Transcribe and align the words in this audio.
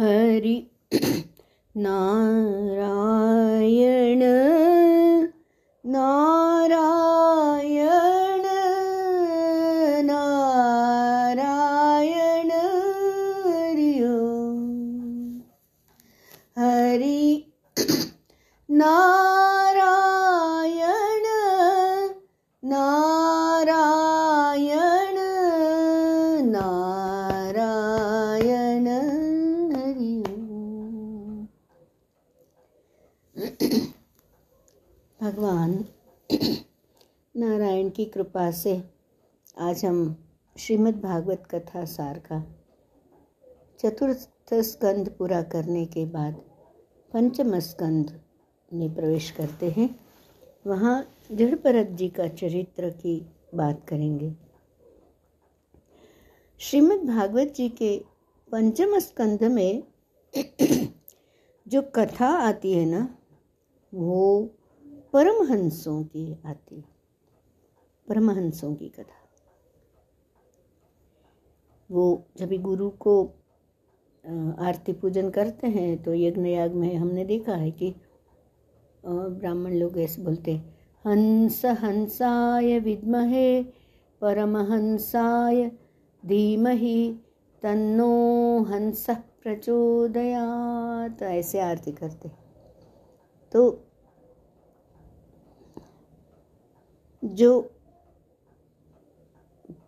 हरि 0.00 0.56
नारायण 1.76 2.42
नारायण 5.84 6.37
कृपा 38.18 38.50
से 38.50 38.82
आज 39.58 39.84
हम 39.84 39.98
श्रीमद् 40.56 40.96
भागवत 41.02 41.42
कथा 41.50 41.84
सार 41.84 42.18
का 42.18 42.38
चतुर्थ 43.80 44.54
स्कंद 44.54 45.08
पूरा 45.18 45.42
करने 45.42 45.86
के 45.86 46.04
बाद 46.06 46.34
पंचम 47.12 47.58
स्कंद 47.58 48.20
में 48.72 48.94
प्रवेश 48.94 49.30
करते 49.30 49.70
हैं। 49.70 49.88
वहाँ 50.66 50.96
जड़ 51.32 51.54
भरत 51.54 51.86
जी 51.86 52.08
का 52.08 52.28
चरित्र 52.28 52.90
की 52.90 53.26
बात 53.54 53.86
करेंगे। 53.88 54.34
श्रीमद् 56.58 57.06
भागवत 57.06 57.54
जी 57.56 57.68
के 57.68 57.96
पंचम 58.52 58.98
स्कंद 58.98 59.44
में 59.44 59.82
जो 61.68 61.82
कथा 61.82 62.34
आती 62.42 62.72
है 62.72 62.84
ना, 62.84 63.08
वो 63.94 64.50
परमहंसों 65.12 66.04
की 66.04 66.32
आती 66.46 66.76
है। 66.76 66.97
परमहंसों 68.08 68.74
की 68.74 68.88
कथा। 68.88 69.26
वो 71.90 72.04
जब 72.36 72.48
भी 72.48 72.58
गुरु 72.58 72.88
को 73.02 73.14
आरती 74.60 74.92
पूजन 74.92 75.30
करते 75.30 75.66
हैं 75.68 76.02
तो 76.02 76.14
यज्ञ 76.14 76.48
याग 76.48 76.74
में 76.74 76.94
हमने 76.94 77.24
देखा 77.24 77.54
है 77.54 77.70
कि 77.72 77.94
ब्राह्मण 79.04 79.74
लोग 79.74 79.98
ऐसे 79.98 80.22
बोलते 80.22 80.52
हंस, 81.04 81.64
हंसाय 81.80 82.78
विद्महे, 82.78 83.62
परमहंसाय 84.22 85.70
धीमहि, 86.22 87.20
तन्नो 87.62 88.62
हंस 88.64 89.06
प्रचोदयात। 89.42 91.22
ऐसे 91.22 91.60
आरती 91.60 91.92
करते 91.92 92.30
तो 93.52 93.60
जो 97.22 97.50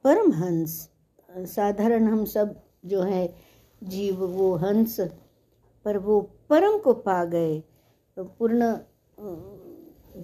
परमहंस, 0.05 0.88
साधारण 1.28 2.06
हम 2.09 2.25
सब 2.25 2.55
जो 2.87 3.03
है, 3.03 3.27
जीव 3.83 4.25
वो 4.27 4.55
हंस, 4.56 5.00
पर 5.87 5.99
वो 5.99 6.21
परम 6.50 6.78
को 6.78 6.93
पा 7.03 7.25
गए, 7.25 7.62
पूर्ण 8.16 8.72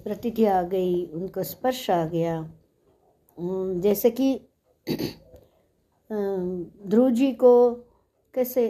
प्रतीति 0.03 0.45
आ 0.45 0.61
गई, 0.63 1.05
उनको 1.05 1.43
स्पर्श 1.43 1.89
आ 1.89 2.05
गया। 2.05 2.41
जैसे 3.37 4.09
कि 4.11 4.33
ध्रुव 6.09 7.09
जी 7.11 7.31
को 7.33 7.53
कैसे 8.33 8.67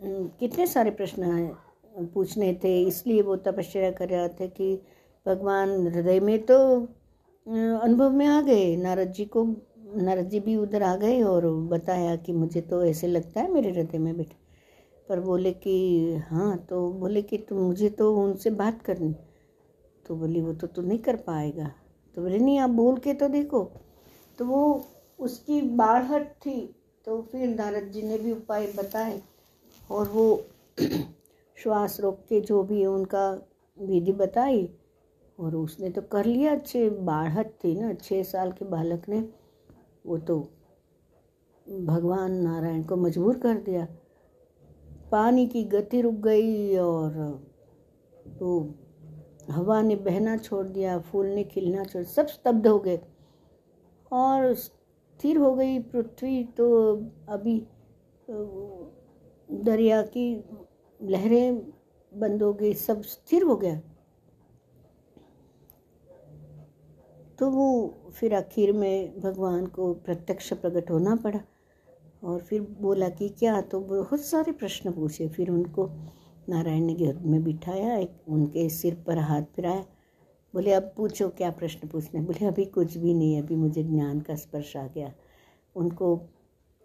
कितने 0.00 0.66
सारे 0.66 0.90
प्रश्न 0.90 1.22
हैं, 1.22 2.08
पूछने 2.14 2.52
थे, 2.64 2.80
इसलिए 2.82 3.22
वो 3.22 3.36
तपस्या 3.38 3.90
कर 3.90 4.08
रहे 4.08 4.28
थे 4.40 4.48
कि, 4.48 4.74
भगवान 5.26 5.86
हृदय 5.86 6.20
में 6.20 6.38
तो 6.46 6.58
अनुभव 7.46 8.10
में 8.10 8.26
आ 8.26 8.40
गए, 8.40 8.76
नारद 8.76 9.12
जी 9.12 9.24
को 9.26 9.44
नारद 9.96 10.28
जी 10.28 10.40
भी 10.40 10.56
उधर 10.56 10.82
आ 10.82 10.96
गए 10.96 11.22
और 11.22 11.46
बताया 11.50 12.16
कि 12.16 12.32
मुझे 12.32 12.60
तो 12.60 12.84
ऐसे 12.84 13.06
लगता 13.06 13.40
है 13.40 13.52
मेरे 13.52 13.70
हृदय 13.70 13.98
में 13.98 14.16
बैठे 14.16 14.36
पर 15.08 15.20
बोले 15.20 15.52
कि 15.52 16.14
हाँ 16.30 16.56
तो 16.58 16.92
बोले 16.92 17.22
कि 17.22 17.38
तुम 17.38 17.58
मुझे 17.58 17.90
तो 17.90 18.16
उनसे 18.16 18.50
बात 18.50 18.82
करनी। 18.82 19.14
तो 20.06 20.16
बोली, 20.16 20.40
वो 20.40 20.52
तो 20.52 20.66
तू 20.66 20.82
नहीं 20.82 20.98
कर 20.98 21.16
पाएगा। 21.16 21.72
तो 22.14 22.22
बोले, 22.22 22.38
नहीं, 22.38 22.58
आप 22.58 22.70
बोल 22.70 22.98
के 22.98 23.14
तो 23.14 23.28
देखो। 23.28 23.72
तो 24.38 24.44
वो 24.44 24.84
उसकी 25.18 25.60
बाढ़त 25.62 26.36
थी 26.46 26.74
तो 27.04 27.22
फिर 27.22 27.48
नारद 27.48 27.90
जी 27.92 28.02
ने 28.02 28.18
भी 28.18 28.32
उपाय 28.32 28.66
बताए 28.66 29.22
और 29.90 30.08
वो 30.08 30.42
श्वास 31.62 32.00
रोक 32.00 32.18
के 32.28 32.40
जो 32.40 32.62
भी 32.62 32.86
उनका 32.86 33.30
विधि 33.78 34.12
बताई 34.12 34.68
और 35.38 35.56
उसने 35.56 35.90
तो 35.90 36.02
कर 36.02 36.24
लिया। 36.24 36.52
अच्छे 36.52 36.90
बाढ़त 36.90 37.58
थी 37.64 37.74
ना 37.80 37.92
छः 37.94 38.22
साल 38.22 38.52
के 38.52 38.64
बालक 38.64 39.08
ने। 39.08 39.20
वो 40.08 40.18
तो 40.18 40.38
भगवान 41.66 42.32
नारायण 42.32 42.82
को 42.82 42.96
मजबूर 42.96 43.38
कर 43.38 43.58
दिया। 43.60 43.86
पानी 45.12 45.46
की 45.46 45.64
गति 45.64 46.00
रुक 46.00 46.14
गई 46.14 46.76
और 46.76 47.16
वो 48.40 48.74
हवा 49.50 49.80
ने 49.82 49.96
बहना 49.96 50.36
छोड़ 50.36 50.66
दिया, 50.66 50.98
फूल 51.00 51.26
ने 51.26 51.44
खिलना 51.44 51.84
छोड़, 51.84 52.04
सब 52.04 52.26
स्तब्ध 52.26 52.66
हो 52.66 52.78
गए 52.78 53.00
और 54.12 54.54
स्थिर 54.54 55.36
हो 55.36 55.54
गई 55.54 55.78
पृथ्वी। 55.82 56.42
तो 56.56 56.66
अभी 57.28 57.60
दरिया 59.48 60.02
की 60.02 60.26
लहरें 61.00 61.58
बंद 62.12 62.42
हो 62.42 62.52
गई, 62.52 62.72
सब 62.74 63.02
स्थिर 63.02 63.42
हो 63.42 63.56
गया। 63.56 63.80
तो 67.38 67.50
वो 67.50 67.94
फिर 68.10 68.34
आखिर 68.34 68.72
में 68.72 69.20
भगवान 69.20 69.66
को 69.66 69.94
प्रत्यक्ष 69.94 70.52
प्रकट 70.52 70.90
होना 70.90 71.16
पड़ा 71.16 71.40
और 72.24 72.40
फिर 72.40 72.60
बोला 72.80 73.08
कि 73.08 73.28
क्या? 73.28 73.60
तो 73.60 73.80
बहुत 73.80 74.20
सारे 74.20 74.52
प्रश्न 74.52 74.92
पूछे। 74.92 75.28
फिर 75.28 75.50
उनको 75.50 75.90
नारायण 76.48 76.84
ने 76.84 76.94
घर 76.94 77.16
में 77.16 77.44
बिठाया, 77.44 77.96
एक 77.96 78.12
उनके 78.28 78.68
सिर 78.68 79.04
पर 79.06 79.18
हाथ 79.18 79.42
फिराया। 79.42 79.84
बोले, 80.54 80.72
अब 80.72 80.92
पूछो, 80.96 81.28
क्या 81.28 81.50
प्रश्न 81.50 81.88
पूछने? 81.88 82.20
बोले, 82.20 82.46
अभी 82.46 82.64
कुछ 82.64 82.96
भी 82.96 83.14
नहीं, 83.14 83.42
अभी 83.42 83.56
मुझे 83.56 83.82
ज्ञान 83.82 84.20
का 84.20 84.34
स्पर्श 84.34 84.76
आ 84.76 84.86
गया। 84.86 85.12
उनको 85.76 86.20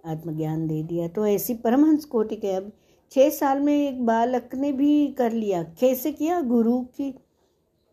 आत्मज्ञान 0.05 0.67
दे 0.67 0.83
दिया। 0.83 1.07
तो 1.07 1.27
ऐसी 1.27 1.53
परमहंस 1.53 2.05
कोटि 2.05 2.35
के 2.35 2.51
अब 2.51 2.71
छः 3.11 3.29
साल 3.29 3.59
में 3.59 3.89
एक 3.89 4.05
बालक 4.05 4.55
ने 4.55 4.71
भी 4.71 5.07
कर 5.07 5.31
लिया। 5.31 5.63
कैसे 5.63 6.11
किया? 6.11 6.41
गुरु 6.41 6.81
की 6.81 7.19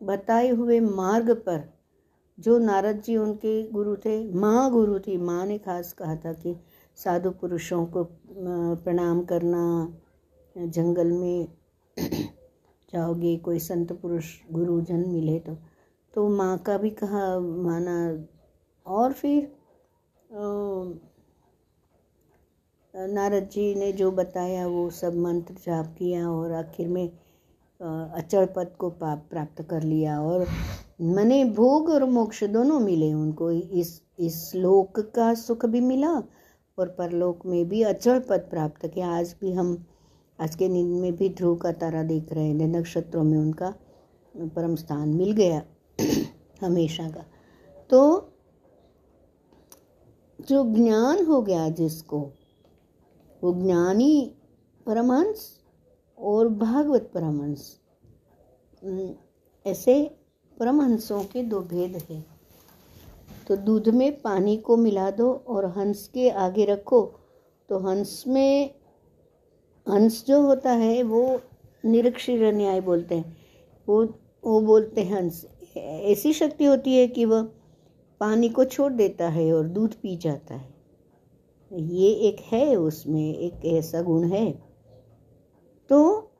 बताए 0.03 0.49
हुए 0.49 0.79
मार्ग 0.79 1.31
पर 1.31 1.80
जो 2.41 2.57
नारद 2.59 3.01
जी 3.01 3.15
उनके 3.17 3.51
गुरु 3.71 3.95
थे 3.95 4.15
माँ 4.33 4.69
गुरु 4.71 4.99
थी, 4.99 5.17
माँ 5.17 5.45
ने 5.45 5.57
खास 5.57 5.93
कहा 5.93 6.15
था 6.15 6.33
कि 6.33 6.55
साधु 6.97 7.31
पुरुषों 7.31 7.85
को 7.85 8.03
प्रणाम 8.83 9.23
करना, 9.23 9.63
जंगल 10.55 11.11
में 11.11 11.47
जाओगे, 12.93 13.35
कोई 13.37 13.59
संत 13.59 13.91
पुरुष, 13.91 14.33
गुरुजन 14.51 15.07
मिले 15.09 15.39
तो। 15.39 15.55
तो 16.13 16.27
माँ 16.29 16.57
का 16.57 16.77
भी 16.77 16.89
कहा, 16.89 17.39
माना, 17.39 17.97
और 18.85 19.13
फिर 19.13 19.51
नारद 22.93 23.49
जी 23.49 23.73
ने 23.75 23.91
जो 23.93 24.11
बताया, 24.11 24.67
वो 24.67 24.89
सब 24.89 25.15
मंत्र 25.17 25.53
जाप 25.65 25.95
किया 25.97 26.29
और 26.29 26.51
आखिर 26.53 26.87
में 26.87 27.07
अचल 27.79 28.45
पद 28.55 28.75
को 28.79 28.89
प्राप्त 29.01 29.61
कर 29.69 29.83
लिया 29.83 30.19
और 30.21 30.45
मने 31.01 31.45
भोग 31.45 31.89
और 31.89 32.05
मोक्ष 32.05 32.43
दोनों 32.43 32.79
मिले 32.79 33.13
उनको। 33.13 33.51
इस 33.51 34.01
इस 34.19 34.51
लोक 34.55 34.99
का 34.99 35.33
सुख 35.33 35.65
भी 35.65 35.81
मिला 35.81 36.23
और 36.79 36.89
परलोक 36.89 37.45
में 37.45 37.69
भी 37.69 37.83
अचल 37.83 38.19
पद 38.19 38.39
प्राप्त 38.39 38.87
किया। 38.87 39.09
आज 39.09 39.35
भी 39.41 39.51
हम, 39.51 39.85
आज 40.39 40.55
के 40.55 40.69
नींद 40.69 41.01
में 41.01 41.15
भी 41.15 41.29
ध्रुव 41.29 41.55
का 41.55 41.71
तारा 41.71 42.03
देख 42.03 42.33
रहे 42.33 42.47
हैं। 42.47 42.55
नक्षत्रों 42.55 43.23
में 43.23 43.37
उनका 43.37 43.75
परम 44.37 44.75
स्थान 44.75 45.09
मिल 45.09 45.31
गया 45.31 45.63
हमेशा 46.61 47.09
का। 47.09 47.25
तो 47.89 48.33
जो 50.49 50.75
ज्ञान 50.75 51.25
हो 51.25 51.41
गया 51.41 51.69
जिसको, 51.69 52.31
वो 53.43 53.63
ज्ञानी 53.63 54.35
परमहंस 54.85 55.59
और 56.19 56.47
भागवत 56.49 57.11
परमहंस 57.13 57.79
ऐसे 59.65 60.20
परमहंसों 60.61 61.23
के 61.23 61.43
दो 61.43 61.59
भेद 61.59 62.03
हैं। 62.09 62.25
तो 63.47 63.55
दूध 63.55 63.89
में 63.89 64.21
पानी 64.21 64.57
को 64.57 64.77
मिला 64.77 65.11
दो 65.11 65.33
और 65.47 65.65
हंस 65.65 66.07
के 66.07 66.29
आगे 66.29 66.65
रखो। 66.65 67.19
तो 67.69 67.79
हंस 67.79 68.23
में, 68.27 68.75
हंस 69.89 70.25
जो 70.27 70.41
होता 70.41 70.71
है, 70.71 71.03
वो 71.03 71.41
निरक्षर 71.85 72.53
न्याय 72.53 72.81
बोलते 72.81 73.15
हैं। 73.15 73.37
वो 73.87 74.05
वो 74.43 74.61
बोलते 74.61 75.01
हैं 75.01 75.15
हंस। 75.15 75.47
ऐसी 75.77 76.33
शक्ति 76.33 76.65
होती 76.65 76.97
है 76.97 77.07
कि 77.07 77.25
वह 77.25 77.41
पानी 78.19 78.49
को 78.49 78.63
छोड़ 78.63 78.93
देता 78.93 79.29
है 79.29 79.53
और 79.53 79.67
दूध 79.67 79.93
पी 79.93 80.17
जाता 80.17 80.55
है। 80.55 80.73
ये 81.73 82.11
एक 82.11 82.39
है 82.39 82.75
उसमें, 82.75 83.37
एक 83.37 83.65
ऐसा 83.65 84.01
गुण 84.01 84.23
है। 84.23 84.63
तो 85.89 86.31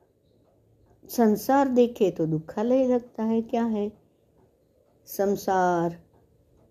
संसार 1.08 1.68
देखे 1.68 2.10
तो 2.10 2.26
दुखालय 2.26 2.86
लगता 2.86 3.22
है, 3.22 3.42
क्या 3.42 3.64
है? 3.64 4.01
संसार, 5.12 5.96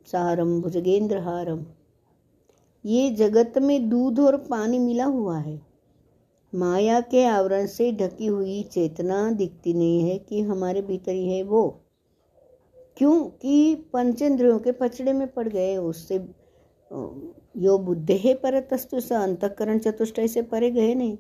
सारम 0.07 0.61
भुजगेंद्र 0.61 1.17
हारम 1.17 1.65
ये 2.85 3.09
जगत 3.09 3.57
में 3.57 3.89
दूध 3.89 4.19
और 4.19 4.37
पानी 4.37 4.79
मिला 4.79 5.05
हुआ 5.05 5.37
है। 5.37 5.59
माया 6.53 6.99
के 7.01 7.23
आवरण 7.25 7.65
से 7.65 7.91
ढकी 7.91 8.25
हुई 8.25 8.61
चेतना 8.63 9.29
दिखती 9.31 9.73
नहीं 9.73 10.09
है 10.09 10.17
कि 10.19 10.41
हमारे 10.41 10.81
भीतर 10.81 11.11
ही 11.11 11.27
है 11.29 11.43
वो। 11.43 11.67
क्योंकि 12.97 13.75
पंचेंद्रियों 13.93 14.57
के 14.59 14.71
पचड़े 14.71 15.13
में 15.13 15.27
पड़ 15.27 15.47
गए, 15.47 15.75
उससे 15.77 16.15
यो 17.57 17.77
बुद्धे 17.77 18.17
है 18.17 18.33
पर 18.33 18.59
तस्तु 18.59 18.99
स, 18.99 19.11
अंतकरण 19.13 19.79
चतुष्टय 19.79 20.27
से 20.27 20.41
परे 20.41 20.71
गए 20.71 20.93
नहीं। 20.95 21.17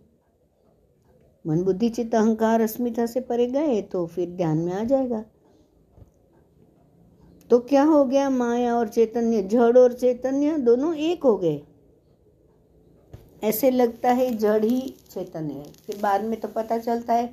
मन 1.45 1.63
बुद्धि 1.63 1.89
चित्त 1.89 2.15
अहंकार 2.15 2.61
अस्मिता 2.61 3.05
से 3.05 3.21
परे 3.21 3.47
गए 3.47 3.81
तो 3.81 4.05
फिर 4.05 4.29
ध्यान 4.29 4.57
में 4.57 4.73
आ 4.73 4.83
जाएगा। 4.83 5.23
तो 7.51 7.59
क्या 7.59 7.83
हो 7.83 8.03
गया? 8.05 8.29
माया 8.29 8.75
और 8.75 8.87
चैतन्य, 8.87 9.41
जड़ 9.43 9.77
और 9.77 9.93
चैतन्य 9.93 10.57
दोनों 10.59 10.93
एक 10.95 11.23
हो 11.23 11.35
गए। 11.37 11.61
ऐसे 13.43 13.71
लगता 13.71 14.11
है 14.11 14.29
जड़ 14.37 14.63
ही 14.63 14.79
चैतन्य 15.09 15.53
है। 15.53 15.71
फिर 15.85 15.97
बाद 16.01 16.23
में 16.23 16.39
तो 16.39 16.47
पता 16.47 16.77
चलता 16.77 17.13
है 17.13 17.27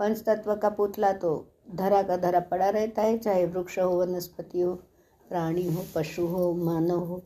पंच 0.00 0.22
तत्व 0.22 0.54
का 0.54 0.68
पुतला 0.70 1.12
तो 1.14 1.32
धरा 1.74 2.02
का 2.02 2.16
धरा 2.16 2.40
पड़ा 2.42 2.68
रहता 2.68 3.02
है, 3.02 3.18
चाहे 3.18 3.44
वृक्ष 3.46 3.78
हो, 3.78 3.88
वनस्पति 3.90 4.60
हो, 4.60 4.74
प्राणी 5.28 5.66
हो, 5.66 5.84
पशु 5.94 6.26
हो, 6.26 6.52
मानव 6.54 6.98
हो 7.00 7.22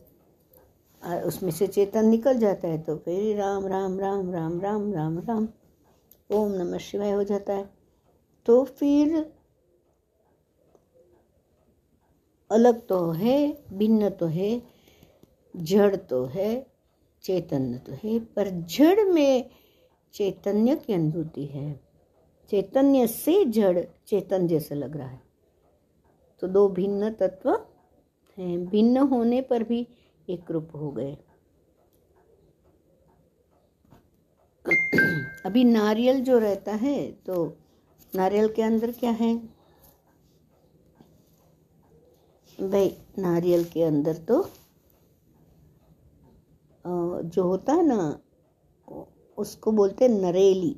और 1.01 1.23
उसमें 1.23 1.51
से 1.51 1.67
चेतन 1.67 2.07
निकल 2.07 2.37
जाता 2.39 2.67
है 2.67 2.81
तो 2.81 2.95
फिर 2.95 3.37
राम 3.37 3.67
राम 3.67 3.99
राम 3.99 4.31
राम 4.31 4.59
राम 4.61 4.91
राम 4.93 5.17
राम, 5.19 5.47
ओम 6.29 6.51
नमः 6.53 6.77
शिवाय 6.79 7.11
हो 7.11 7.23
जाता 7.23 7.53
है। 7.53 7.69
तो 8.45 8.63
फिर 8.63 9.25
अलग 12.51 12.87
तो 12.87 13.11
है, 13.11 13.63
भिन्न 13.73 14.09
तो 14.09 14.25
है, 14.25 14.61
जड़ 15.55 15.95
तो 15.95 16.25
है, 16.25 16.67
चैतन्य 17.23 17.77
तो 17.77 17.93
है, 18.03 18.19
पर 18.19 18.49
जड़ 18.49 19.03
में 19.05 19.49
चैतन्य 20.13 20.75
की 20.75 20.93
अनुभूति 20.93 21.45
है। 21.45 21.79
चैतन्य 22.49 23.07
से 23.07 23.45
जड़ 23.45 23.79
चेतन 24.07 24.47
जैसे 24.47 24.75
लग 24.75 24.97
रहा 24.97 25.07
है। 25.07 25.21
तो 26.39 26.47
दो 26.47 26.69
भिन्न 26.69 27.09
तत्व 27.09 27.51
हैं। 28.37 28.65
भिन्न 28.65 28.97
होने 28.97 29.41
पर 29.41 29.63
भी 29.63 29.87
एक 30.29 30.51
रूप 30.51 30.69
हो 30.75 30.91
गए। 30.91 31.17
अभी 35.45 35.63
नारियल 35.63 36.21
जो 36.21 36.37
रहता 36.37 36.71
है 36.71 37.11
तो 37.11 37.57
नारियल 38.15 38.53
के 38.53 38.61
अंदर 38.61 38.91
क्या 38.91 39.11
है? 39.11 39.54
भाई, 42.61 42.97
नारियल 43.17 43.63
के 43.63 43.83
अंदर 43.83 44.17
तो 44.17 44.47
जो 47.25 47.43
होता 47.43 47.73
है 47.73 47.85
ना, 47.85 48.19
उसको 49.37 49.71
बोलते 49.71 50.05
हैं 50.05 50.11
नरेली। 50.11 50.75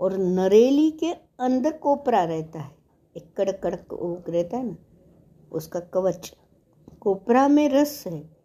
और 0.00 0.16
नरेली 0.16 0.90
के 0.90 1.12
अंदर 1.40 1.72
कोपरा 1.72 2.24
रहता 2.24 2.60
है। 2.60 2.76
एक 3.16 3.32
कड़क 3.36 3.60
कड़क 3.64 3.86
रहता 4.28 4.56
है 4.56 4.66
ना, 4.66 4.76
उसका 5.52 5.80
कवच। 5.80 6.34
कोपरा 7.00 7.48
में 7.48 7.68
रस 7.68 8.04
है 8.06 8.36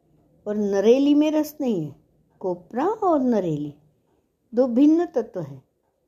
और 0.48 0.55
नरेली 0.55 1.13
में 1.13 1.31
रस 1.31 1.58
नहीं 1.62 1.86
है। 1.86 1.96
कोपरा 2.41 2.88
और 2.88 3.22
नरेली, 3.22 3.74
दो 4.53 4.67
भिन्न 4.67 5.05
तत्व 5.05 5.41
हैं। 5.41 5.63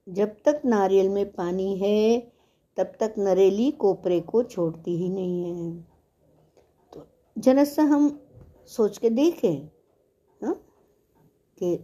जब 0.10 0.36
तक 0.46 0.62
नारियल 0.66 1.10
में 1.10 1.32
पानी 1.32 1.76
है 1.78 2.33
तब 2.78 2.94
तक 3.00 3.16
नरेली 3.18 3.72
कोपरे 3.72 4.20
को 4.22 4.44
छोड़ती 4.44 4.96
ही 4.98 5.10
नहीं 5.10 5.44
है। 5.44 5.82
तो 6.94 7.06
जरा 7.38 7.64
सा 7.64 7.84
हम 7.84 8.08
सोच 8.68 8.98
के 8.98 9.10
देखें 9.10 9.66
हाँ 10.42 10.54
कि 11.58 11.78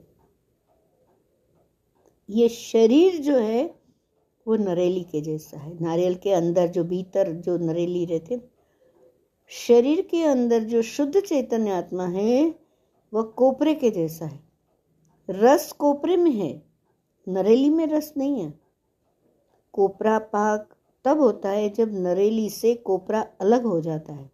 ये 2.30 2.50
शरीर 2.50 3.18
जो 3.22 3.38
है, 3.38 3.64
वो 4.48 4.56
नरेली 4.56 5.04
के 5.04 5.22
जैसा 5.22 5.60
है। 5.60 5.78
नारियल 5.84 6.16
के 6.16 6.32
अंदर 6.32 6.68
जो 6.68 6.84
भीतर 6.84 7.32
जो 7.32 7.58
नरेली 7.58 8.06
रहते 8.06 8.42
शरीर 9.52 10.02
के 10.02 10.24
अंदर 10.24 10.64
जो 10.64 10.82
शुद्ध 10.82 11.22
चैतन्य 11.22 11.72
आत्मा 11.72 12.06
है 12.08 12.56
वह 13.14 13.22
कोपरे 13.22 13.74
के 13.76 13.90
जैसा 13.90 14.26
है। 14.26 14.40
रस 15.30 15.72
कोपरे 15.72 16.18
में 16.18 16.32
है, 16.32 16.52
नरेली 17.28 17.70
में 17.70 17.86
रस 17.88 18.14
नहीं 18.18 18.42
है। 18.42 18.54
कोपरा 19.74 20.18
पाक 20.20 20.70
तब 21.06 21.20
होता 21.20 21.50
है 21.50 21.70
जब 21.70 21.92
नरेली 21.94 22.50
से 22.50 22.76
कोपरा 22.76 23.26
अलग 23.42 23.64
हो 23.64 23.82
जाता 23.82 24.14
है। 24.14 24.32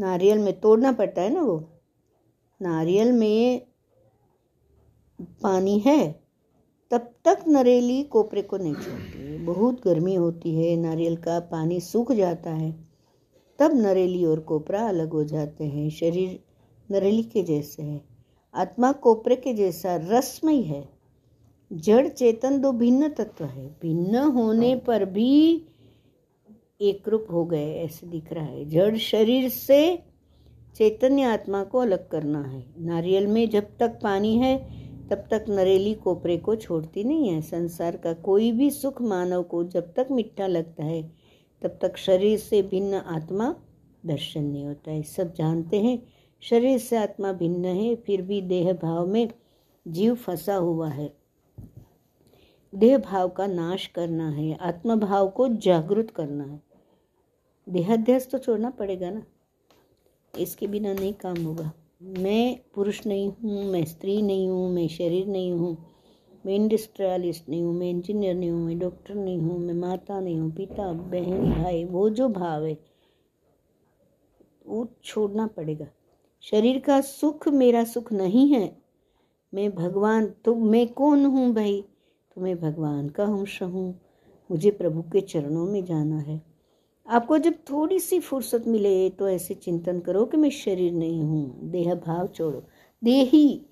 नारियल 0.00 0.38
में 0.38 0.60
तोड़ना 0.60 0.92
पड़ता 0.92 1.22
है 1.22 1.30
ना 1.30 1.42
वो? 1.42 1.68
नारियल 2.62 3.12
में 3.12 3.66
पानी 5.42 5.78
है, 5.78 6.20
तब 6.90 7.12
तक 7.24 7.44
नरेली 7.48 8.02
कोपरे 8.02 8.42
को 8.42 8.56
नहीं 8.56 8.74
छोड़ती। 8.74 9.38
बहुत 9.38 9.84
गर्मी 9.84 10.14
होती 10.14 10.54
है, 10.54 10.76
नारियल 10.76 11.16
का 11.16 11.40
पानी 11.40 11.80
सूख 11.80 12.12
जाता 12.12 12.50
है, 12.50 12.72
तब 13.58 13.74
नरेली 13.74 14.24
और 14.24 14.40
कोपरा 14.40 14.88
अलग 14.88 15.12
हो 15.12 15.24
जाते 15.24 15.64
हैं। 15.64 15.90
शरीर 15.90 16.40
नरेली 16.90 17.22
के 17.22 17.42
जैसे 17.42 17.82
है, 17.82 18.00
आत्मा 18.54 18.92
कोपरे 18.92 19.36
के 19.36 19.54
जैसा 19.54 19.96
रसमय 19.96 20.60
है। 20.62 20.95
जड़ 21.70 22.06
चेतन 22.08 22.58
दो 22.60 22.72
भिन्न 22.72 23.08
तत्व 23.08 23.44
है। 23.44 23.66
भिन्न 23.82 24.16
होने 24.32 24.74
पर 24.76 25.04
भी 25.04 25.62
एक 26.80 27.08
रूप 27.08 27.26
हो 27.30 27.44
गए 27.44 27.72
ऐसे 27.74 28.06
दिख 28.06 28.32
रहा 28.32 28.44
है। 28.44 28.64
जड़ 28.64 28.96
शरीर 28.96 29.48
से 29.48 29.78
चैतन्य 30.76 31.22
आत्मा 31.22 31.62
को 31.64 31.78
अलग 31.78 32.08
करना 32.08 32.42
है। 32.42 32.64
नारियल 32.78 33.26
में 33.26 33.48
जब 33.50 33.76
तक 33.80 33.98
पानी 34.02 34.36
है 34.38 34.56
तब 35.10 35.26
तक 35.30 35.44
नरेली 35.48 35.94
कोपरे 35.94 36.36
को 36.36 36.56
छोड़ती 36.56 37.04
नहीं 37.04 37.28
है। 37.28 37.40
संसार 37.42 37.96
का 37.96 38.12
कोई 38.12 38.50
भी 38.52 38.70
सुख 38.70 39.02
मानव 39.02 39.42
को 39.42 39.64
जब 39.64 39.92
तक 39.94 40.08
मीठा 40.10 40.46
लगता 40.46 40.84
है 40.84 41.02
तब 41.62 41.78
तक 41.82 41.96
शरीर 41.96 42.38
से 42.38 42.62
भिन्न 42.62 42.94
आत्मा 42.94 43.54
दर्शन 44.06 44.44
नहीं 44.44 44.66
होता 44.66 44.90
है। 44.90 45.02
सब 45.02 45.34
जानते 45.34 45.80
हैं 45.80 45.98
शरीर 46.42 46.78
से 46.78 46.96
आत्मा 46.96 47.32
भिन्न 47.32 47.64
है 47.64 47.94
फिर 47.96 48.22
भी 48.22 48.40
देह 48.44 48.72
भाव 48.72 49.06
में 49.06 49.28
जीव 49.86 50.14
फंसा 50.14 50.54
हुआ 50.54 50.88
है। 50.88 51.25
देह 52.74 52.98
भाव 52.98 53.28
का 53.28 53.46
नाश 53.46 53.86
करना 53.86 54.28
है 54.30 54.56
आत्मा 54.60 54.96
भाव 54.96 55.28
को 55.28 55.48
जागृत 55.48 56.10
करना 56.10 56.44
है। 56.44 56.60
देहाध्यास 57.68 58.28
तो 58.30 58.38
छोड़ना 58.38 58.70
पड़ेगा 58.70 59.10
ना। 59.10 59.22
इसके 60.38 60.66
बिना 60.66 60.92
नहीं 60.92 61.12
काम 61.12 61.44
होगा। 61.44 61.72
मैं 62.02 62.58
पुरुष 62.74 63.06
नहीं 63.06 63.28
हूँ, 63.28 63.64
मैं 63.64 63.84
स्त्री 63.84 64.22
नहीं 64.22 64.48
हूँ, 64.48 64.70
मैं 64.70 64.88
शरीर 64.88 65.26
नहीं 65.26 65.52
हूँ, 65.52 65.76
मैं 66.46 66.54
इंडस्ट्रियलिस्ट 66.54 67.48
नहीं 67.48 67.62
हूँ, 67.62 67.74
मैं 67.74 67.90
इंजीनियर 67.90 68.34
नहीं 68.34 68.50
हूँ, 68.50 68.66
मैं 68.66 68.78
डॉक्टर 68.78 69.14
नहीं 69.14 69.38
हूँ, 69.38 69.58
मैं 69.58 69.74
माता 69.74 70.20
नहीं 70.20 70.38
हूँ, 70.38 70.50
पिता, 70.50 70.92
बहन, 70.92 71.50
भाई, 71.52 71.84
वो 71.84 72.10
जो 72.10 72.28
भाव 72.28 72.64
है, 72.64 72.78
वो 74.66 74.88
छोड़ना 75.04 75.46
पड़ेगा। 75.46 75.86
शरीर 76.42 76.78
का 76.78 77.00
सुख 77.00 77.48
मेरा 77.48 77.84
सुख 77.84 78.12
नहीं 78.12 78.48
है। 78.48 78.76
मैं 79.54 79.74
भगवान 79.74 80.26
तो 80.44 80.54
मैं 80.54 80.86
कौन 80.88 81.24
हूँ 81.24 81.52
भाई? 81.54 81.84
तो 82.36 82.42
मैं 82.42 82.60
भगवान 82.60 83.08
का 83.08 83.24
अंश 83.24 83.62
हूँ। 83.62 84.00
मुझे 84.50 84.70
प्रभु 84.70 85.02
के 85.02 85.20
चरणों 85.20 85.66
में 85.66 85.84
जाना 85.84 86.18
है। 86.18 86.42
आपको 87.06 87.38
जब 87.38 87.54
थोड़ी 87.70 88.00
सी 88.00 88.20
फुर्सत 88.20 88.64
मिले 88.66 89.10
तो 89.10 89.28
ऐसे 89.28 89.54
चिंतन 89.54 90.00
करो 90.00 90.24
कि 90.24 90.36
मैं 90.36 90.50
शरीर 90.50 90.92
नहीं 90.92 91.22
हूँ। 91.22 91.70
देह 91.70 91.94
भाव 91.94 92.26
छोड़ो। 92.26 92.62
देही 93.04 93.66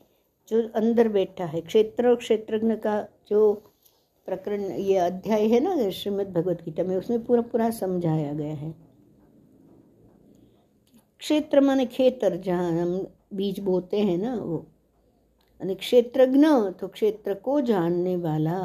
जो 0.48 0.68
अंदर 0.68 1.08
बैठा 1.08 1.44
है। 1.44 1.60
क्षेत्र 1.60 2.08
और 2.08 2.16
क्षेत्रज्ञ 2.16 2.74
का 2.74 3.08
जो 3.28 3.52
प्रकरण, 4.26 4.62
ये 4.62 4.96
अध्याय 4.96 5.46
है 5.46 5.60
ना, 5.60 5.90
श्रीमद् 5.90 6.32
भगवत 6.32 6.62
गीता 6.64 6.82
में, 6.82 6.96
उसमें 6.96 7.24
पूरा 7.24 7.42
पूरा 7.42 7.70
समझाया 7.70 8.32
गया 8.32 8.54
है। 8.54 8.74
क्षेत्र 11.18 11.60
माने 11.60 11.86
खेतर, 11.86 12.36
जहाँ 12.36 12.70
हम 12.72 13.06
बीज 13.34 13.60
बोते 13.60 13.96
हैं 13.96 14.18
ना, 14.18 14.34
वो 14.34 14.66
અને 15.64 15.74
क्षेत्रज्ञ 15.74 16.46
तो 16.80 16.88
क्षेत्र 16.88 17.34
को 17.34 17.60
जानने 17.60 18.16
वाला। 18.16 18.56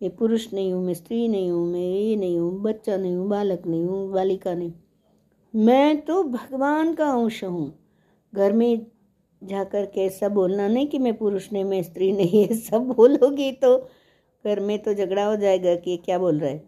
मैं 0.00 0.10
पुरुष 0.16 0.46
नहीं 0.54 0.72
हूँ, 0.72 0.84
मैं 0.84 0.94
स्त्री 0.94 1.26
नहीं 1.28 1.50
हूँ, 1.50 1.66
मैं 1.72 1.80
ये 1.80 2.14
नहीं 2.16 2.38
हूँ, 2.38 2.62
बच्चा 2.62 2.96
नहीं 2.96 3.16
हूँ, 3.16 3.28
बालक 3.28 3.66
नहीं 3.66 3.84
हूँ, 3.84 4.12
बालिका 4.12 4.54
नहीं। 4.54 4.72
मैं 5.54 6.00
तो 6.00 6.22
भगवान 6.24 6.94
का 6.94 7.10
अंश 7.10 7.42
हूँ। 7.44 7.72
घर 8.32 8.52
में 8.52 8.86
जाकर 9.42 9.86
के 9.86 10.00
ऐसा 10.00 10.28
बोलना 10.28 10.68
नहीं 10.68 10.86
कि 10.86 10.98
मैं 10.98 11.16
पुरुष 11.16 11.52
नहीं, 11.52 11.64
मैं 11.64 11.82
स्त्री 11.82 12.12
नहीं 12.12 12.44
है 12.44 12.56
सब 12.56 12.88
बोलोगी 12.96 13.50
तो 13.52 13.76
घर 14.44 14.60
में 14.60 14.78
तो 14.78 14.94
झगड़ा 14.94 15.24
हो 15.24 15.36
जाएगा 15.36 15.74
कि 15.74 15.96
क्या 15.96 16.18
बोल 16.18 16.38
रहा 16.38 16.50
है। 16.50 16.64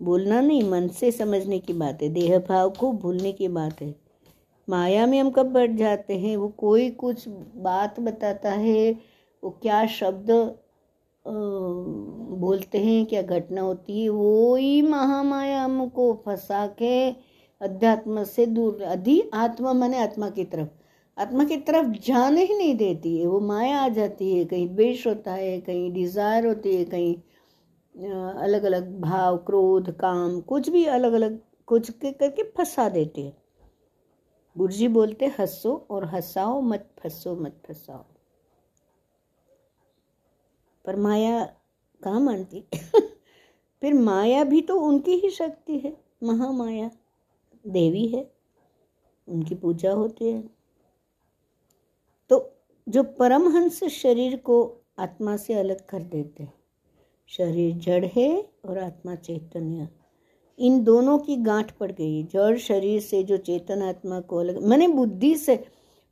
बोलना 0.00 0.40
नहीं, 0.40 0.62
मन 0.70 0.88
से 0.88 1.10
समझने 1.12 1.58
की 1.58 1.72
बात 1.72 2.02
है, 2.02 2.08
देह 2.08 2.38
भाव 2.38 2.70
को 2.70 2.92
भूलने 2.92 3.32
की 3.32 3.48
बात 3.48 3.80
है। 3.82 4.07
माया 4.68 5.06
में 5.06 5.18
हम 5.20 5.30
कब 5.30 5.46
बैठ 5.52 5.70
जाते 5.70 6.18
हैं? 6.18 6.36
वो 6.36 6.48
कोई 6.58 6.90
कुछ 6.90 7.24
बात 7.28 8.00
बताता 8.00 8.50
है, 8.52 8.90
वो 9.42 9.50
क्या 9.62 9.86
शब्द 9.88 10.30
बोलते 12.40 12.78
हैं, 12.78 13.04
क्या 13.06 13.22
घटना 13.22 13.60
होती 13.60 14.02
है, 14.02 14.08
वो 14.08 14.54
ही 14.56 14.82
महामाया 14.82 15.62
हमको 15.64 16.12
फंसा 16.26 16.66
के 16.78 17.10
अध्यात्म 17.60 18.24
से 18.24 18.46
दूर, 18.46 18.82
अधि 18.82 19.22
आत्मा 19.34 19.72
माने 19.72 19.98
आत्मा 19.98 20.28
की 20.30 20.44
तरफ़। 20.44 20.68
आत्मा 21.16 21.44
की 21.44 21.56
तरफ़ 21.56 21.86
जाने 22.06 22.44
ही 22.44 22.54
नहीं 22.54 22.74
देती 22.76 23.18
है, 23.18 23.26
वो 23.26 23.40
माया 23.40 23.78
आ 23.78 23.88
जाती 23.88 24.32
है, 24.34 24.44
कहीं 24.44 24.68
द्वेष 24.74 25.06
होता 25.06 25.32
है, 25.32 25.58
कहीं 25.60 25.92
डिज़ायर 25.92 26.46
होती 26.46 26.76
है, 26.76 26.84
कहीं 26.84 27.14
अलग 28.34 28.64
अलग 28.64 29.00
भाव, 29.00 29.36
क्रोध, 29.36 29.90
काम, 29.90 30.40
कुछ 30.40 30.68
भी 30.68 30.84
अलग 30.86 31.12
अलग 31.12 31.38
कुछ 31.68 31.90
के 31.90 32.12
करके 32.12 32.42
फंसा 32.56 32.88
देते 32.88 33.20
हैं। 33.20 33.36
गुरुजी 34.58 34.88
बोलते 34.88 35.26
हंसो 35.26 35.86
और 35.90 36.04
हंसाओ 36.04 36.60
मत 36.60 36.90
फंसो, 36.98 37.36
मत 37.36 37.62
फंसाओ। 37.68 38.04
पर 40.84 40.96
माया 40.96 41.44
कहाँ 42.02 42.20
मानती? 42.20 42.64
फिर 43.80 43.94
माया 43.94 44.44
भी 44.44 44.62
तो 44.62 44.80
उनकी 44.80 45.12
ही 45.12 45.30
शक्ति 45.30 45.78
है, 45.78 46.04
महामाया। 46.22 46.90
देवी 47.66 48.08
है, 48.08 48.32
उनकी 49.28 49.54
पूजा 49.54 49.92
होती 49.92 50.32
है। 50.32 50.50
तो 52.28 52.52
जो 52.88 53.02
परमहंस 53.02 53.84
शरीर 53.84 54.36
को 54.36 54.80
आत्मा 54.98 55.36
से 55.36 55.54
अलग 55.54 55.86
कर 55.86 56.02
देते 56.02 56.42
हैं, 56.42 56.54
शरीर 57.26 57.76
जड़ 57.76 58.04
है 58.04 58.52
और 58.64 58.78
आत्मा 58.78 59.14
चैतन्य 59.14 59.88
इन 60.58 60.84
दोनों 60.84 61.18
की 61.18 61.36
गांठ 61.36 61.70
पड़ 61.70 61.92
गई। 61.92 62.22
जड़ 62.22 62.58
शरीर 62.58 63.00
से 63.00 63.22
जो 63.22 63.36
चेतन 63.36 63.82
आत्मा 63.82 64.20
को 64.20 64.36
अलग 64.36 64.62
मैंने 64.62 64.88
बुद्धि 64.88 65.34
से 65.36 65.64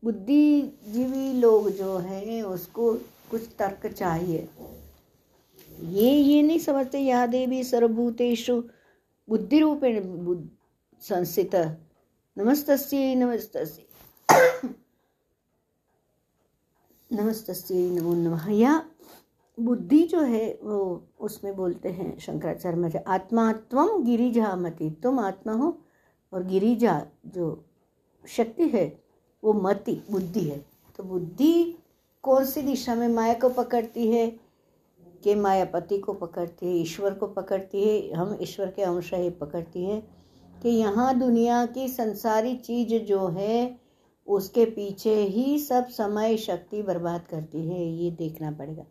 बुद्धिजीवी 0.04 1.32
लोग 1.32 1.70
जो 1.70 1.96
हैं, 1.96 2.42
उसको 2.42 2.94
कुछ 3.30 3.42
तर्क 3.58 3.92
चाहिए। 3.92 4.48
ये 5.82 6.10
ये 6.10 6.42
नहीं 6.42 6.58
समझते 6.58 6.98
या 6.98 7.26
देवी 7.26 7.64
सर्वभूतेषु 7.64 8.62
बुद्धि 9.28 9.58
रूपेण 9.60 10.02
संस्थित। 11.00 11.54
नमस्तस्यै 12.38 13.14
नमस्तस्यै। 13.14 13.84
नमस्तस्यै, 17.12 17.90
नमो 17.90 18.14
नमः। 18.14 18.50
या 18.50 18.90
बुद्धि 19.60 20.02
जो 20.02 20.20
है, 20.20 20.58
वो 20.62 21.08
उसमें 21.20 21.56
बोलते 21.56 21.88
हैं 21.88 22.18
शंकराचार्य 22.18 22.76
में 22.76 22.92
आत्मा 23.06 23.52
त्वम 23.52 24.04
गिरिजा 24.04 24.56
मति 24.56 24.90
तुम 25.02 25.18
आत्मा 25.18 25.52
हो 25.52 25.78
और 26.32 26.44
गिरिजा 26.44 27.06
जो 27.26 27.64
शक्ति 28.28 28.68
है, 28.68 29.02
वो 29.44 29.52
मति, 29.52 30.02
बुद्धि 30.10 30.40
है। 30.40 30.66
तो 30.96 31.04
बुद्धि 31.04 31.78
कौन 32.22 32.44
सी 32.44 32.62
दिशा 32.62 32.94
में 32.94 33.08
माया 33.08 33.34
को 33.34 33.48
पकड़ती 33.48 34.10
है? 34.10 34.46
कि 35.24 35.34
मायापति 35.34 35.98
को 35.98 36.12
पकड़ती 36.12 36.66
है, 36.66 36.72
ईश्वर 36.72 37.14
को 37.14 37.26
पकड़ती 37.26 37.84
है, 37.84 38.12
हम 38.12 38.38
ईश्वर 38.42 38.70
के 38.70 38.82
अंश 38.82 39.14
ही 39.14 39.30
पकड़ती 39.30 39.84
है। 39.84 40.08
कि 40.62 40.68
यहाँ 40.68 41.18
दुनिया 41.18 41.66
की 41.66 41.88
संसारी 41.88 42.56
चीज़ 42.56 43.04
जो 43.04 43.26
है, 43.26 43.80
उसके 44.26 44.64
पीछे 44.64 45.14
ही 45.14 45.58
सब 45.58 45.86
समय 45.86 46.36
शक्ति 46.36 46.82
बर्बाद 46.82 47.26
करती 47.30 47.68
है, 47.68 47.86
ये 47.86 48.10
देखना 48.10 48.50
पड़ेगा। 48.50 48.84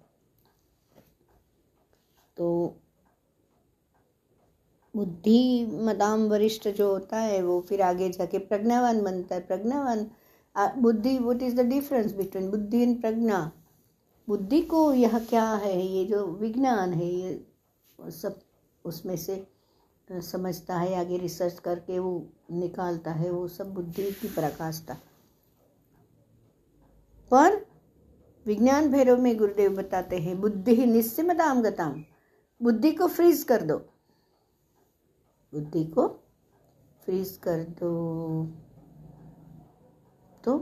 तो 2.37 2.75
बुद्धि 4.93 5.65
मदाम 5.83 6.27
वरिष्ठ 6.29 6.67
जो 6.67 6.89
होता 6.91 7.17
है, 7.17 7.41
वो 7.41 7.59
फिर 7.61 7.81
आगे 7.81 8.09
जाके 8.09 8.37
प्रज्ञावान 8.39 9.01
बनता 9.03 9.35
है। 9.35 9.41
प्रज्ञावान 9.41 10.07
बुद्धि 10.81 11.17
what 11.19 11.41
is 11.43 11.55
the 11.55 11.65
difference 11.65 12.13
between 12.13 12.49
बुद्धि 12.51 12.81
एंड 12.83 13.01
प्रज्ञा? 13.01 13.39
बुद्धि 14.27 14.61
को 14.63 14.91
यह 14.93 15.17
क्या 15.19 15.49
है? 15.53 15.81
ये 15.81 16.05
जो 16.05 16.25
विज्ञान 16.35 16.93
है, 16.93 17.05
ये 17.05 18.11
सब 18.11 18.39
उसमें 18.85 19.15
से 19.17 19.45
समझता 20.07 20.77
है, 20.77 20.95
आगे 20.95 21.17
रिसर्च 21.17 21.59
करके 21.59 21.99
वो 21.99 22.25
निकालता 22.53 23.11
है, 23.11 23.29
वो 23.31 23.47
सब 23.47 23.73
बुद्धि 23.73 24.11
की 24.11 24.27
प्रकाशता 24.29 24.97
पर 27.31 27.65
विज्ञान 28.45 28.91
भैरव 28.91 29.21
में 29.21 29.37
गुरुदेव 29.37 29.75
बताते 29.75 30.17
हैं, 30.17 30.39
बुद्धि 30.41 30.85
निस्सिमताम 30.85 31.61
गताम। 31.61 32.03
बुद्धि 32.61 32.91
को 32.91 33.07
फ्रीज 33.07 33.43
कर 33.43 33.61
दो। 33.61 33.77
बुद्धि 35.53 35.83
को 35.83 36.07
फ्रीज 37.05 37.39
कर 37.43 37.63
दो। 37.63 38.45
तो 40.43 40.57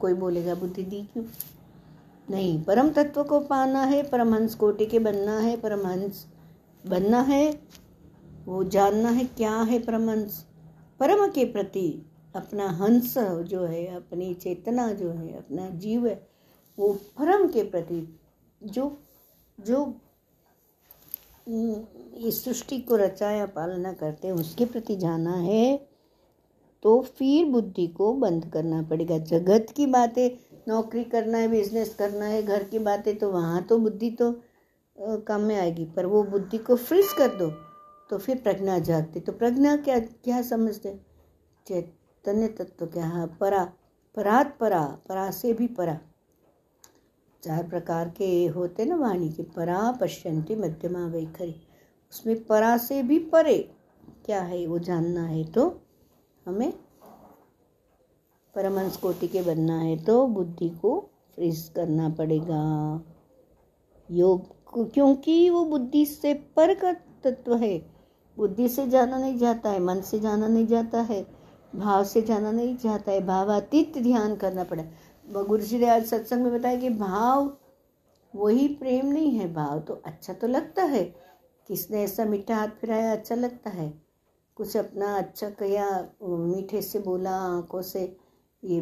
कोई 0.00 0.14
बोलेगा, 0.14 0.54
बुद्धि 0.54 0.82
दी 0.82 1.02
क्यों? 1.02 1.24
नहीं, 2.30 2.64
परम 2.64 2.90
तत्व 2.90 3.24
को 3.24 3.40
पाना 3.40 3.82
है, 3.82 4.02
परमहंस 4.10 4.54
कोटि 4.54 4.86
के 4.86 4.98
बनना 4.98 5.38
है, 5.38 5.60
परमहंस 5.60 6.26
बनना 6.86 7.20
है, 7.20 7.62
वो 8.44 8.64
जानना 8.64 9.08
है 9.08 9.24
क्या 9.24 9.56
है 9.56 9.78
परमहंस। 9.78 10.46
परम 11.00 11.28
के 11.30 11.44
प्रति 11.44 12.06
अपना 12.36 12.68
हंस 12.68 13.18
जो 13.18 13.64
है, 13.64 13.86
अपनी 13.86 14.34
चेतना 14.34 14.92
जो 14.92 15.10
है, 15.10 15.38
अपना 15.38 15.70
जीव 15.70 16.06
है, 16.06 16.28
वो 16.78 16.92
परम 16.92 17.48
के 17.48 17.62
प्रति 17.62 18.20
जो 18.62 19.02
जो 19.58 19.86
इस 21.46 22.42
सृष्टि 22.44 22.78
को 22.80 22.96
रचा 22.96 23.30
या 23.30 23.46
पालना 23.48 23.92
करते 23.94 24.28
हैं, 24.28 24.34
उसके 24.34 24.64
प्रति 24.66 24.96
जाना 24.96 25.34
है 25.34 25.76
तो 26.82 27.00
फिर 27.18 27.44
बुद्धि 27.46 27.86
को 27.88 28.12
बंद 28.14 28.44
करना 28.52 28.82
पड़ेगा। 28.82 29.18
जगत 29.20 29.72
की 29.76 29.86
बातें, 29.88 30.28
नौकरी 30.68 31.04
करना 31.06 31.38
है 31.38 31.48
बिज़नेस 31.48 31.94
करना 31.94 32.24
है, 32.24 32.42
घर 32.42 32.64
की 32.64 32.78
बातें 32.80 33.16
तो 33.18 33.30
वहाँ 33.32 33.62
तो 33.62 33.78
बुद्धि 33.78 34.10
तो 34.12 34.32
काम 34.98 35.40
में 35.40 35.56
आएगी, 35.56 35.84
पर 35.86 36.06
वो 36.06 36.22
बुद्धि 36.24 36.58
को 36.58 36.76
फ्रीज 36.76 37.12
कर 37.18 37.36
दो 37.36 37.50
तो 38.10 38.18
फिर 38.18 38.36
प्रज्ञा 38.42 38.78
जागती। 38.80 39.20
तो 39.20 39.32
प्रज्ञा 39.32 39.76
क्या 39.78 39.98
क्या 39.98 40.42
समझते 40.42 40.98
चैतन्य 41.66 42.48
तत्व 42.50 42.86
क्या 42.86 43.06
है? 43.06 43.26
परा, 43.36 43.64
परात 44.16 44.56
परा 44.60 44.82
परा 45.08 45.30
से 45.30 45.52
भी 45.52 45.66
परा। 45.68 45.98
चार 47.42 47.68
प्रकार 47.68 48.08
के 48.08 48.46
होते 48.46 48.84
ना 48.84 48.96
वाणी 48.96 49.28
के। 49.28 49.42
परा, 49.42 49.90
पश्यंती, 49.92 50.54
मध्यमा, 50.56 51.06
वैखरी। 51.06 51.54
उसमें 52.12 52.44
परा 52.44 52.76
से 52.78 53.02
भी 53.02 53.18
परे 53.32 53.58
क्या 54.26 54.40
है, 54.42 54.66
वो 54.66 54.78
जानना 54.78 55.24
है 55.24 55.44
तो 55.44 55.68
हमें 56.46 56.72
परमंश 58.54 58.96
कोटि 58.96 59.28
के 59.28 59.42
बनना 59.42 59.78
है 59.78 59.96
तो 60.04 60.26
बुद्धि 60.26 60.68
को 60.70 60.98
फ्रीज 61.36 61.68
करना 61.76 62.08
पड़ेगा। 62.08 62.60
योग, 64.08 64.92
क्योंकि 64.92 65.48
वो 65.50 65.64
बुद्धि 65.64 66.04
से 66.06 66.34
पर 66.56 66.74
का 66.74 66.92
तत्व 67.24 67.54
है। 67.56 67.78
बुद्धि 68.36 68.68
से 68.68 68.86
जाना 68.88 69.18
नहीं 69.18 69.38
जाता 69.38 69.70
है, 69.70 69.80
मन 69.80 70.00
से 70.00 70.20
जाना 70.20 70.48
नहीं 70.48 70.66
जाता 70.66 71.00
है, 71.00 71.26
भाव 71.72 72.04
से 72.04 72.22
जाना 72.22 72.50
नहीं 72.52 72.76
जाता 72.76 73.12
है, 73.12 73.20
भावातीत 73.26 73.98
ध्यान 73.98 74.36
करना 74.36 74.64
पड़ा 74.64 74.82
गुरु 75.28 75.62
जी 75.62 75.78
ने 75.78 75.88
आज 75.88 76.04
सत्संग 76.06 76.42
में 76.42 76.52
बताया 76.52 76.76
कि 76.76 76.90
भाव, 76.90 77.50
वही 78.34 78.68
प्रेम 78.68 79.06
नहीं 79.06 79.30
है 79.30 79.52
भाव 79.54 79.78
तो 79.78 79.94
अच्छा 80.06 80.32
तो 80.32 80.46
लगता 80.46 80.82
है। 80.82 81.02
किसने 81.68 82.02
ऐसा 82.04 82.24
मीठा 82.24 82.56
हाथ 82.56 82.68
फिराया 82.80 83.12
अच्छा 83.12 83.34
लगता 83.34 83.70
है। 83.70 83.92
कुछ 84.56 84.76
अपना 84.76 85.16
अच्छा 85.18 85.50
कया 85.50 85.88
मीठे 86.22 86.82
से 86.82 86.98
बोला, 86.98 87.30
आँखों 87.30 87.82
से 87.82 88.04
ये 88.62 88.80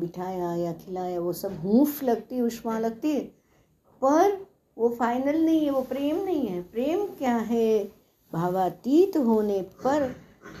बिठाया 0.00 0.54
या 0.54 0.72
खिलाया, 0.74 1.20
वो 1.20 1.32
सब 1.32 1.58
हूफ 1.60 2.02
लगती 2.04 2.36
है 2.36 2.42
उष्मा 2.42 2.78
लगती 2.78 3.10
है। 3.10 3.20
पर 4.02 4.46
वो 4.78 4.88
फाइनल 4.88 5.44
नहीं 5.44 5.64
है, 5.64 5.70
वो 5.70 5.82
प्रेम 5.82 6.24
नहीं 6.24 6.46
है। 6.46 6.62
प्रेम 6.62 7.06
क्या 7.08 7.36
है? 7.36 7.84
भावातीत 8.32 9.16
होने 9.16 9.60
पर 9.84 10.10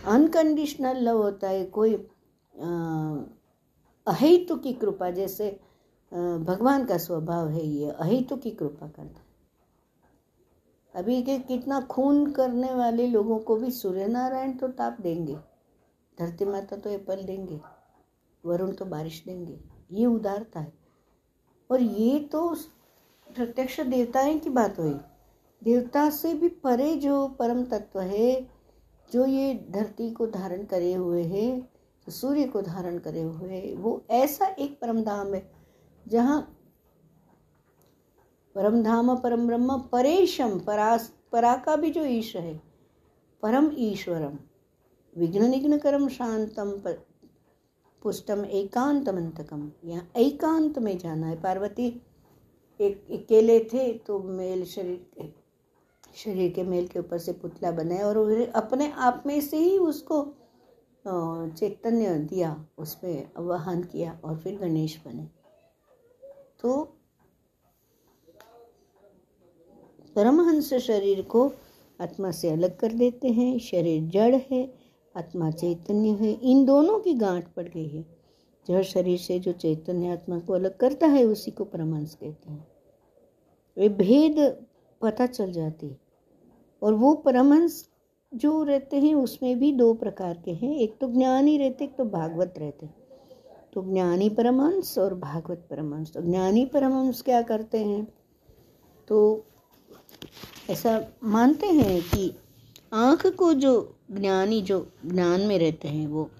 अनकंडीशनल 0.06 1.02
लव 1.02 1.22
होता 1.22 1.48
है। 1.48 1.64
कोई 1.64 1.94
अहितु 4.06 4.56
की 4.56 4.72
कृपा, 4.72 5.10
जैसे 5.10 5.50
भगवान 6.12 6.84
का 6.84 6.96
स्वभाव 6.98 7.48
है 7.48 7.66
ये 7.66 7.90
अहितु 7.90 8.36
की 8.36 8.50
कृपा 8.52 8.86
करता 8.86 9.18
है 9.18 9.32
अभी 10.94 11.22
के 11.22 11.38
कितना 11.40 11.80
खून 11.80 12.30
करने 12.32 12.72
वाले 12.74 13.06
लोगों 13.06 13.38
को 13.38 13.56
भी 13.56 13.70
सूर्य 13.70 14.06
नारायण 14.06 14.52
तो 14.52 14.68
ताप 14.70 15.00
देंगे, 15.00 15.34
धरती 16.18 16.44
माता 16.44 16.76
तो 16.76 16.90
एप्पल 16.90 17.22
देंगे, 17.22 17.60
वरुण 18.44 18.72
तो 18.72 18.84
बारिश 18.84 19.22
देंगे, 19.26 19.58
ये 19.92 20.06
उदारता 20.06 20.60
है। 20.60 20.72
और 21.70 21.80
ये 21.80 22.18
तो 22.32 22.48
प्रत्यक्ष 23.26 23.80
देवताएँ 23.80 24.38
की 24.38 24.50
बात 24.50 24.78
हुई। 24.78 24.94
देवता 25.62 26.08
से 26.10 26.34
भी 26.34 26.48
परे 26.48 26.94
जो 26.96 27.26
परम 27.38 27.64
तत्व 27.64 28.00
है, 28.00 28.48
जो 29.10 29.26
ये 29.26 29.54
धरती 29.70 30.10
को 30.10 30.26
धारण 30.28 30.64
करे 30.64 30.92
हुए 30.94 31.22
है 31.24 31.73
तो 32.06 32.12
सूर्य 32.12 32.44
को 32.44 32.60
धारण 32.62 32.98
करे 32.98 33.22
हुए 33.22 33.60
वो 33.74 34.00
ऐसा 34.12 34.46
एक 34.48 34.78
परम 34.80 35.02
धाम 35.04 35.34
है, 35.34 35.42
जहाँ 36.06 36.40
परम 38.54 38.82
धाम 38.82 39.14
परम 39.16 39.46
ब्रह्म 39.46 39.78
परेशम 39.92 40.58
परास 40.60 41.12
परा 41.32 41.54
का 41.56 41.76
भी 41.76 41.90
जो 41.90 42.04
ईश 42.06 42.34
है, 42.36 42.54
परम 43.42 43.70
ईश्वरम, 43.80 44.38
विघ्न 45.16 45.48
निघ्न 45.50 45.78
करम 45.78 46.08
शांतम 46.08 46.72
पुष्टम 48.02 48.44
एकांत 48.44 49.08
मंतकम 49.08 49.70
यहाँ 49.84 50.08
एकांत 50.16 50.78
में 50.78 50.96
जाना 50.98 51.26
है। 51.26 51.40
पार्वती 51.42 51.86
एक, 52.80 53.06
अकेले 53.12 53.58
थे 53.64 53.92
तो 53.98 54.18
मेल 54.20 54.64
शरीर 54.64 55.32
शरीर 56.16 56.52
के 56.52 56.62
मेल 56.62 56.86
के 56.86 56.98
ऊपर 56.98 57.18
से 57.18 57.32
पुतला 57.32 57.70
बनाए 57.72 58.02
और 58.02 58.16
अपने 58.54 58.90
आप 58.92 59.22
में 59.26 59.40
से 59.40 59.56
ही 59.58 59.76
उसको 59.78 60.22
चैतन्य 61.06 62.14
दिया 62.18 62.66
उसमें 62.78 63.28
आवाहन 63.38 63.82
किया 63.82 64.18
और 64.24 64.36
फिर 64.38 64.58
गणेश 64.58 65.00
बने। 65.06 65.26
तो 66.60 66.82
परमहंस 70.16 70.74
शरीर 70.74 71.22
को 71.22 71.52
आत्मा 72.00 72.30
से 72.30 72.50
अलग 72.50 72.76
कर 72.76 72.92
देते 72.92 73.28
हैं, 73.28 73.58
शरीर 73.58 74.08
जड़ 74.10 74.34
है, 74.34 74.74
आत्मा 75.16 75.50
चैतन्य 75.50 76.10
है, 76.10 76.32
इन 76.32 76.64
दोनों 76.64 77.00
की 77.00 77.14
गांठ 77.14 77.48
पड़ 77.48 77.68
गई 77.68 77.88
है। 77.88 78.04
जड़ 78.68 78.82
शरीर 78.82 79.18
से 79.18 79.38
जो 79.38 79.52
चैतन्य 79.52 80.12
आत्मा 80.12 80.38
को 80.38 80.52
अलग 80.52 80.76
करता 80.76 81.06
है, 81.06 81.24
उसी 81.24 81.50
को 81.50 81.64
परमहंस 81.64 82.14
कहते 82.14 82.50
हैं। 82.50 82.66
वे 83.76 83.88
भेद 83.88 84.66
पता 85.02 85.26
चल 85.26 85.52
जाती 85.52 85.96
और 86.82 86.94
वो 86.94 87.14
परमहंस 87.14 87.88
जो 88.34 88.62
रहते 88.62 88.96
हैं 88.96 89.14
उसमें 89.14 89.58
भी 89.58 89.72
दो 89.72 89.94
प्रकार 89.94 90.42
के 90.44 90.50
हैं। 90.50 90.76
एक 90.76 90.98
तो 91.00 91.12
ज्ञानी 91.12 91.58
रहते, 91.58 91.84
एक 91.84 91.96
तो 91.96 92.04
भागवत 92.04 92.54
रहते। 92.58 92.86
तो 93.72 93.92
ज्ञानी 93.92 94.28
परमहंस 94.28 94.98
और 94.98 95.14
भागवत 95.14 95.66
परमहंस। 95.70 96.12
तो 96.12 96.22
ज्ञानी 96.22 96.66
परमहंस 96.66 97.22
क्या 97.22 97.42
करते 97.42 97.78
हैं? 97.78 98.14
तो 99.08 99.44
ऐसा 100.70 101.04
मानते 101.24 101.66
हैं 101.66 102.02
कि 102.02 102.34
आँख 102.92 103.26
को 103.26 103.54
जो 103.54 103.96
ज्ञानी, 104.10 104.62
जो 104.62 104.92
ज्ञान 105.06 105.40
में 105.40 105.58
रहते 105.58 105.88
हैं 105.88 106.06
वो, 106.06 106.30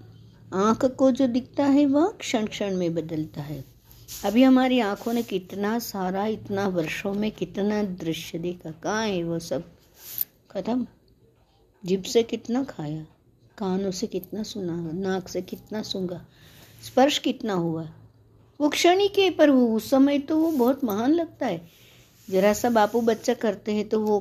आँख 0.54 0.84
को 0.84 1.10
जो 1.10 1.26
दिखता 1.26 1.64
है 1.64 1.86
वह 1.86 2.08
क्षण 2.08 2.46
क्षण 2.46 2.76
में 2.76 2.94
बदलता 2.94 3.40
है। 3.40 3.64
अभी 4.24 4.42
हमारी 4.42 4.80
आँखों 4.80 5.12
ने 5.12 5.22
कितना 5.22 5.78
सारा, 5.78 6.26
इतना 6.26 6.68
वर्षों 6.68 7.14
में 7.14 7.30
कितना 7.30 7.82
दृश्य 7.82 8.38
देखा, 8.38 8.70
कहाँ 8.70 9.06
है 9.06 9.24
वो 9.24 9.38
सब? 9.38 9.62
खत्म। 10.50 10.86
जिब 11.84 12.02
से 12.02 12.22
कितना 12.22 12.62
खाया, 12.64 13.04
कानों 13.58 13.90
से 13.90 14.06
कितना 14.06 14.42
सुना, 14.42 14.76
नाक 14.92 15.28
से 15.28 15.42
कितना 15.42 15.82
सूँगा 15.82 16.24
स्पर्श 16.82 17.18
कितना 17.18 17.54
हुआ। 17.54 17.88
वो 18.60 18.68
क्षणिक 18.68 19.12
के, 19.12 19.28
पर 19.30 19.50
वो 19.50 19.66
उस 19.76 19.90
समय 19.90 20.18
तो 20.18 20.38
वो 20.38 20.50
बहुत 20.52 20.84
महान 20.84 21.12
लगता 21.12 21.46
है। 21.46 21.60
जरा 22.28 22.52
सा 22.52 22.70
बापू 22.70 23.00
बच्चा 23.00 23.34
करते 23.34 23.74
हैं 23.74 23.88
तो 23.88 24.00
वो 24.00 24.18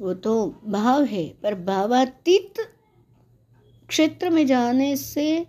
वो 0.00 0.12
तो 0.14 0.32
भाव 0.64 1.04
है, 1.04 1.28
पर 1.42 1.54
भावातीत 1.54 2.54
क्षेत्र 3.88 4.30
में 4.30 4.46
जाने 4.46 4.96
से 4.96 5.46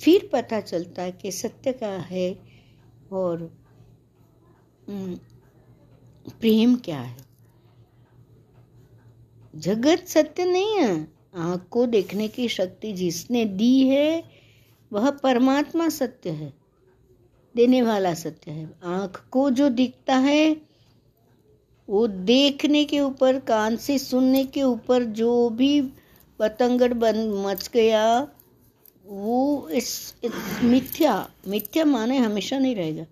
फिर 0.00 0.28
पता 0.32 0.60
चलता 0.60 1.02
है 1.02 1.12
कि 1.12 1.32
सत्य 1.32 1.72
का 1.72 1.90
है 2.02 2.30
और 3.12 3.50
प्रेम 6.30 6.74
क्या 6.76 7.00
है। 7.00 7.23
जगत 9.54 10.04
सत्य 10.08 10.44
नहीं 10.44 10.76
है। 10.76 11.08
आँख 11.36 11.66
को 11.70 11.86
देखने 11.86 12.28
की 12.28 12.48
शक्ति 12.48 12.92
जिसने 12.92 13.44
दी 13.44 13.88
है 13.88 14.24
वह 14.92 15.10
परमात्मा 15.10 15.88
सत्य 15.88 16.30
है। 16.30 16.52
देने 17.56 17.82
वाला 17.82 18.14
सत्य 18.14 18.50
है। 18.50 18.70
आँख 18.84 19.24
को 19.30 19.50
जो 19.50 19.68
दिखता 19.68 20.16
है 20.16 20.56
वो 21.88 22.06
देखने 22.06 22.84
के 22.84 23.00
ऊपर 23.00 23.38
कान 23.40 23.76
से 23.76 23.98
सुनने 23.98 24.44
के 24.44 24.62
ऊपर 24.62 25.04
जो 25.04 25.48
भी 25.48 25.82
पतंगड़ 26.38 26.94
बन 26.94 27.28
मच 27.46 27.70
गया 27.74 28.28
वो 29.06 29.68
इस, 29.68 30.14
इस 30.24 30.32
मिथ्या 30.64 31.30
मिथ्या 31.48 31.84
माने 31.84 32.18
हमेशा 32.18 32.58
नहीं 32.58 32.74
रहेगा। 32.76 33.06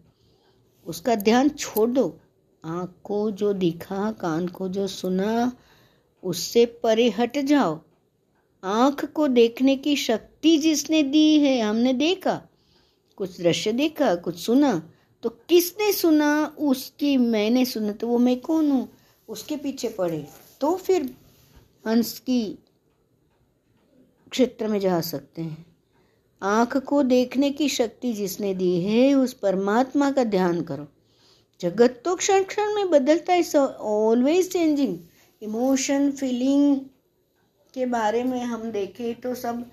उसका 0.87 1.15
ध्यान 1.15 1.49
छोड़ 1.49 1.91
दो। 1.91 2.19
आँख 2.65 2.93
को 3.05 3.31
जो 3.31 3.53
दिखा 3.53 4.13
कान 4.13 4.47
को 4.49 4.69
जो 4.69 4.87
सुना 4.87 5.53
उससे 6.23 6.65
परे 6.83 7.09
हट 7.11 7.39
जाओ। 7.39 7.81
आँख 8.63 9.05
को 9.05 9.29
देखने 9.29 9.77
की 9.77 9.97
शक्ति 9.97 10.57
जिसने 10.59 11.03
दी 11.03 11.39
है, 11.39 11.61
हमने 11.61 11.93
देखा। 11.93 12.41
कुछ 13.19 13.41
दृश्य 13.41 13.73
देखा, 13.73 14.15
कुछ 14.15 14.39
सुना 14.39 14.81
तो 15.23 15.29
किसने 15.49 15.93
सुना? 15.93 16.57
उसकी 16.59 17.17
मैंने 17.17 17.65
सुना 17.65 17.93
तो 17.93 18.07
वो 18.07 18.19
मैं 18.19 18.41
कौन 18.41 18.71
हूँ? 18.71 18.89
उसके 19.29 19.57
पीछे 19.57 19.89
पड़े 19.89 20.25
तो 20.61 20.75
फिर 20.77 21.15
हंस 21.87 22.19
की 22.19 22.43
क्षेत्र 24.31 24.69
में 24.69 24.79
जा 24.81 25.01
सकते 25.01 25.43
हैं। 25.43 25.67
आँख 26.43 26.77
को 26.77 27.03
देखने 27.03 27.51
की 27.51 27.69
शक्ति 27.69 28.13
जिसने 28.13 28.55
दी 28.55 28.81
है, 28.81 29.15
उस 29.15 29.33
परमात्मा 29.33 30.11
का 30.11 30.25
ध्यान 30.25 30.61
करो। 30.63 30.87
जगत 31.61 32.03
तो 32.05 32.15
क्षण 32.17 32.45
क्षण 32.45 32.75
में 32.75 32.91
बदलता 32.91 33.33
है 33.33 33.43
ऑलवेज 33.69 34.53
चेंजिंग 34.53 34.99
इमोशन, 35.43 36.11
फीलिंग 36.11 36.79
के 37.75 37.87
बारे 37.87 38.23
में 38.25 38.41
हम 38.41 38.71
देखें 38.71 39.21
तो 39.21 39.35
सब 39.35 39.65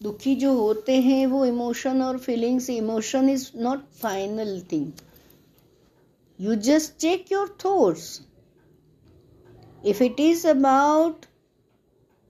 दुखी 0.00 0.34
जो 0.36 0.52
होते 0.52 0.96
हैं, 1.00 1.26
वो 1.26 1.44
इमोशन 1.46 2.02
और 2.02 2.18
feelings 2.18 2.68
emotion 2.70 3.28
is 3.28 3.50
not 3.56 3.84
final 4.00 4.60
thing 4.72 4.90
you 6.38 6.54
just 6.68 6.96
check 6.96 7.32
your 7.32 7.56
thoughts 7.64 8.08
if 9.84 10.02
it 10.02 10.20
is 10.20 10.46
about 10.48 11.26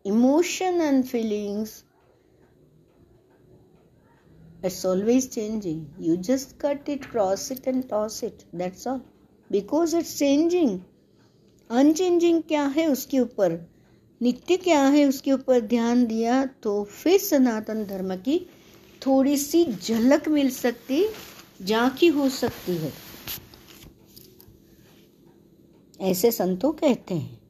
emotion 0.04 0.80
and 0.80 1.04
feelings 1.04 1.82
it's 4.64 4.84
always 4.86 5.28
changing 5.30 6.06
you 6.06 6.16
just 6.30 6.56
cut 6.60 6.88
it 6.88 7.10
cross 7.10 7.50
it 7.52 7.68
and 7.68 7.88
toss 7.88 8.22
it 8.24 8.42
that's 8.54 8.86
all 8.86 9.00
because 9.50 9.96
it's 9.96 10.18
changing 10.18 10.78
unchanging 11.72 12.42
क्या 12.42 12.64
है 12.66 12.86
उसके 12.86 13.18
ऊपर? 13.20 13.52
नित्य 14.20 14.56
क्या 14.56 14.82
है 14.84 15.04
उसके 15.04 15.32
ऊपर 15.32 15.60
ध्यान 15.60 16.04
दिया 16.06 16.44
तो 16.62 16.82
फिर 16.84 17.18
सनातन 17.20 17.84
धर्म 17.84 18.14
की 18.16 18.38
थोड़ी 19.06 19.36
सी 19.36 19.64
झलक 19.64 20.28
मिल 20.28 20.50
सकती, 20.50 21.04
झांकी 21.62 22.06
हो 22.06 22.28
सकती 22.28 22.76
है। 22.76 22.92
ऐसे 26.00 26.30
संतों 26.30 26.72
कहते 26.72 27.14
हैं। 27.14 27.40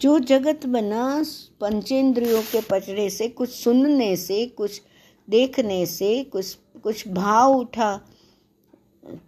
जो 0.00 0.18
जगत 0.18 0.66
बना 0.66 1.24
पंचेंद्रियों 1.60 2.42
के 2.42 2.60
पचड़े 2.60 3.08
से, 3.10 3.28
कुछ 3.28 3.50
सुनने 3.50 4.16
से, 4.16 4.46
कुछ 4.46 4.80
देखने 5.28 5.84
से, 5.86 6.24
कुछ 6.24 6.56
कुछ 6.82 7.08
भाव 7.08 7.54
उठा 7.54 8.00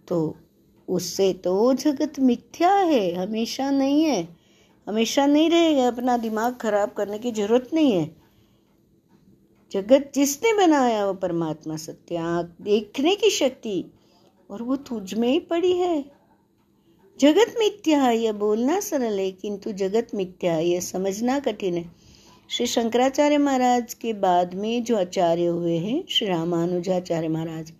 तो 0.07 0.35
उससे 0.91 1.33
तो 1.33 1.73
जगत 1.73 2.19
मिथ्या 2.19 2.73
है, 2.73 3.13
हमेशा 3.15 3.71
नहीं 3.71 4.03
है। 4.03 4.37
हमेशा 4.87 5.25
नहीं 5.25 5.49
रहेगा, 5.49 5.87
अपना 5.87 6.17
दिमाग 6.17 6.55
खराब 6.55 6.91
करने 6.91 7.19
की 7.19 7.31
ज़रूरत 7.31 7.69
नहीं 7.73 7.91
है। 7.91 8.15
जगत 9.71 10.11
जिसने 10.15 10.53
बनाया 10.53 11.05
वो 11.05 11.13
परमात्मा 11.13 11.75
सत्य 11.75 12.17
देखने 12.61 13.15
की 13.15 13.29
शक्ति, 13.29 13.91
और 14.51 14.61
वो 14.61 14.75
तुझ 14.75 15.13
में 15.13 15.29
ही 15.29 15.39
पड़ी 15.39 15.71
है। 15.71 16.05
जगत 17.19 17.55
मिथ्या 17.59 18.01
है, 18.03 18.17
यह 18.17 18.33
बोलना 18.33 18.79
सरल 18.79 19.19
है, 19.19 19.31
किंतु 19.31 19.71
जगत 19.71 20.07
मिथ्या 20.15 20.53
है, 20.53 20.65
यह 20.67 20.79
समझना 20.79 21.39
कठिन 21.39 21.73
है। 21.73 21.91
श्री 22.49 22.65
शंकराचार्य 22.65 23.37
महाराज 23.37 23.93
के 23.93 24.13
बाद 24.13 24.53
में 24.53 24.83
जो 24.83 24.97
आचार्य 24.97 25.45
हुए 25.45 25.77
हैं, 25.77 26.03
श्री 26.09 26.27
रामानुजाचार्य 26.27 27.27
महाराज 27.27 27.73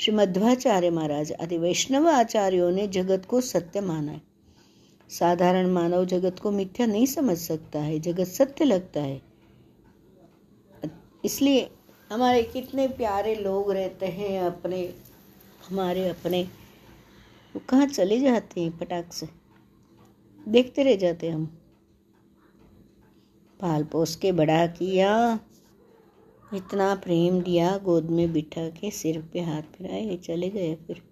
श्री 0.00 0.14
मध्वाचार्य 0.14 0.90
महाराज 0.90 1.32
आदि 1.32 1.58
वैष्णव 1.58 2.08
आचार्यों 2.08 2.70
ने 2.70 2.86
जगत 2.86 3.24
को 3.24 3.40
सत्य 3.40 3.80
माना 3.80 4.12
है। 4.12 4.22
साधारण 5.08 5.66
मानव 5.66 6.04
जगत 6.04 6.38
को 6.38 6.50
मिथ्या 6.50 6.86
नहीं 6.86 7.06
समझ 7.06 7.38
सकता 7.38 7.78
है, 7.78 7.98
जगत 7.98 8.26
सत्य 8.26 8.64
लगता 8.64 9.00
है। 9.00 9.22
इसलिए 11.24 11.70
हमारे 12.12 12.42
कितने 12.42 12.88
प्यारे 12.88 13.34
लोग 13.34 13.70
रहते 13.70 14.06
हैं 14.06 14.42
अपने, 14.42 14.94
हमारे 15.70 16.08
अपने। 16.08 16.42
वो 17.54 17.62
कहाँ 17.68 17.86
चले 17.86 18.20
जाते 18.20 18.60
हैं 18.60 18.78
पटाख 18.78 19.12
से? 19.12 19.28
देखते 20.48 20.82
रह 20.82 20.96
जाते 20.96 21.28
हम। 21.28 21.46
पाल 23.60 23.84
पोस 23.84 24.16
के 24.16 24.32
बड़ा 24.32 24.66
किया 24.66 25.40
इतना 26.50 26.94
प्रेम 26.94 27.40
दिया, 27.40 27.76
गोद 27.78 28.10
में 28.10 28.32
बिठा 28.32 28.68
के 28.70 28.90
सिर 28.90 29.20
पे 29.32 29.40
हाथ 29.40 29.62
फिराए 29.76 30.16
चले 30.16 30.48
गए 30.50 30.74
फिर। 30.76 31.02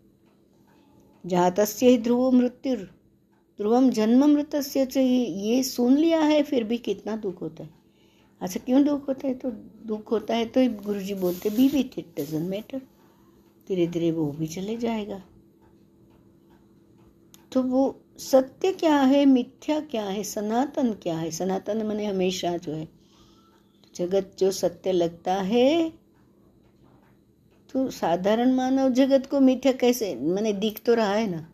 जातस्य 1.25 1.97
ध्रुव 1.99 2.31
मृत्यु 2.33 2.77
ध्रुवम 2.77 3.89
जन्म 3.91 4.25
मृत 4.27 4.55
ये 4.77 5.63
सुन 5.63 5.97
लिया 5.97 6.21
है, 6.21 6.43
फिर 6.43 6.65
भी 6.65 6.79
कितना 6.79 7.17
दुख 7.17 7.43
होता 7.43 7.63
है। 7.63 7.71
अच्छा 8.41 8.61
क्यों 8.61 8.85
दुख 8.85 9.09
होता 9.09 9.27
है? 9.29 9.35
तो 9.35 9.51
दुख 9.87 10.11
होता 10.13 10.35
है 10.35 10.47
तो 10.47 10.67
गुरु 10.83 11.01
जी 11.01 11.15
बोलते 11.15 11.51
be 11.51 11.69
with 11.69 11.99
it 11.99 12.07
doesn't 12.19 12.49
matter 12.49 12.79
धीरे 13.69 13.87
धीरे 13.87 14.11
वो 14.11 14.31
भी 14.33 14.47
चले 14.47 14.77
जाएगा। 14.77 15.23
तो 17.53 17.63
वो 17.63 17.83
सत्य 18.21 18.73
क्या 18.73 18.97
है, 18.97 19.25
मिथ्या 19.27 19.81
क्या 19.81 20.05
है, 20.05 20.23
सनातन 20.25 20.93
क्या 20.93 21.17
है? 21.19 21.31
सनातन 21.31 21.87
मैंने 21.87 22.07
हमेशा 22.07 22.57
जो 22.57 22.73
है 22.73 22.89
जगत 23.95 24.37
जो 24.39 24.51
सत्य 24.51 24.93
लगता 24.93 25.35
है 25.35 25.93
तो 27.73 27.91
साधारण 27.91 28.53
मानव 28.53 28.89
जगत 28.89 29.27
को 29.27 29.41
मिथ्या 29.41 29.73
कैसे, 29.73 30.15
मैंने 30.15 30.53
दिख 30.53 30.83
तो 30.87 30.95
रहा 30.95 31.15
है 31.15 31.27
ना। 31.27 31.51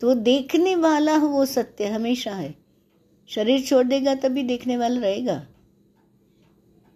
तो 0.00 0.14
देखने 0.14 0.76
वाला 0.76 1.16
वो 1.16 1.46
सत्य 1.46 1.86
हमेशा 1.86 2.34
है। 2.34 2.54
शरीर 3.26 3.62
छोड़ 3.62 3.86
देगा 3.86 4.14
तभी 4.14 4.42
देखने 4.42 4.76
वाला 4.76 5.00
रहेगा। 5.00 5.46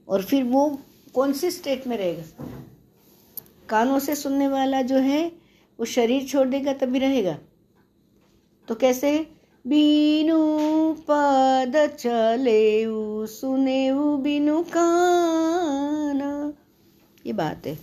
और 0.08 0.22
फिर 0.22 0.44
वो 0.44 0.78
कौन 1.14 1.32
सी 1.32 1.50
स्टेट 1.50 1.86
में 1.86 1.96
रहेगा? 1.96 2.44
कानों 3.68 3.98
से 3.98 4.16
सुनने 4.16 4.48
वाला 4.48 4.82
जो 4.82 4.96
है, 4.96 5.32
वो 5.80 5.84
शरीर 5.84 6.26
छोड़ 6.26 6.48
देगा 6.48 6.72
तभी 6.72 6.98
रहेगा। 6.98 7.38
तो 8.68 8.74
कैसे? 8.74 9.39
बीनु 9.66 10.36
पद 11.08 11.72
चले 11.98 12.84
सुने 13.26 13.90
बीनु 14.22 14.62
काना। 14.62 16.52
ये 17.26 17.32
बात 17.32 17.66
है। 17.66 17.74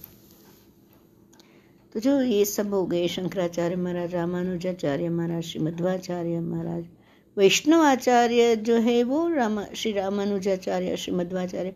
तो 1.94 2.00
जो 2.00 2.22
ये 2.22 2.46
सब 2.46 2.74
हो 2.74 2.86
गए, 2.86 3.08
शंकराचार्य 3.08 3.76
महाराज, 3.76 4.16
रामानुजाचार्य 4.16 5.10
महाराज 5.10 5.44
श्री 5.44 5.62
मध्वाचार्य 5.62 6.40
महाराज 6.40 6.86
वैष्णवाचार्य 7.38 8.56
जो 8.56 8.76
है 8.76 9.04
वो 9.04 9.28
रामा, 9.30 9.66
श्री 9.76 9.92
रामानुजाचार्य 9.92 10.98
श्री 10.98 11.14
मध्वाचार्य 11.14 11.76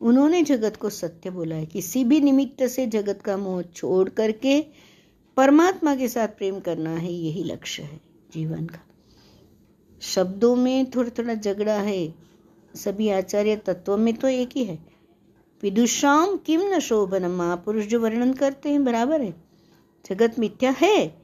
उन्होंने 0.00 0.42
जगत 0.42 0.76
को 0.76 0.90
सत्य 0.90 1.30
बोला 1.30 1.56
है। 1.56 1.66
किसी 1.66 2.04
भी 2.04 2.20
निमित्त 2.20 2.66
से 2.66 2.86
जगत 2.86 3.22
का 3.24 3.36
मोह 3.36 3.62
छोड़ 3.62 4.08
करके 4.08 4.60
परमात्मा 5.36 5.94
के 5.96 6.08
साथ 6.08 6.28
प्रेम 6.28 6.60
करना 6.60 6.90
है, 6.90 7.12
यही 7.12 7.44
लक्ष्य 7.44 7.82
है 7.82 8.00
जीवन 8.32 8.66
का। 8.66 8.78
शब्दों 10.02 10.56
में 10.56 10.90
थोड़ा 10.90 11.10
थोड़ा 11.18 11.34
झगड़ा 11.34 11.74
है। 11.74 12.14
सभी 12.74 13.08
आचार्य 13.08 13.56
तत्व 13.56 13.96
में 13.96 14.14
तो 14.14 14.28
एक 14.28 14.50
ही 14.56 14.64
है। 14.64 14.78
विदुषाम 15.62 16.36
किम 16.36 16.60
न 16.60 16.78
शोभन 16.78 17.26
महापुरुष 17.26 17.84
जो 17.84 18.00
वर्णन 18.00 18.32
करते 18.32 18.70
हैं, 18.70 18.84
बराबर 18.84 19.20
है। 19.20 19.34
जगत 20.10 20.38
मिथ्या 20.38 20.70
है 20.78 21.22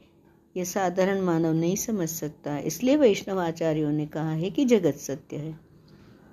यह 0.57 0.63
साधारण 0.63 1.21
मानव 1.21 1.53
नहीं 1.53 1.75
समझ 1.75 2.09
सकता। 2.09 2.59
इसलिए 2.59 2.95
वैष्णव 2.95 3.39
आचार्यों 3.39 3.91
ने 3.91 4.05
कहा 4.05 4.31
है 4.31 4.49
कि 4.49 4.65
जगत 4.65 4.95
सत्य 4.95 5.37
है। 5.37 5.59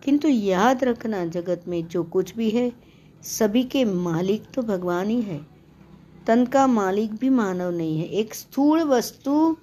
किंतु 0.04 0.28
याद 0.28 0.84
रखना, 0.84 1.26
जगत 1.26 1.64
में 1.68 1.88
जो 1.88 2.04
कुछ 2.04 2.36
भी 2.36 2.50
है, 2.50 2.72
सभी 3.22 3.64
के 3.64 3.84
मालिक 3.84 4.44
तो 4.54 4.62
भगवान 4.62 5.08
ही 5.08 5.22
है। 5.22 5.46
तन 6.26 6.46
का 6.46 6.66
मालिक 6.66 7.14
भी 7.14 7.28
मानव 7.28 7.70
नहीं 7.70 7.98
है। 7.98 8.04
एक 8.04 8.34
स्थूल 8.34 8.82
वस्तु 8.82 9.56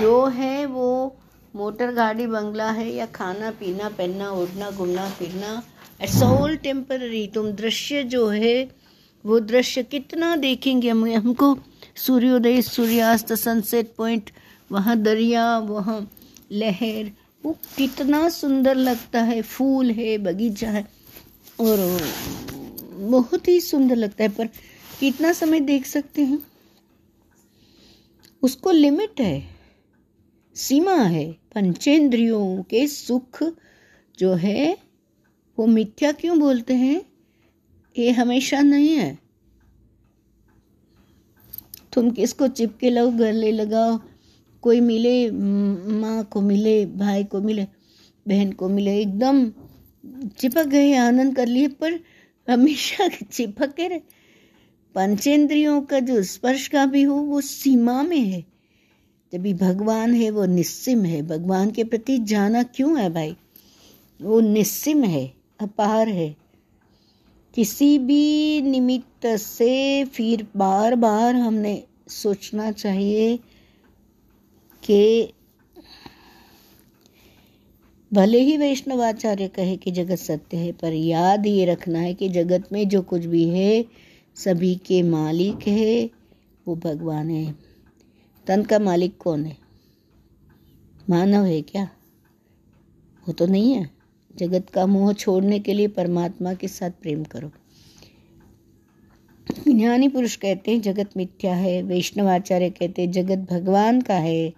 जो 0.00 0.26
है, 0.26 0.66
वो 0.66 1.16
मोटर 1.56 1.92
गाड़ी, 1.92 2.26
बंगला 2.26 2.70
है 2.70 2.94
या 2.94 3.06
खाना, 3.06 3.50
पीना, 3.50 3.88
पहनना, 3.88 4.30
उठना, 4.30 4.70
घूमना, 4.70 5.10
फिरना। 5.10 5.62
इट्स 6.02 6.22
ऑल 6.22 6.56
टेम्पररी 6.56 7.26
तुम 7.26 7.50
दृश्य 7.50 8.02
जो 8.02 8.28
है, 8.28 8.70
वो 9.26 9.40
दृश्य 9.40 9.82
कितना 9.82 10.36
देखेंगे 10.36 10.90
हम? 10.90 11.06
हमको 11.06 11.58
सूर्योदय, 11.96 12.62
सूर्यास्त 12.62 13.32
सनसेट 13.32 13.94
पॉइंट 13.96 14.30
वहाँ 14.72 14.96
दरिया, 14.96 15.58
वहाँ 15.58 16.10
लहर, 16.52 17.10
वो 17.44 17.58
कितना 17.76 18.28
सुंदर 18.28 18.74
लगता 18.74 19.22
है। 19.22 19.42
फूल 19.42 19.90
है, 19.90 20.18
बगीचा 20.18 20.70
है, 20.70 20.88
और 21.60 22.08
बहुत 22.92 23.48
ही 23.48 23.60
सुंदर 23.60 23.96
लगता 23.96 24.24
है। 24.24 24.28
पर 24.28 24.46
कितना 25.00 25.32
समय 25.32 25.60
देख 25.60 25.86
सकते 25.86 26.22
हैं? 26.22 26.38
उसको 28.42 28.70
लिमिट 28.70 29.20
है। 29.20 29.53
सीमा 30.54 30.94
है। 30.94 31.32
पंचेंद्रियों 31.32 32.62
के 32.62 32.86
सुख 32.86 33.44
जो 34.18 34.32
है, 34.32 34.78
वो 35.58 35.66
मिथ्या 35.66 36.12
क्यों 36.12 36.40
बोलते 36.40 36.74
हैं? 36.74 37.02
ये 37.98 38.10
हमेशा 38.10 38.60
नहीं 38.60 38.88
है। 38.88 39.18
तुम 41.92 42.10
किसको 42.10 42.48
चिपके 42.48 42.90
लो 42.90 43.10
गले 43.10 43.52
लगाओ? 43.52 44.00
कोई 44.60 44.80
मिले, 44.80 45.30
माँ 45.92 46.24
को 46.24 46.40
मिले, 46.40 46.86
भाई 46.86 47.24
को 47.24 47.40
मिले, 47.40 47.64
बहन 48.28 48.52
को 48.52 48.68
मिले, 48.68 49.00
एकदम 49.00 49.52
चिपक 50.28 50.64
गए, 50.66 50.94
आनंद 50.94 51.36
कर 51.36 51.46
लिए, 51.46 51.68
पर 51.68 52.00
हमेशा 52.50 53.08
चिपक 53.32 53.74
के 53.74 53.88
रहे। 53.88 53.98
पंचेंद्रियों 54.94 55.82
का 55.82 56.00
जो 56.00 56.22
स्पर्श 56.22 56.68
का 56.68 56.86
भी 56.86 57.02
हो, 57.02 57.14
वो 57.14 57.40
सीमा 57.40 58.02
में 58.02 58.20
है। 58.20 58.53
जब 59.34 59.42
भगवान 59.42 60.14
है, 60.14 60.30
वो 60.30 60.44
निस्सिम 60.44 61.04
है। 61.04 61.22
भगवान 61.22 61.70
के 61.70 61.84
प्रति 61.84 62.18
जाना 62.18 62.62
क्यों 62.62 63.00
है 63.00 63.10
भाई? 63.10 63.36
वो 64.22 64.40
निस्सिम 64.40 65.04
है, 65.04 65.32
अपार 65.60 66.08
है। 66.08 66.36
किसी 67.54 67.98
भी 67.98 68.62
निमित्त 68.62 69.26
से 69.26 70.04
फिर 70.04 70.46
बार 70.56 70.94
बार 70.94 71.34
हमने 71.34 71.84
सोचना 72.08 72.72
चाहिए 72.72 73.36
कि 74.82 75.32
भले 78.12 78.40
ही 78.40 78.56
वैष्णवाचार्य 78.56 79.48
कहे 79.48 79.76
कि 79.76 79.90
जगत 79.90 80.18
सत्य 80.18 80.56
है, 80.56 80.72
पर 80.72 80.92
याद 80.92 81.46
ये 81.46 81.64
रखना 81.64 81.98
है 81.98 82.14
कि 82.14 82.28
जगत 82.28 82.68
में 82.72 82.88
जो 82.88 83.02
कुछ 83.02 83.24
भी 83.24 83.48
है, 83.48 83.84
सभी 84.36 84.74
के 84.74 85.02
मालिक 85.02 85.68
है, 85.68 86.10
वो 86.68 86.76
भगवान 86.76 87.30
है। 87.30 87.63
तन 88.46 88.62
का 88.62 88.78
मालिक 88.78 89.16
कौन 89.16 89.44
है? 89.44 89.56
मानव 91.10 91.44
है 91.44 91.60
क्या? 91.62 91.88
वो 93.26 93.32
तो 93.32 93.46
नहीं 93.46 93.72
है। 93.72 93.90
जगत 94.36 94.70
का 94.70 94.86
मोह 94.86 95.12
छोड़ने 95.12 95.58
के 95.58 95.74
लिए 95.74 95.88
परमात्मा 95.88 96.54
के 96.54 96.68
साथ 96.68 96.90
प्रेम 96.90 97.24
करो। 97.24 97.50
ज्ञानी 99.68 100.08
पुरुष 100.08 100.36
कहते 100.36 100.70
हैं, 100.70 100.80
जगत 100.80 101.10
मिथ्या 101.16 101.54
है। 101.54 101.82
वैष्णवाचार्य 101.82 102.70
कहते 102.70 103.02
हैं, 103.02 103.10
जगत 103.12 103.46
भगवान 103.50 104.00
का 104.00 104.14
है। 104.14 104.52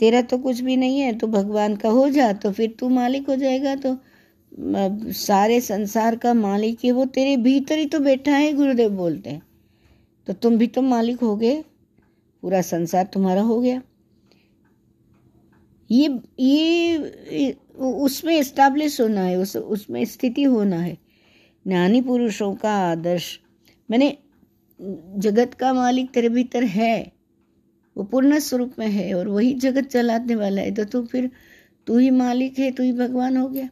तेरा 0.00 0.22
तो 0.22 0.38
कुछ 0.38 0.60
भी 0.60 0.76
नहीं 0.76 1.00
है 1.00 1.12
तो 1.12 1.26
भगवान 1.26 1.76
का 1.76 1.88
हो 1.88 2.08
जा 2.10 2.32
तो 2.32 2.52
फिर 2.52 2.74
तू 2.78 2.88
मालिक 2.88 3.28
हो 3.28 3.36
जाएगा 3.36 3.74
तो। 3.76 3.96
सारे 5.12 5.60
संसार 5.60 6.16
का 6.16 6.34
मालिक 6.34 6.84
है 6.84 6.90
वो, 6.90 7.04
तेरे 7.04 7.36
भीतर 7.36 7.78
ही 7.78 7.86
तो 7.86 7.98
बैठा 8.00 8.32
है, 8.32 8.52
गुरुदेव 8.52 8.90
बोलते 8.90 9.30
हैं। 9.30 9.42
तो 10.26 10.32
तुम 10.32 10.56
भी 10.58 10.66
तो 10.66 10.82
मालिक 10.82 11.20
हो 11.20 11.36
गए 11.36 11.64
पूरा 12.46 12.60
संसार 12.62 13.04
तुम्हारा 13.04 13.42
हो 13.42 13.60
गया। 13.60 13.80
ये 15.90 16.08
ये 16.40 17.50
उसमें 17.76 18.38
इस्टेब्लिश 18.38 19.00
होना 19.00 19.20
है, 19.20 19.36
उस, 19.36 19.56
उसमें 19.56 20.04
स्थिति 20.04 20.42
होना 20.44 20.76
है। 20.76 20.96
ज्ञानी 21.66 22.00
पुरुषों 22.02 22.54
का 22.54 22.74
आदर्श, 22.82 23.38
मैंने 23.88 24.16
जगत 25.18 25.54
का 25.54 25.72
मालिक 25.74 26.10
तेरे 26.10 26.28
भीतर 26.28 26.64
है, 26.64 27.12
वो 27.96 28.04
पूर्ण 28.04 28.38
स्वरूप 28.40 28.78
में 28.78 28.86
है 28.88 29.12
और 29.14 29.28
वही 29.28 29.52
जगत 29.56 29.88
चलाने 29.88 30.34
वाला 30.34 30.62
है 30.62 30.74
तो 30.74 30.84
तू 30.84 31.04
फिर, 31.06 31.30
तू 31.86 31.98
ही 31.98 32.10
मालिक 32.12 32.58
है, 32.58 32.70
तू 32.70 32.82
ही 32.82 32.92
भगवान 32.92 33.36
हो 33.36 33.48
गया। 33.48 33.68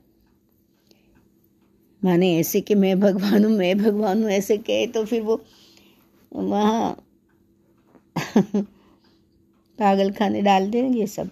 माने 2.02 2.36
ऐसे 2.38 2.60
कि 2.60 2.74
मैं 2.74 2.98
भगवान 3.00 3.44
हूँ, 3.44 3.56
मैं 3.56 3.76
भगवान 3.78 4.22
हूँ, 4.22 4.30
ऐसे 4.32 4.58
कहे 4.58 4.86
तो 4.86 5.04
फिर 5.04 5.22
वो, 5.22 5.42
वहाँ 6.32 7.00
पागल 9.78 10.10
खाने 10.10 10.42
डाल 10.42 10.70
देंगे 10.70 11.00
ये 11.00 11.06
सब। 11.06 11.30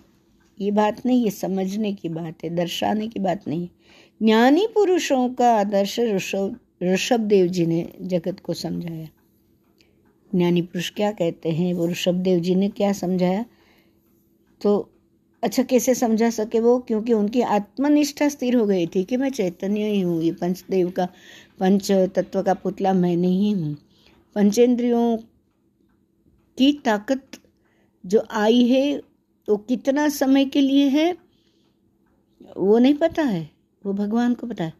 ये 0.60 0.70
बात 0.70 1.06
नहीं, 1.06 1.24
ये 1.24 1.30
समझने 1.30 1.92
की 1.92 2.08
बात 2.08 2.44
है, 2.44 2.50
दर्शाने 2.50 3.08
की 3.08 3.20
बात 3.20 3.48
नहीं 3.48 3.62
है। 3.62 3.70
ज्ञानी 4.22 4.66
पुरुषों 4.74 5.28
का 5.28 5.56
आदर्श 5.56 6.00
ऋषभ 6.00 6.58
ऋषभ 6.82 7.20
देव 7.20 7.46
जी 7.46 7.66
ने 7.66 7.92
जगत 8.02 8.40
को 8.40 8.54
समझाया। 8.54 9.08
ज्ञानी 10.34 10.62
पुरुष 10.62 10.90
क्या 10.90 11.12
कहते 11.12 11.48
हैं? 11.48 11.74
वो 11.74 11.86
ऋषभ 11.86 12.14
देव 12.14 12.40
जी 12.40 12.54
ने 12.54 12.68
क्या 12.68 12.92
समझाया? 12.92 13.44
तो 14.62 14.90
अच्छा 15.42 15.62
कैसे 15.62 15.94
समझा 15.94 16.30
सके 16.30 16.60
वो? 16.60 16.78
क्योंकि 16.78 17.12
उनकी 17.12 17.40
आत्मनिष्ठा 17.40 18.28
स्थिर 18.28 18.56
हो 18.56 18.66
गई 18.66 18.86
थी 18.86 19.04
कि 19.04 19.16
मैं 19.16 19.30
चैतन्य 19.30 19.84
ही 19.84 20.00
हूँ, 20.00 20.22
ये 20.22 20.32
पंचदेव 20.32 20.90
का, 20.90 21.08
पंच 21.60 21.92
तत्व 21.92 22.42
का 22.42 22.54
पुतला 22.54 22.92
मैं 22.92 23.16
नहीं 23.16 23.54
हूँ। 23.54 23.76
पंचेंद्रियों 24.34 25.18
की 26.58 26.72
ताकत 26.72 27.30
जो 28.06 28.26
आई 28.30 28.68
है, 28.68 29.02
वो 29.48 29.56
कितना 29.56 30.08
समय 30.08 30.44
के 30.44 30.60
लिए 30.60 30.88
है, 30.88 31.16
वो 32.56 32.78
नहीं 32.78 32.94
पता 32.94 33.22
है। 33.22 33.50
वो 33.86 33.92
भगवान 33.92 34.34
को 34.34 34.46
पता 34.46 34.64
है। 34.64 34.72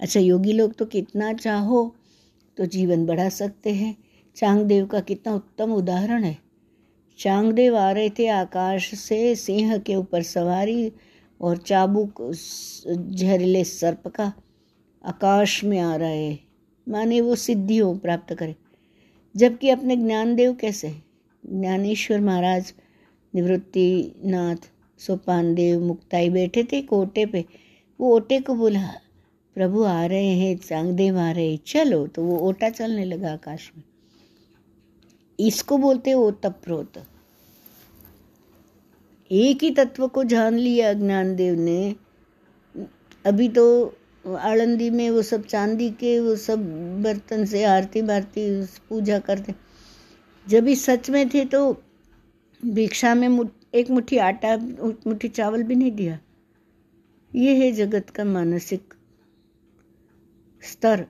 अच्छा 0.00 0.20
योगी 0.20 0.52
लोग 0.52 0.74
तो 0.74 0.84
कितना 0.84 1.32
चाहो 1.32 1.96
तो 2.56 2.66
जीवन 2.66 3.06
बढ़ा 3.06 3.28
सकते 3.28 3.70
हैं। 3.70 3.96
चांगदेव 4.36 4.86
का 4.86 5.00
कितना 5.00 5.34
उत्तम 5.34 5.72
उदाहरण 5.72 6.24
है। 6.24 6.38
चांगदेव 7.18 7.76
आ 7.76 7.92
रहे 7.92 8.10
थे 8.10 8.26
आकाश 8.26 8.94
से, 8.94 9.34
सिंह 9.34 9.78
के 9.78 9.94
ऊपर 9.94 10.22
सवारी 10.22 10.92
और 11.40 11.56
चाबुक 11.56 12.32
जहरीले 12.88 13.64
सर्प 13.64 14.08
का 14.08 14.32
आकाश 15.04 15.64
में 15.64 15.78
आ 15.78 15.96
रहे। 15.96 16.38
माने 16.88 17.20
वो 17.20 17.34
सिद्धियों 17.36 17.98
प्राप्त 17.98 18.34
करे। 18.34 18.56
जबकि 19.36 19.68
अपने 19.68 19.96
ज्ञानदेव 19.96 20.54
कैसे 20.54 21.02
ज्ञानेश्वर 21.46 22.20
महाराज 22.20 22.72
निवृत्ति 23.34 24.14
नाथ 24.24 24.70
सोपान 24.98 25.54
देव 25.54 25.80
मुक्ताई 25.80 26.30
बैठे 26.30 26.64
थे 26.64 26.78
एक 26.78 26.92
ओटे 26.92 27.26
पे। 27.26 27.44
वो 28.00 28.16
ओटे 28.16 28.40
को 28.40 28.54
बोला, 28.54 28.92
प्रभु 29.54 29.82
आ 29.82 30.06
रहे 30.06 30.26
हैं, 30.26 30.56
चांगदेव 30.56 31.18
आ 31.18 31.30
रहे 31.30 31.50
हैं, 31.50 31.58
चलो। 31.66 32.06
तो 32.06 32.22
वो 32.22 32.38
ओटा 32.38 32.70
चलने 32.70 33.04
लगा 33.04 33.32
आकाश 33.32 33.72
में। 33.76 33.84
इसको 35.40 35.78
बोलते 35.78 36.10
हो 36.10 36.30
तप्रोत 36.30 36.92
एक 39.32 39.62
ही 39.62 39.70
तत्व 39.70 40.08
को 40.08 40.24
जान 40.24 40.54
लिया 40.54 40.92
ज्ञानदेव 40.92 41.54
ने। 41.54 41.94
अभी 43.26 43.48
तो 43.48 43.96
आनंदी 44.24 44.88
में 44.90 45.08
वो 45.10 45.22
सब, 45.22 45.44
चांदी 45.44 45.90
के 45.90 46.18
वो 46.20 46.34
सब 46.36 46.64
बर्तन 47.02 47.44
से 47.44 47.62
आरती 47.64 48.02
बारती 48.02 48.48
पूजा 48.88 49.18
करते। 49.18 49.54
जब 50.46 50.64
भी 50.64 50.74
सच 50.76 51.10
में 51.10 51.28
थे 51.28 51.44
तो 51.44 51.72
भिक्षा 52.60 53.14
में 53.14 53.28
एक 53.74 53.90
मुट्ठी 53.90 54.16
आटा 54.18 54.56
मुट्ठी 54.56 55.28
चावल 55.28 55.62
भी 55.62 55.74
नहीं 55.74 55.92
दिया। 55.92 56.18
ये 57.32 57.54
है 57.56 57.70
जगत 57.72 58.10
का 58.10 58.24
मानसिक 58.24 58.94
स्तर। 60.62 61.06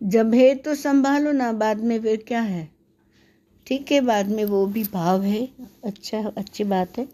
जब 0.00 0.34
है 0.34 0.54
तो 0.54 0.74
संभालो 0.74 1.32
ना, 1.32 1.52
बाद 1.52 1.80
में 1.80 2.00
फिर 2.02 2.24
क्या 2.28 2.40
है? 2.40 2.68
ठीक 3.66 3.92
है, 3.92 4.00
बाद 4.00 4.28
में 4.28 4.44
वो 4.44 4.66
भी 4.66 4.84
भाव 4.84 5.22
है। 5.22 5.48
अच्छा 5.84 6.18
अच्छी 6.38 6.64
बात 6.64 6.98
है। 6.98 7.06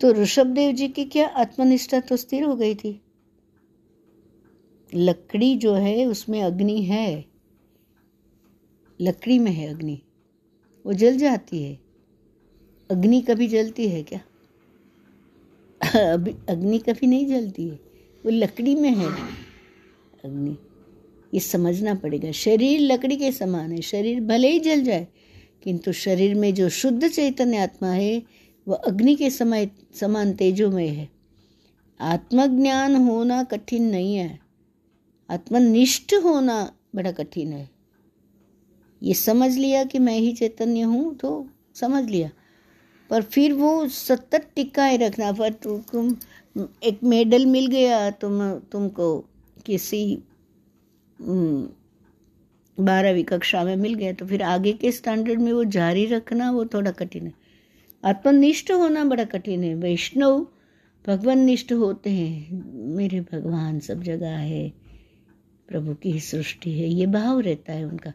तो 0.00 0.12
ऋषभ 0.12 0.46
देव 0.46 0.72
जी 0.72 0.88
की 0.88 1.04
क्या 1.04 1.26
आत्मनिष्ठा 1.26 2.00
तो 2.00 2.16
स्थिर 2.16 2.42
हो 2.42 2.56
गई 2.56 2.74
थी? 2.74 3.02
लकड़ी 4.94 5.56
जो 5.56 5.74
है, 5.74 6.06
उसमें 6.06 6.42
अग्नि 6.42 6.82
है। 6.82 7.24
लकड़ी 9.00 9.38
में 9.38 9.52
है 9.52 9.74
अग्नि। 9.74 10.02
वो 10.86 10.92
जल 10.92 11.18
जाती 11.18 11.62
है। 11.62 11.78
अग्नि 12.90 13.20
कभी 13.20 13.48
जलती 13.48 13.88
है 13.88 14.02
क्या? 14.02 14.20
अभी 16.12 16.34
अग्नि 16.48 16.78
कभी 16.78 17.06
नहीं 17.06 17.26
जलती 17.26 17.64
है। 17.64 17.80
वो 18.24 18.30
लकड़ी 18.30 18.74
में 18.74 18.90
है। 18.90 19.06
अग्नि। 20.24 20.56
ये 21.34 21.40
समझना 21.40 21.94
पड़ेगा। 21.94 22.30
शरीर 22.30 22.80
लकड़ी 22.80 23.16
के 23.16 23.32
समान 23.32 23.72
है। 23.72 23.80
शरीर 23.80 24.20
भले 24.20 24.48
ही 24.48 24.60
जल 24.60 24.84
जाए, 24.84 25.08
किंतु 25.62 25.92
शरीर 25.92 26.34
में 26.34 26.54
जो 26.54 26.68
शुद्ध 26.68 27.08
चैतन्य 27.08 27.56
आत्मा 27.56 27.88
है 27.88 28.22
वह 28.66 28.76
अग्नि 28.86 29.14
के 29.16 29.30
समय 29.30 29.70
समान 29.94 30.32
तेजोमय 30.32 30.88
है। 30.88 31.08
आत्मज्ञान 32.00 32.96
होना 32.98 33.42
कठिन 33.44 33.82
नहीं 33.82 34.14
है। 34.16 34.38
आत्मनिष्ठ 35.28 36.14
होना 36.24 36.58
बड़ा 36.94 37.12
कठिन 37.12 37.52
है। 37.52 37.68
ये 39.02 39.14
समझ 39.14 39.50
लिया 39.56 39.84
कि 39.84 39.98
मैं 39.98 40.18
ही 40.18 40.32
चैतन्य 40.32 40.80
हूँ 40.82 41.14
तो 41.14 41.46
समझ 41.74 42.04
लिया। 42.04 42.30
पर 43.10 43.22
फिर 43.22 43.52
वो 43.52 43.88
सतत 43.88 44.50
टिकाए 44.56 44.96
रखना, 44.96 45.32
पर 45.32 45.52
तुम 45.52 46.14
एक 46.84 46.98
मेडल 47.04 47.46
मिल 47.46 47.66
गया 47.66 48.10
तुम, 48.10 48.52
तुमको 48.62 49.18
किसी 49.66 50.22
बारहवीं 52.78 53.24
कक्षा 53.24 53.64
में 53.64 53.76
मिल 53.76 53.94
गया 53.94 54.12
तो 54.12 54.26
फिर 54.26 54.42
आगे 54.42 54.72
के 54.72 54.92
स्टैंडर्ड 54.92 55.40
में 55.40 55.52
वो 55.52 55.64
जारी 55.66 56.04
रखना 56.06 56.50
वो 56.50 56.64
थोड़ा 56.64 56.90
कठिन 56.90 57.26
है। 57.26 57.32
आत्मनिष्ठ 58.06 58.72
होना 58.72 59.04
बड़ा 59.04 59.24
कठिन 59.24 59.64
है। 59.64 59.74
वैष्णव 59.74 60.46
भगवान 61.06 61.38
निष्ठ 61.38 61.72
होते 61.72 62.10
हैं। 62.10 62.64
मेरे 62.96 63.20
भगवान 63.20 63.80
सब 63.80 64.02
जगह 64.02 64.28
है। 64.28 64.72
प्रभु 65.68 65.94
की 65.94 66.20
सृष्टि 66.20 66.70
है। 66.70 66.88
ये 66.88 67.06
भाव 67.06 67.40
रहता 67.40 67.72
है 67.72 67.84
उनका। 67.84 68.12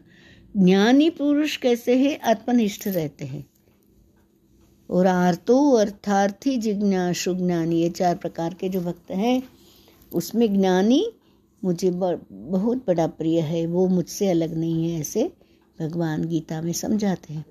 ज्ञानी 0.56 1.10
पुरुष 1.10 1.56
कैसे 1.56 1.96
है? 1.96 2.16
आत्मनिष्ठ 2.16 2.88
रहते 2.88 3.24
हैं। 3.24 3.46
और 4.90 5.06
आर्तो 5.06 5.70
अर्थार्थी 5.70 6.56
जिज्ञासु 6.56 7.34
ज्ञानी, 7.34 7.82
ये 7.82 7.90
चार 7.90 8.16
प्रकार 8.16 8.54
के 8.54 8.68
जो 8.68 8.80
भक्त 8.80 9.10
हैं, 9.10 9.42
उसमें 10.14 10.60
ज्ञानी 10.60 11.12
मुझे 11.64 11.90
बहुत 12.32 12.76
बड़ा 12.86 13.06
प्रिय 13.06 13.40
है। 13.40 13.66
वो 13.66 13.86
मुझसे 13.88 14.28
अलग 14.28 14.56
नहीं 14.56 14.90
है, 14.90 15.00
ऐसे 15.00 15.32
भगवान 15.80 16.24
गीता 16.24 16.62
में 16.62 16.72
समझाते 16.72 17.34
हैं। 17.34 17.44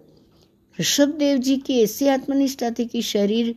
ऋषभ 0.79 1.09
देव 1.09 1.37
जी 1.37 1.57
की 1.57 1.81
ऐसी 1.81 2.07
आत्मनिष्ठा 2.07 2.69
थी 2.69 2.85
कि 2.85 3.01
शरीर 3.01 3.55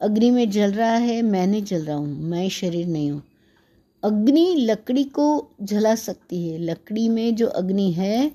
अग्नि 0.00 0.30
में 0.30 0.50
जल 0.50 0.72
रहा 0.72 0.96
है 0.96 1.22
मैं 1.22 1.46
नहीं 1.46 1.64
जल 1.64 1.84
रहा 1.84 1.96
हूँ, 1.96 2.22
मैं 2.22 2.48
शरीर 2.48 2.86
नहीं 2.86 3.10
हूँ। 3.10 3.22
अग्नि 4.02 4.54
लकड़ी 4.58 5.04
को 5.04 5.50
जला 5.62 5.94
सकती 5.94 6.48
है। 6.48 6.58
लकड़ी 6.58 7.08
में 7.08 7.34
जो 7.34 7.46
अग्नि 7.46 7.92
है, 7.92 8.32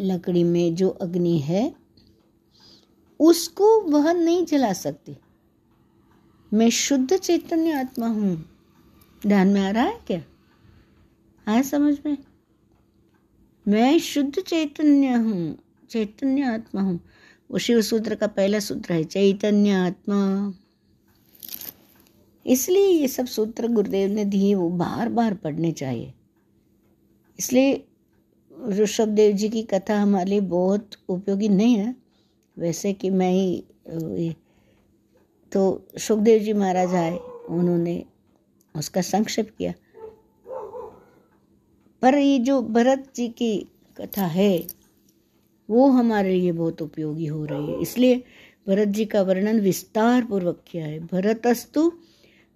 लकड़ी 0.00 0.44
में 0.44 0.74
जो 0.74 0.88
अग्नि 0.88 1.38
है, 1.38 1.74
उसको 3.20 3.80
वह 3.80 4.12
नहीं 4.12 4.46
जला 4.46 4.72
सकती। 4.72 5.16
मैं 6.52 6.70
शुद्ध 6.70 7.16
चैतन्य 7.16 7.72
आत्मा 7.72 8.06
हूँ। 8.06 8.44
ध्यान 9.26 9.48
में 9.48 9.60
आ 9.60 9.70
रहा 9.70 9.84
है 9.84 10.00
क्या? 10.06 10.22
आया 11.46 11.62
समझ 11.62 11.94
में? 12.06 12.16
मैं 13.66 13.98
शुद्ध 13.98 14.40
चैतन्य 14.40 15.12
हूँ, 15.14 15.56
चैतन्य 15.90 16.42
आत्मा 16.44 16.82
हूँ। 16.82 16.98
वो 17.50 17.58
शिव 17.58 17.80
सूत्र 17.80 18.14
का 18.14 18.26
पहला 18.28 18.58
सूत्र 18.60 18.92
है, 18.92 19.04
चैतन्य 19.04 19.72
आत्मा। 19.76 20.52
इसलिए 22.46 22.86
ये 22.86 23.08
सब 23.08 23.26
सूत्र 23.26 23.68
गुरुदेव 23.68 24.10
ने 24.10 24.24
दिए, 24.24 24.54
वो 24.54 24.68
बार 24.70 25.08
बार 25.08 25.34
पढ़ने 25.34 25.72
चाहिए। 25.72 26.12
इसलिए 27.38 27.84
ऋषभ 28.72 29.08
देव 29.08 29.32
जी 29.32 29.48
की 29.48 29.62
कथा 29.64 30.00
हमारे 30.00 30.30
लिए 30.30 30.40
बहुत 30.40 30.96
उपयोगी 31.08 31.48
नहीं 31.48 31.76
है। 31.76 31.94
वैसे 32.56 32.92
कि 32.92 33.10
मैं 33.10 33.30
ही 33.30 34.34
तो 35.52 35.88
सुखदेव 35.98 36.42
जी 36.42 36.52
महाराज 36.52 36.94
आए, 36.94 37.16
उन्होंने 37.48 38.04
उसका 38.74 39.00
संक्षेप 39.02 39.50
किया। 39.58 39.72
पर 42.06 42.18
ये 42.18 42.38
जो 42.38 42.62
भरत 42.62 43.12
जी 43.16 43.28
की 43.28 43.66
कथा 44.00 44.26
है, 44.26 44.66
वो 45.70 45.86
हमारे 45.90 46.34
लिए 46.34 46.52
बहुत 46.52 46.82
उपयोगी 46.82 47.26
हो 47.26 47.44
रही 47.44 47.72
है। 47.72 47.80
इसलिए 47.82 48.22
भरत 48.68 48.88
जी 48.88 49.04
का 49.04 49.22
वर्णन 49.22 49.60
विस्तार 49.60 50.24
पूर्वक 50.24 50.62
किया 50.70 50.86
है। 50.86 50.98
भरतस्तु 51.00 51.92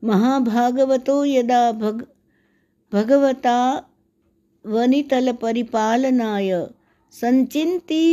महाभागवतो 0.05 1.25
यदा 1.25 1.73
भग, 1.73 2.07
भगवता 2.93 3.87
वनितल 4.67 5.33
परिपालनाय 5.33 6.69
संचिंती 7.13 8.07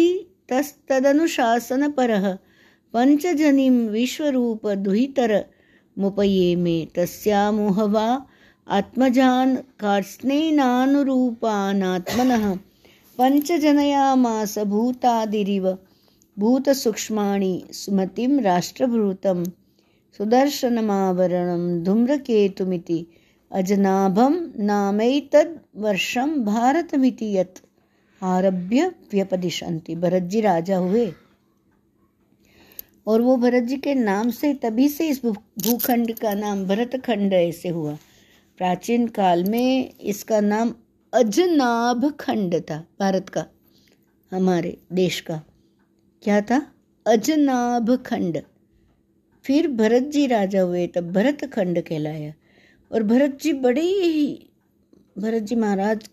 तस्तदनुशासनपरः 0.49 2.37
पञ्चजनीं 2.93 3.71
विश्वरूपदुहितर 3.87 5.45
मुपये 5.97 6.55
मे 6.55 6.87
तस्यामुहवा 6.95 8.25
आत्मजान् 8.69 9.55
कार्त्स्नेनानुरूपानात्मनः 9.55 12.55
पञ्चजनयामास 13.17 14.59
भूतादिरिव 14.59 15.77
भूतसूक्ष्माणि 16.39 17.63
सुमतिं 17.71 18.39
राष्ट्रभृतं 18.39 19.43
सुदर्शनमावरणं 20.17 21.83
धूम्रकेतुमिति। 21.83 23.07
अजनाभं 23.51 24.53
नामैतद्वर्षं 24.59 26.45
भारतमिति 26.45 27.37
यत्। 27.37 27.57
आरभ्य 28.23 28.91
व्यपदिशंति 29.13 29.95
भरत 29.95 30.23
जी 30.23 30.41
राजा 30.41 30.77
हुए। 30.77 31.13
और 33.07 33.21
वो 33.21 33.37
भरत 33.37 33.63
जी 33.63 33.77
के 33.77 33.95
नाम 33.95 34.29
से 34.29 34.53
तभी 34.53 34.89
से 34.89 35.07
इस 35.07 35.25
भूखंड 35.25 36.11
का 36.11 36.33
नाम 36.33 36.65
भरतखंड 36.65 37.33
ऐसे 37.33 37.69
हुआ। 37.69 37.97
प्राचीन 38.57 39.07
काल 39.07 39.43
में 39.43 39.93
इसका 39.99 40.39
नाम 40.39 40.75
अजनाभ 41.13 42.11
खंड 42.19 42.61
था, 42.61 42.87
भारत 42.99 43.29
का, 43.29 43.45
हमारे 44.31 44.77
देश 44.93 45.21
का। 45.21 45.41
क्या 46.23 46.41
था? 46.41 46.71
अजनाभ 47.07 47.95
खंड। 47.95 48.41
फिर 49.43 49.67
भरत 49.67 50.03
जी 50.03 50.27
राजा 50.27 50.61
हुए, 50.61 50.87
तब 50.87 51.11
भरत 51.11 51.53
खंड 51.53 51.81
कहलाया। 51.81 52.33
और 52.91 53.03
भरत 53.03 53.39
जी 53.41 53.53
बड़े 53.53 53.81
ही, 53.81 54.49
भरत 55.17 55.43
जी 55.43 55.55
महाराज 55.55 56.09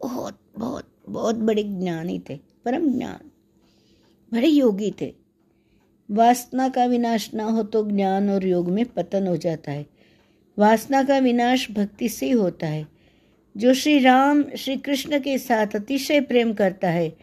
बहुत 0.00 0.38
बहुत 0.58 0.88
बहुत 1.08 1.34
बड़े 1.34 1.62
ज्ञानी 1.62 2.22
थे, 2.30 2.38
परम 2.64 2.98
ज्ञान। 2.98 3.30
बड़े 4.34 4.48
योगी 4.48 4.94
थे। 5.00 5.14
वासना 6.10 6.68
का 6.68 6.84
विनाश 6.84 7.34
ना 7.34 7.44
हो 7.44 7.62
तो 7.62 7.90
ज्ञान 7.90 8.30
और 8.30 8.46
योग 8.46 8.68
में 8.68 8.84
पतन 8.84 9.26
हो 9.26 9.36
जाता 9.36 9.72
है। 9.72 9.93
वासना 10.58 11.04
का 11.04 11.18
विनाश 11.18 11.70
भक्ति 11.70 12.08
से 12.08 12.30
होता 12.30 12.66
है। 12.66 12.88
जो 13.56 13.74
श्री 13.74 13.98
राम, 13.98 14.44
श्री 14.56 14.76
कृष्ण 14.76 15.18
के 15.20 15.38
साथ 15.38 15.66
अतिशय 15.76 16.20
प्रेम 16.20 16.52
करता 16.52 16.88
है, 16.88 17.16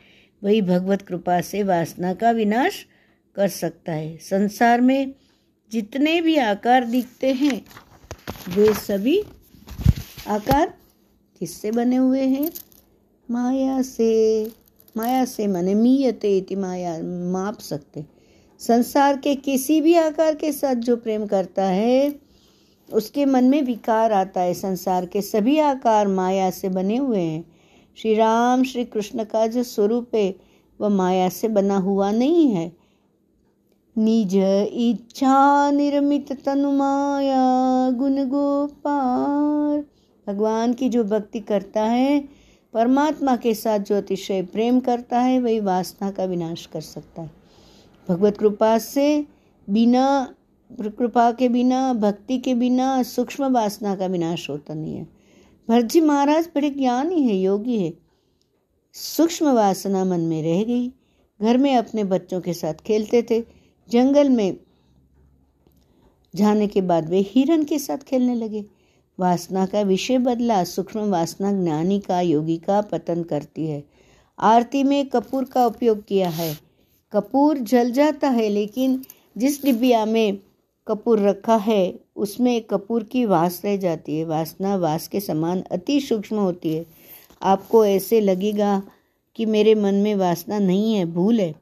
वही 0.44 0.62
भगवत 0.62 1.02
कृपा 1.02 1.42
से 1.42 1.64
वासना 1.64 2.14
का 2.14 2.32
विनाश 2.32 2.86
कर 3.36 3.48
सकता 3.48 3.94
है। 3.94 4.18
संसार 4.18 4.82
में 4.82 5.16
जितने 5.72 6.22
भी 6.22 6.36
आकार 6.36 6.86
दिखते 6.86 7.34
हैं, 7.34 7.66
वे 8.50 8.74
सभी 8.74 9.24
आकार 10.28 10.74
किससे 11.40 11.72
बने 11.72 11.96
हुए 11.96 12.22
हैं? 12.22 12.52
माया 13.32 13.82
से। 13.82 14.46
माया 14.98 15.26
से 15.26 15.48
माने 15.48 15.76
मीयते 15.76 16.38
इति 16.38 16.56
माया, 16.56 17.04
माप 17.04 17.60
सकते। 17.60 18.06
संसार 18.60 19.18
के 19.18 19.36
किसी 19.36 19.82
भी 19.82 19.96
आकार 19.96 20.36
के 20.36 20.52
साथ 20.52 20.76
जो 20.76 20.98
प्रेम 20.98 21.26
करता 21.26 21.66
है 21.66 22.31
उसके 22.94 23.26
मन 23.26 23.44
में 23.44 23.62
विकार 23.62 24.12
आता 24.12 24.42
है, 24.42 24.54
संसार 24.54 25.06
के 25.06 25.22
सभी 25.22 25.60
आकार 25.60 26.08
माया 26.08 26.50
से 26.50 26.70
बने 26.70 26.98
हुए 26.98 27.20
हैं। 27.20 27.52
श्री 27.98 28.14
राम 28.14 28.64
श्री 28.64 28.86
कृष्ण 28.86 29.24
का 29.24 29.48
जो 29.48 29.64
स्वरूप 29.64 30.16
है, 30.16 30.36
वह 30.82 30.90
माया 30.90 31.30
से 31.30 31.48
बना 31.48 31.78
हुआ 31.78 32.12
नहीं 32.12 32.48
है। 32.48 32.72
निज 33.98 34.36
इच्छा 34.74 35.72
निर्मित 35.72 36.44
तनु 36.46 36.72
माया 36.72 37.92
गुण 37.92 38.26
गोपाल। 38.26 39.84
भगवान 40.28 40.74
की 40.74 40.90
जो 40.90 41.04
भक्ति 41.04 41.40
करता 41.40 41.84
है, 41.84 42.30
परमात्मा 42.74 43.36
के 43.36 43.54
साथ 43.54 43.80
जो 43.80 43.98
अतिशय 43.98 44.42
प्रेम 44.42 44.80
करता 44.80 45.20
है, 45.20 45.42
वही 45.42 45.60
वासना 45.60 46.12
का 46.12 46.26
विनाश 46.26 46.66
कर 46.66 46.82
सकता 46.82 47.22
है। 47.22 47.32
भगवत 48.10 48.38
कृपा 48.38 48.78
से 48.78 49.26
बिना 49.70 50.36
कृपा 50.80 51.32
के 51.32 51.50
बिना, 51.50 51.94
भक्ति 51.94 52.38
के 52.38 52.54
बिना, 52.54 53.04
सूक्ष्म 53.04 53.54
वासना 53.54 53.96
का 53.96 54.06
विनाश 54.06 54.50
होता 54.50 54.74
नहीं 54.74 54.96
है। 54.96 55.08
भरत 55.70 55.90
महाराज 55.98 56.50
बड़े 56.56 56.70
ज्ञानी 56.70 57.24
है, 57.24 57.36
योगी 57.36 57.78
है। 57.78 57.94
सूक्ष्म 58.94 59.52
वासना 59.52 60.06
मन 60.06 60.20
में 60.20 60.44
रह 60.44 60.64
गई। 60.64 60.92
घर 61.42 61.58
में 61.58 61.76
अपने 61.76 62.04
बच्चों 62.04 62.42
के 62.42 62.54
साथ 62.54 62.74
खेलते 62.74 63.22
थे। 63.22 63.44
जंगल 63.90 64.30
में 64.30 64.58
जाने 66.36 66.68
के 66.68 66.82
बाद 66.82 67.10
वे 67.10 67.20
हिरन 67.20 67.64
के 67.64 67.80
साथ 67.80 67.98
खेलने 67.98 68.36
लगे। 68.36 68.66
वासना 69.20 69.66
का 69.66 69.82
विषय 69.82 70.18
बदला। 70.18 70.64
सूक्ष्म 70.64 71.00
वासना 71.00 71.64
ज्ञानी 71.64 72.00
का, 72.00 72.22
योगी 72.22 72.58
का 72.58 72.82
पतन 72.82 73.24
करती 73.24 73.68
है। 73.68 73.84
आरती 74.40 74.84
में 74.84 75.10
कपूर 75.10 75.44
का 75.44 75.66
उपयोग 75.66 76.06
किया 76.06 76.30
है। 76.30 76.58
कपूर 77.12 77.58
जल 77.58 77.92
जाता 77.92 78.30
है, 78.30 78.50
लेकिन 78.50 79.06
जिस 79.38 79.64
डिबिया 79.64 80.06
में 80.06 80.40
कपूर 80.92 81.20
रखा 81.20 81.56
है, 81.56 82.00
उसमें 82.16 82.62
कपूर 82.62 83.04
की 83.04 83.26
वास 83.26 83.62
रह 83.66 83.78
जाती 83.78 84.18
है। 84.18 84.26
वासना 84.26 84.76
वास 84.76 85.08
के 85.08 85.20
समान 85.20 85.64
अति 85.72 86.02
सूक्ष्म 86.02 86.36
होती 86.36 86.74
है। 86.74 86.86
आपको 87.44 87.86
ऐसे 87.86 88.22
लगेगा 88.22 88.84
कि 89.36 89.46
मेरे 89.46 89.76
मन 89.76 89.96
में 89.96 90.16
वासना 90.16 90.60
नहीं 90.60 90.96
है, 90.96 91.06
भूल 91.06 91.40
है। 91.40 91.56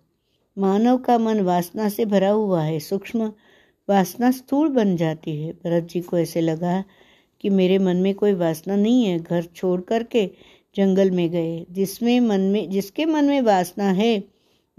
मानव 0.58 0.98
का 0.98 1.18
मन 1.18 1.40
वासना 1.40 1.90
से 1.90 2.06
भरा 2.06 2.30
हुआ 2.30 2.62
है, 2.62 2.80
सूक्ष्म 2.80 3.34
वासना 3.90 4.32
स्थूल 4.32 4.68
बन 4.68 4.98
जाती 4.98 5.44
है। 5.44 5.52
भरत 5.52 5.84
जी 5.84 6.02
को 6.02 6.18
ऐसे 6.18 6.42
लगा 6.42 6.84
कि 7.42 7.50
मेरे 7.50 7.78
मन 7.78 7.98
में 7.98 8.14
कोई 8.16 8.34
वासना 8.34 8.76
नहीं 8.76 9.06
है। 9.06 9.20
घर 9.20 9.44
छोड़ 9.44 9.82
करके 9.82 10.30
जंगल 10.76 11.12
में 11.12 11.30
गए, 11.30 11.66
जिसमें 11.72 12.20
मन 12.20 12.42
में, 12.42 12.70
जिसके 12.70 13.06
मन 13.06 13.26
में 13.26 13.42
वासना 13.42 13.92
है, 13.92 14.24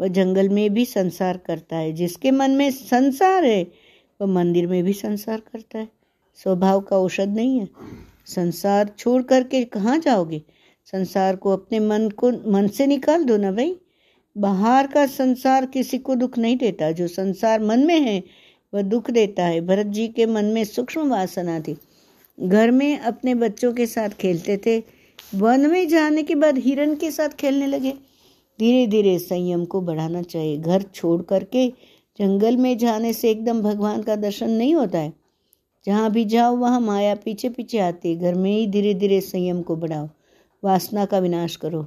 वह 0.00 0.08
जंगल 0.08 0.48
में 0.48 0.74
भी 0.74 0.84
संसार 0.84 1.36
करता 1.36 1.76
है। 1.76 1.92
जिसके 1.92 2.30
मन 2.30 2.50
में 2.50 2.70
संसार 2.70 3.44
है 3.44 3.64
वह 4.20 4.26
मंदिर 4.26 4.66
में 4.66 4.84
भी 4.84 4.92
संसार 4.92 5.40
करता 5.40 5.78
है। 5.78 5.88
स्वभाव 6.36 6.80
का 6.80 6.98
औषध 6.98 7.28
नहीं 7.28 7.60
है। 7.60 7.68
संसार 8.26 8.94
छोड़ 8.98 9.22
करके 9.22 9.64
कहाँ 9.64 9.98
जाओगे? 9.98 10.42
संसार 10.84 11.36
को 11.36 11.50
अपने 11.50 11.80
मन 11.80 12.08
को, 12.08 12.52
मन 12.52 12.68
से 12.68 12.86
निकाल 12.86 13.24
दो 13.24 13.36
ना 13.36 13.52
भाई। 13.52 13.76
बाहर 14.38 14.86
का 14.86 15.06
संसार 15.06 15.66
किसी 15.66 15.98
को 15.98 16.14
दुख 16.14 16.38
नहीं 16.38 16.56
देता। 16.56 16.90
जो 16.90 17.08
संसार 17.08 17.60
मन 17.60 17.86
में 17.86 18.00
है, 18.00 18.22
वह 18.74 18.82
दुख 18.82 19.10
देता 19.10 19.44
है। 19.44 19.60
भरत 19.60 19.86
जी 19.86 20.08
के 20.08 20.26
मन 20.26 20.44
में 20.44 20.64
सूक्ष्म 20.64 21.08
वासना 21.08 21.60
थी। 21.60 21.76
घर 22.40 22.70
में 22.70 22.98
अपने 22.98 23.34
बच्चों 23.34 23.72
के 23.72 23.86
साथ 23.86 24.08
खेलते 24.08 24.56
थे। 24.56 24.82
वन 25.34 25.70
में 25.70 25.88
जाने 25.88 26.22
के 26.22 26.34
बाद 26.34 26.58
हिरन 26.58 26.94
के 26.94 27.10
साथ 27.10 27.28
खेलने 27.28 27.66
लगे। 27.66 27.90
धीरे 28.60 28.86
धीरे 28.86 29.18
संयम 29.18 29.64
को 29.64 29.80
बढ़ाना 29.80 30.22
चाहिए। 30.22 30.58
घर 30.58 30.82
छोड़ 30.82 31.22
करके 31.22 31.72
जंगल 32.20 32.56
में 32.56 32.78
जाने 32.78 33.12
से 33.12 33.30
एकदम 33.30 33.62
भगवान 33.62 34.02
का 34.02 34.16
दर्शन 34.16 34.50
नहीं 34.50 34.74
होता 34.74 34.98
है। 34.98 35.12
जहाँ 35.86 36.10
भी 36.10 36.24
जाओ, 36.24 36.56
वहाँ 36.56 36.80
माया 36.80 37.14
पीछे 37.14 37.48
पीछे 37.48 37.78
आती 37.78 38.08
है। 38.08 38.16
घर 38.16 38.34
में 38.34 38.50
ही 38.50 38.66
धीरे 38.66 38.94
धीरे 38.94 39.20
संयम 39.20 39.62
को 39.62 39.76
बढ़ाओ। 39.76 40.08
वासना 40.64 41.04
का 41.04 41.18
विनाश 41.18 41.56
करो। 41.56 41.86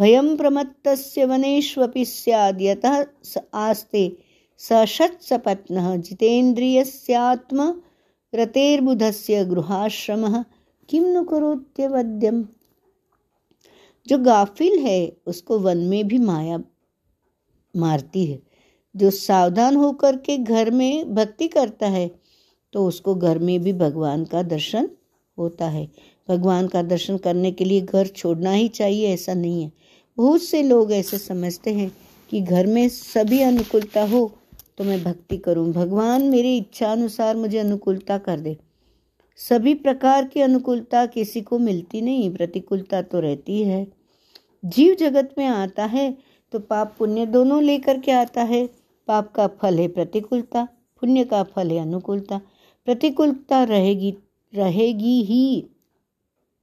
भयम 0.00 0.36
प्रमत्त 0.36 0.88
वनेष्वपि 1.18 2.04
सैद 2.04 2.62
यतः 2.62 3.06
आस्ते 3.54 4.16
सशत 4.58 5.18
सपत्न। 5.22 6.00
जितेन्द्रियस्यात्म 6.00 7.82
रतेर्बुधस्य 8.34 9.44
गृहाश्रम। 9.44 10.44
किम 10.88 11.06
नु 11.06 11.24
करोत्यवद्यम 11.24 12.46
जो 14.06 14.18
गाफिल 14.18 14.78
है, 14.78 15.16
उसको 15.26 15.58
वन 15.58 15.78
में 15.78 16.08
भी 16.08 16.18
माया 16.18 16.58
मारती 17.76 18.26
है। 18.26 18.45
जो 18.96 19.10
सावधान 19.12 19.76
होकर 19.76 20.16
के 20.18 20.36
घर 20.38 20.70
में 20.70 21.14
भक्ति 21.14 21.48
करता 21.48 21.88
है 21.88 22.10
तो 22.72 22.84
उसको 22.86 23.14
घर 23.14 23.38
में 23.38 23.58
भी 23.62 23.72
भगवान 23.74 24.24
का 24.24 24.42
दर्शन 24.44 24.88
होता 25.38 25.68
है। 25.68 25.86
भगवान 26.28 26.68
का 26.68 26.82
दर्शन 26.84 27.16
करने 27.18 27.50
के 27.52 27.64
लिए 27.64 27.80
घर 27.80 28.06
छोड़ना 28.08 28.52
ही 28.52 28.68
चाहिए, 28.68 29.12
ऐसा 29.14 29.34
नहीं 29.34 29.62
है। 29.62 29.72
बहुत 30.18 30.42
से 30.42 30.62
लोग 30.62 30.92
ऐसे 30.92 31.18
समझते 31.18 31.74
हैं 31.74 31.90
कि 32.30 32.40
घर 32.40 32.66
में 32.66 32.88
सभी 32.88 33.40
अनुकूलता 33.42 34.04
हो 34.04 34.30
तो 34.78 34.84
मैं 34.84 35.02
भक्ति 35.04 35.36
करूँ। 35.38 35.72
भगवान 35.72 36.22
मेरी 36.22 36.56
इच्छा 36.56 36.92
अनुसार 36.92 37.36
मुझे 37.36 37.58
अनुकूलता 37.58 38.18
कर 38.18 38.40
दे। 38.40 38.56
सभी 39.38 39.74
प्रकार 39.76 40.24
की 40.24 40.40
अनुकूलता 40.40 41.04
किसी 41.06 41.40
को 41.40 41.58
मिलती 41.58 42.00
नहीं, 42.00 42.30
प्रतिकूलता 42.30 43.02
तो 43.02 43.20
रहती 43.20 43.62
है। 43.62 43.86
जीव 44.62 44.94
जगत 44.94 45.34
में 45.38 45.46
आता 45.46 45.84
है 45.86 46.16
तो 46.52 46.58
पाप 46.60 46.94
पुण्य 46.98 47.26
दोनों 47.28 47.62
लेकर 47.62 47.98
के 48.00 48.12
आता 48.12 48.42
है 48.44 48.68
पाप 49.08 49.32
का 49.32 49.46
फल 49.60 49.78
है 49.78 49.86
प्रतिकूलता, 49.88 50.64
पुण्य 51.02 51.24
का 51.24 51.42
फल 51.44 51.70
है 51.70 51.78
अनुकूलता। 51.78 52.40
प्रतिकूलता 52.86 53.62
रहेगी 53.64 54.14
रहेगी 54.52 55.20
ही। 55.22 55.68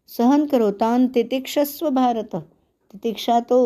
सहन 0.09 0.45
करो, 0.47 0.69
तान 0.73 1.07
तितिक्षस्व 1.07 1.89
भारत। 1.91 2.35
तितिक्षा 2.35 3.39
तो 3.41 3.59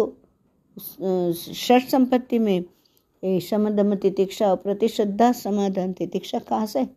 षठ 0.78 1.88
संपत्ति 1.89 2.39
में 2.39 3.39
शमदम 3.41 3.95
तितिक्षा 3.95 4.49
और 4.49 4.55
प्रतिश्रद्धा 4.57 5.32
समाधान। 5.32 5.93
तितिक्षा 5.93 6.39
कहाँ 6.39 6.65
से? 6.65 6.88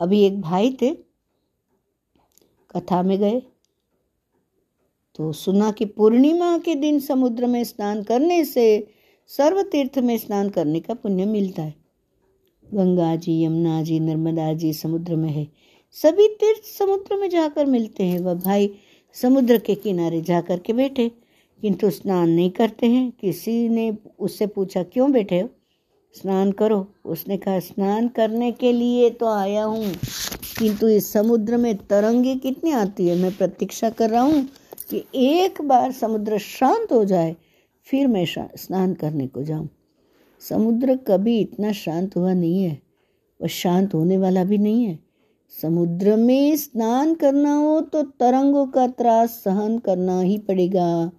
अभी 0.00 0.20
एक 0.22 0.40
भाई 0.40 0.76
थे, 0.82 0.90
कथा 2.70 3.02
में 3.02 3.18
गए। 3.18 3.40
तो 5.18 5.32
सुना 5.34 5.70
कि 5.70 5.84
पूर्णिमा 5.86 6.56
के 6.58 6.74
दिन 6.74 6.98
समुद्र 7.00 7.46
में 7.46 7.62
स्नान 7.64 8.02
करने 8.02 8.44
से 8.44 8.66
सर्व 9.28 9.62
तीर्थ 9.62 9.98
में 9.98 10.18
स्नान 10.18 10.48
करने 10.48 10.80
का 10.80 10.94
पुण्य 10.94 11.24
मिलता 11.24 11.62
है। 11.62 11.74
गंगा 12.74 13.16
जी, 13.16 13.42
यमुना 13.42 13.82
जी, 13.82 14.00
नर्मदा 14.00 14.52
जी 14.52 14.72
समुद्र 14.72 15.16
में 15.16 15.30
है। 15.30 15.48
सभी 15.92 16.28
तीर्थ 16.28 16.78
समुद्र 16.78 17.16
में 17.16 17.30
जाकर 17.30 17.66
मिलते 17.66 18.04
हैं। 18.04 18.20
वह 18.20 18.34
भाई 18.34 18.70
समुद्र 19.14 19.58
के 19.58 19.74
किनारे 19.74 20.20
जाकर 20.20 20.58
के 20.58 20.72
बैठे। 20.72 21.08
किंतु 21.60 21.90
स्नान 21.90 22.30
नहीं 22.30 22.50
करते 22.50 22.86
हैं। 22.86 23.12
किसी 23.20 23.68
ने 23.68 23.96
उससे 24.18 24.46
पूछा, 24.46 24.82
क्यों 24.82 25.12
बैठे 25.12 25.40
हो? 25.40 25.48
स्नान 26.14 26.52
करो। 26.52 26.94
उसने 27.04 27.36
कहा, 27.36 27.58
स्नान 27.58 28.08
करने 28.08 28.52
के 28.52 28.72
लिए 28.72 29.10
तो 29.10 29.26
आया 29.26 29.64
हूँ। 29.64 29.94
किंतु 30.58 30.88
इस 30.88 31.12
समुद्र 31.12 31.56
में 31.56 31.76
तरंगे 31.76 32.36
कितनी 32.36 32.70
आती 32.70 33.08
है? 33.08 33.16
मैं 33.16 33.36
प्रतीक्षा 33.36 33.90
कर 33.90 34.10
रहा 34.10 34.22
हूँ 34.22 34.48
कि 34.90 35.04
एक 35.14 35.62
बार 35.62 35.92
समुद्र 35.92 36.38
शांत 36.38 36.92
हो 36.92 37.04
जाए 37.04 37.36
फिर 37.88 38.06
मैं 38.06 38.24
स्नान 38.26 38.94
करने 38.94 39.26
को 39.26 39.42
जाऊँ। 39.42 39.68
समुद्र 40.42 40.96
कभी 41.06 41.38
इतना 41.40 41.72
शांत 41.72 42.16
हुआ 42.16 42.32
नहीं 42.32 42.62
है 42.62 42.78
वह 43.40 43.48
शांत 43.48 43.94
होने 43.94 44.18
वाला 44.18 44.44
भी 44.44 44.58
नहीं 44.58 44.84
है। 44.84 44.98
समुद्र 45.54 46.16
में 46.16 46.56
स्नान 46.56 47.14
करना 47.14 47.54
हो 47.54 47.80
तो 47.82 48.02
तरंगों 48.02 48.66
का 48.66 48.86
त्रास 48.88 49.30
सहन 49.44 49.78
करना 49.78 50.20
ही 50.20 50.36
पड़ेगा। 50.38 51.10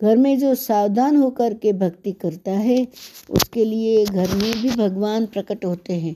घर 0.00 0.16
में 0.16 0.38
जो 0.38 0.54
सावधान 0.54 1.16
होकर 1.16 1.54
के 1.54 1.72
भक्ति 1.72 2.12
करता 2.12 2.52
है, 2.52 2.86
उसके 3.30 3.64
लिए 3.64 4.04
घर 4.04 4.34
में 4.34 4.52
भी 4.62 4.70
भगवान 4.70 5.26
प्रकट 5.26 5.64
होते 5.64 5.92
हैं। 5.92 6.14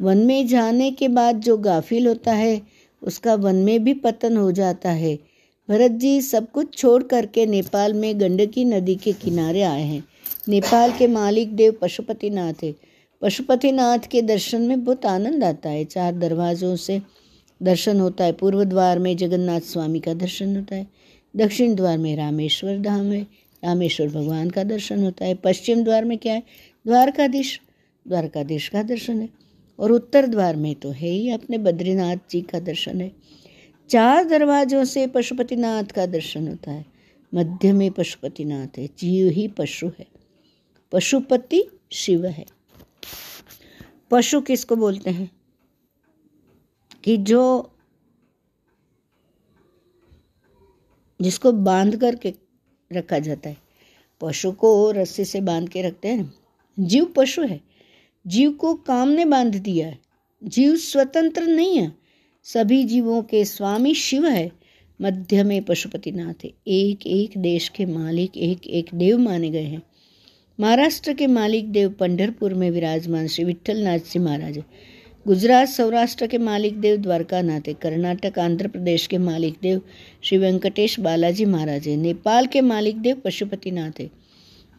वन 0.00 0.18
में 0.18 0.46
जाने 0.46 0.90
के 0.90 1.08
बाद 1.08 1.40
जो 1.40 1.56
गाफिल 1.58 2.06
होता 2.06 2.32
है, 2.32 2.60
उसका 3.02 3.34
वन 3.34 3.56
में 3.56 3.84
भी 3.84 3.94
पतन 3.94 4.36
हो 4.36 4.50
जाता 4.52 4.90
है। 4.90 5.18
भरत 5.68 5.90
जी 5.90 6.20
सब 6.20 6.50
कुछ 6.50 6.78
छोड़ 6.78 7.02
करके 7.02 7.46
नेपाल 7.46 7.92
में 7.92 8.20
गंडकी 8.20 8.64
नदी 8.64 8.94
के 8.94 9.12
किनारे 9.12 9.62
आए 9.62 9.82
हैं। 9.82 10.04
नेपाल 10.48 10.92
के 10.92 11.06
मालिक 11.06 11.56
देव 11.56 11.76
पशुपतिनाथ 11.82 12.52
है। 12.64 12.74
पशुपतिनाथ 13.22 13.98
के 13.98 14.22
दर्शन 14.22 14.62
में 14.62 14.84
बहुत 14.84 15.06
आनंद 15.06 15.44
आता 15.44 15.68
है। 15.68 15.84
चार 15.84 16.12
दरवाज़ों 16.12 16.76
से 16.76 17.02
दर्शन 17.62 18.00
होता 18.00 18.24
है। 18.24 18.32
पूर्व 18.32 18.64
द्वार 18.64 18.98
में 18.98 19.16
जगन्नाथ 19.16 19.60
स्वामी 19.60 20.00
का 20.00 20.14
दर्शन 20.14 20.56
होता 20.56 20.74
है। 20.74 20.86
दक्षिण 21.36 21.74
द्वार 21.74 21.98
में 21.98 22.16
रामेश्वर 22.16 22.78
धाम 22.78 23.12
है। 23.12 23.22
रामेश्वर 23.64 24.08
भगवान 24.08 24.50
का 24.50 24.64
दर्शन 24.64 25.02
होता 25.02 25.24
है। 25.24 25.34
पश्चिम 25.34 25.84
द्वार 25.84 26.04
में 26.04 26.18
क्या 26.18 26.34
है? 26.34 26.42
द्वारकाधीश। 26.86 27.60
द्वारकाधीश 28.08 28.68
का 28.68 28.82
दर्शन 28.82 29.20
है। 29.20 29.28
और 29.78 29.92
उत्तर 29.92 30.26
द्वार 30.26 30.56
में 30.56 30.74
तो 30.74 30.90
है 30.90 31.08
ही 31.08 31.30
अपने 31.30 31.58
बद्रीनाथ 31.58 32.16
जी 32.30 32.40
का 32.40 32.60
दर्शन 32.60 33.00
है। 33.00 33.12
चार 33.92 34.24
दरवाजों 34.24 34.84
से 34.84 35.06
पशुपतिनाथ 35.06 35.84
का 35.84 36.06
दर्शन 36.06 36.48
होता 36.48 36.70
है। 36.70 36.86
मध्य 37.34 37.72
में 37.72 37.90
पशुपतिनाथ 37.90 38.78
है, 38.78 38.86
जीव 38.86 39.28
ही 39.28 39.48
पशु 39.48 39.92
है। 39.98 40.06
पशुपति 40.92 41.80
शिव 41.92 42.26
है। 42.26 42.44
पशु 44.10 44.40
किसको 44.40 44.76
बोलते 44.76 45.10
हैं? 45.10 45.30
कि 47.04 47.16
जो 47.16 47.72
जिसको 51.22 51.52
बाँध 51.52 52.00
करके 52.00 52.34
रखा 52.92 53.18
जाता 53.18 53.48
है। 53.48 53.56
पशु 54.20 54.52
को 54.52 54.90
रस्सी 54.90 55.24
से 55.24 55.40
बाँध 55.40 55.68
के 55.68 55.82
रखते 55.82 56.08
हैं। 56.08 56.34
जीव 56.80 57.14
पशु 57.16 57.42
है। 57.42 57.60
जीव 58.26 58.52
को 58.52 58.74
काम 58.74 59.08
ने 59.08 59.24
बाँध 59.24 59.56
दिया 59.56 59.86
है। 59.86 59.98
जीव 60.44 60.76
स्वतंत्र 60.76 61.42
नहीं 61.42 61.78
है। 61.78 62.01
सभी 62.44 62.84
जीवों 62.84 63.22
के 63.22 63.44
स्वामी 63.44 63.94
शिव 63.94 64.26
है। 64.26 64.52
मध्य 65.02 65.42
में 65.42 65.62
पशुपतिनाथ 65.62 66.44
है। 66.44 66.50
एक 66.68 67.06
एक 67.06 67.30
देश 67.38 67.68
के 67.68 67.86
मालिक, 67.86 68.36
एक 68.36 68.66
एक 68.66 68.86
देव 68.94 69.18
माने 69.18 69.50
गए 69.50 69.62
हैं। 69.62 69.82
महाराष्ट्र 70.60 71.12
के 71.12 71.26
मालिक 71.26 71.72
देव 71.72 71.90
पंढरपुर 71.90 72.54
में 72.54 72.70
विराजमान 72.70 73.26
श्री 73.26 73.44
विठलनाथ 73.44 73.98
जी 73.98 74.18
महाराज 74.18 74.56
है। 74.58 74.64
गुजरात, 75.26 75.68
सौराष्ट्र 75.68 76.26
के 76.26 76.38
मालिक 76.38 76.80
देव 76.80 76.96
द्वारकानाथ 76.96 77.60
है। 77.68 77.74
कर्नाटक, 77.74 78.38
आंध्र 78.38 78.68
प्रदेश 78.68 79.06
के 79.06 79.18
मालिक 79.18 79.54
देव 79.62 79.80
श्री 80.22 80.38
वेंकटेश 80.38 81.00
बालाजी 81.00 81.44
महाराज 81.44 81.88
है। 81.88 81.96
नेपाल 81.96 82.46
के 82.46 82.60
मालिक 82.60 82.96
देव 82.96 83.16
पशुपतिनाथ 83.24 84.00
है। 84.00 84.10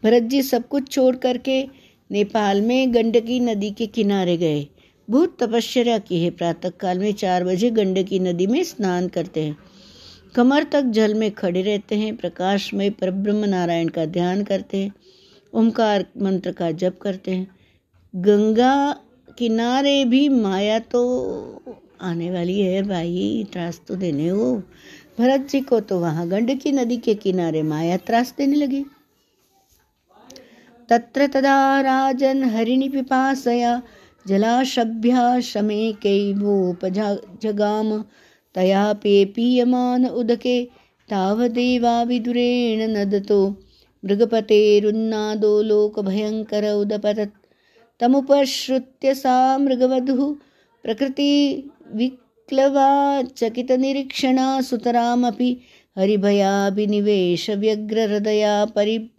भरत 0.03 0.23
जी 0.23 0.41
सब 0.41 0.67
कुछ 0.67 0.91
छोड़ 0.91 1.15
करके 1.15 1.63
नेपाल 2.11 2.61
में 2.61 2.93
गंडकी 2.93 3.39
नदी 3.39 3.71
के 3.71 3.87
किनारे 3.87 4.37
गए। 4.37 4.67
बहुत 5.07 5.35
तपश्चर्या 5.39 5.97
की 5.99 6.23
है। 6.23 6.29
प्रातः 6.29 6.69
काल 6.69 6.99
में 6.99 7.13
चार 7.13 7.43
बजे 7.43 7.69
गंडकी 7.69 8.19
नदी 8.19 8.47
में 8.47 8.63
स्नान 8.63 9.07
करते 9.07 9.43
हैं। 9.43 9.57
कमर 10.35 10.63
तक 10.63 10.81
जल 10.81 11.13
में 11.13 11.31
खड़े 11.31 11.61
रहते 11.61 11.95
हैं। 11.95 12.15
प्रकाश 12.15 12.73
में 12.73 12.91
परब्रह्म 12.91 13.45
नारायण 13.45 13.87
का 13.87 14.05
ध्यान 14.05 14.43
करते 14.43 14.77
हैं। 14.77 14.93
ओंकार 15.53 16.05
मंत्र 16.21 16.51
का 16.51 16.71
जप 16.71 16.99
करते 17.01 17.31
हैं। 17.31 17.47
गंगा 18.15 18.95
किनारे 19.37 20.05
भी 20.05 20.29
माया 20.29 20.79
तो 20.79 21.01
आने 22.01 22.31
वाली 22.31 22.59
है 22.61 22.81
भाई। 22.83 23.45
त्रास 23.53 23.81
तो 23.87 23.95
देने 23.95 24.31
वो 24.31 24.55
भरत 25.19 25.47
जी 25.49 25.61
को 25.61 25.79
तो 25.79 25.99
वहाँ 25.99 26.27
गंडकी 26.27 26.71
नदी 26.71 26.97
के 26.97 27.13
किनारे 27.15 27.61
माया 27.63 27.97
त्रास 27.97 28.33
देने 28.37 28.55
लगी। 28.55 28.85
तत्र 30.89 31.27
तदा 31.27 31.81
राजन 31.81 32.43
हरिणि 32.43 32.89
पिपासया। 32.89 33.81
जलाशभ्या 34.27 35.39
शमे 35.39 35.93
तया 38.55 38.93
पे 38.93 39.25
पीयमान 39.25 40.05
उदके 40.05 40.67
तावदेवा 41.09 42.03
विदुरेण 42.03 42.97
नदतो। 42.97 43.55
मृगपतेरुन्नादो 44.05 45.61
लोकभयङ्कर 45.61 46.73
उदपतत्। 46.73 47.45
तमुपश्रुत्य 47.99 49.15
सा 49.15 49.57
मृगवधूः 49.57 50.35
प्रकृतिविक्लवा 50.83 53.21
चकितनिरीक्षणा 53.21 54.61
सुतरामपि 54.61 55.57
हरिभयाभिनिवेशव्यग्रहृदया 55.97 58.65
परि 58.65 59.09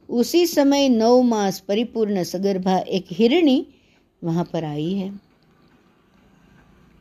उसी 0.08 0.46
समय 0.46 0.88
नौ 0.88 1.22
मास 1.22 1.60
परिपूर्ण 1.60 2.22
सगर्भा 2.22 2.78
एक 2.78 3.06
हिरणी 3.10 3.66
वहाँ 4.24 4.50
पर 4.52 4.64
आई 4.64 4.92
है। 4.92 5.20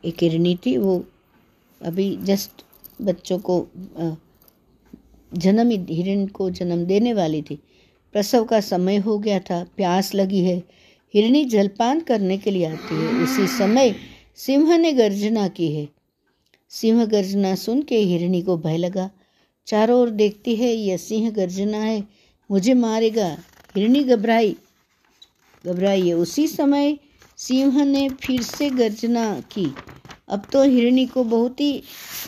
एक 0.04 0.22
हिरणी 0.22 0.58
थी, 0.66 0.76
वो 0.76 1.04
अभी 1.82 2.16
जस्ट 2.16 2.50
बच्चों 3.02 3.38
को 3.38 3.68
जन्म 5.34 5.70
हिरण 5.70 6.26
को 6.26 6.50
जन्म 6.50 6.84
देने 6.84 7.12
वाली 7.12 7.42
थी। 7.42 7.62
प्रसव 8.12 8.44
का 8.44 8.60
समय 8.60 8.96
हो 8.96 9.18
गया 9.18 9.38
था, 9.38 9.66
प्यास 9.76 10.14
लगी 10.14 10.40
है। 10.40 10.62
हिरणी 11.14 11.44
जलपान 11.44 12.00
करने 12.00 12.38
के 12.38 12.50
लिए 12.50 12.66
आती 12.66 12.94
है। 12.94 13.08
उसी 13.08 13.46
समय 13.46 13.94
सिंह 14.36 14.76
ने 14.76 14.92
गर्जना 14.92 15.48
की 15.48 15.74
है। 15.74 15.88
सिंह 16.68 17.04
गर्जना 17.04 17.54
सुन 17.54 17.82
के 17.82 17.96
हिरणी 17.96 18.42
को 18.42 18.56
भय 18.56 18.76
लगा। 18.76 19.10
चारों 19.66 20.00
ओर 20.00 20.10
देखती 20.10 20.56
है, 20.56 20.74
यह 20.74 20.96
सिंह 20.96 21.30
गर्जना 21.30 21.78
है, 21.78 22.04
मुझे 22.50 22.74
मारेगा। 22.74 23.38
हिरणी 23.76 24.04
घबराई। 24.04 24.56
घबराई 25.66 26.08
है 26.08 26.14
उसी 26.14 26.46
समय 26.46 26.98
सिंह 27.36 27.84
ने 27.84 28.08
फिर 28.08 28.42
से 28.42 28.70
गर्जना 28.70 29.40
की। 29.40 29.74
अब 30.28 30.42
तो 30.52 30.62
हिरणी 30.62 31.06
को 31.06 31.24
बहुत 31.24 31.60
ही 31.60 31.82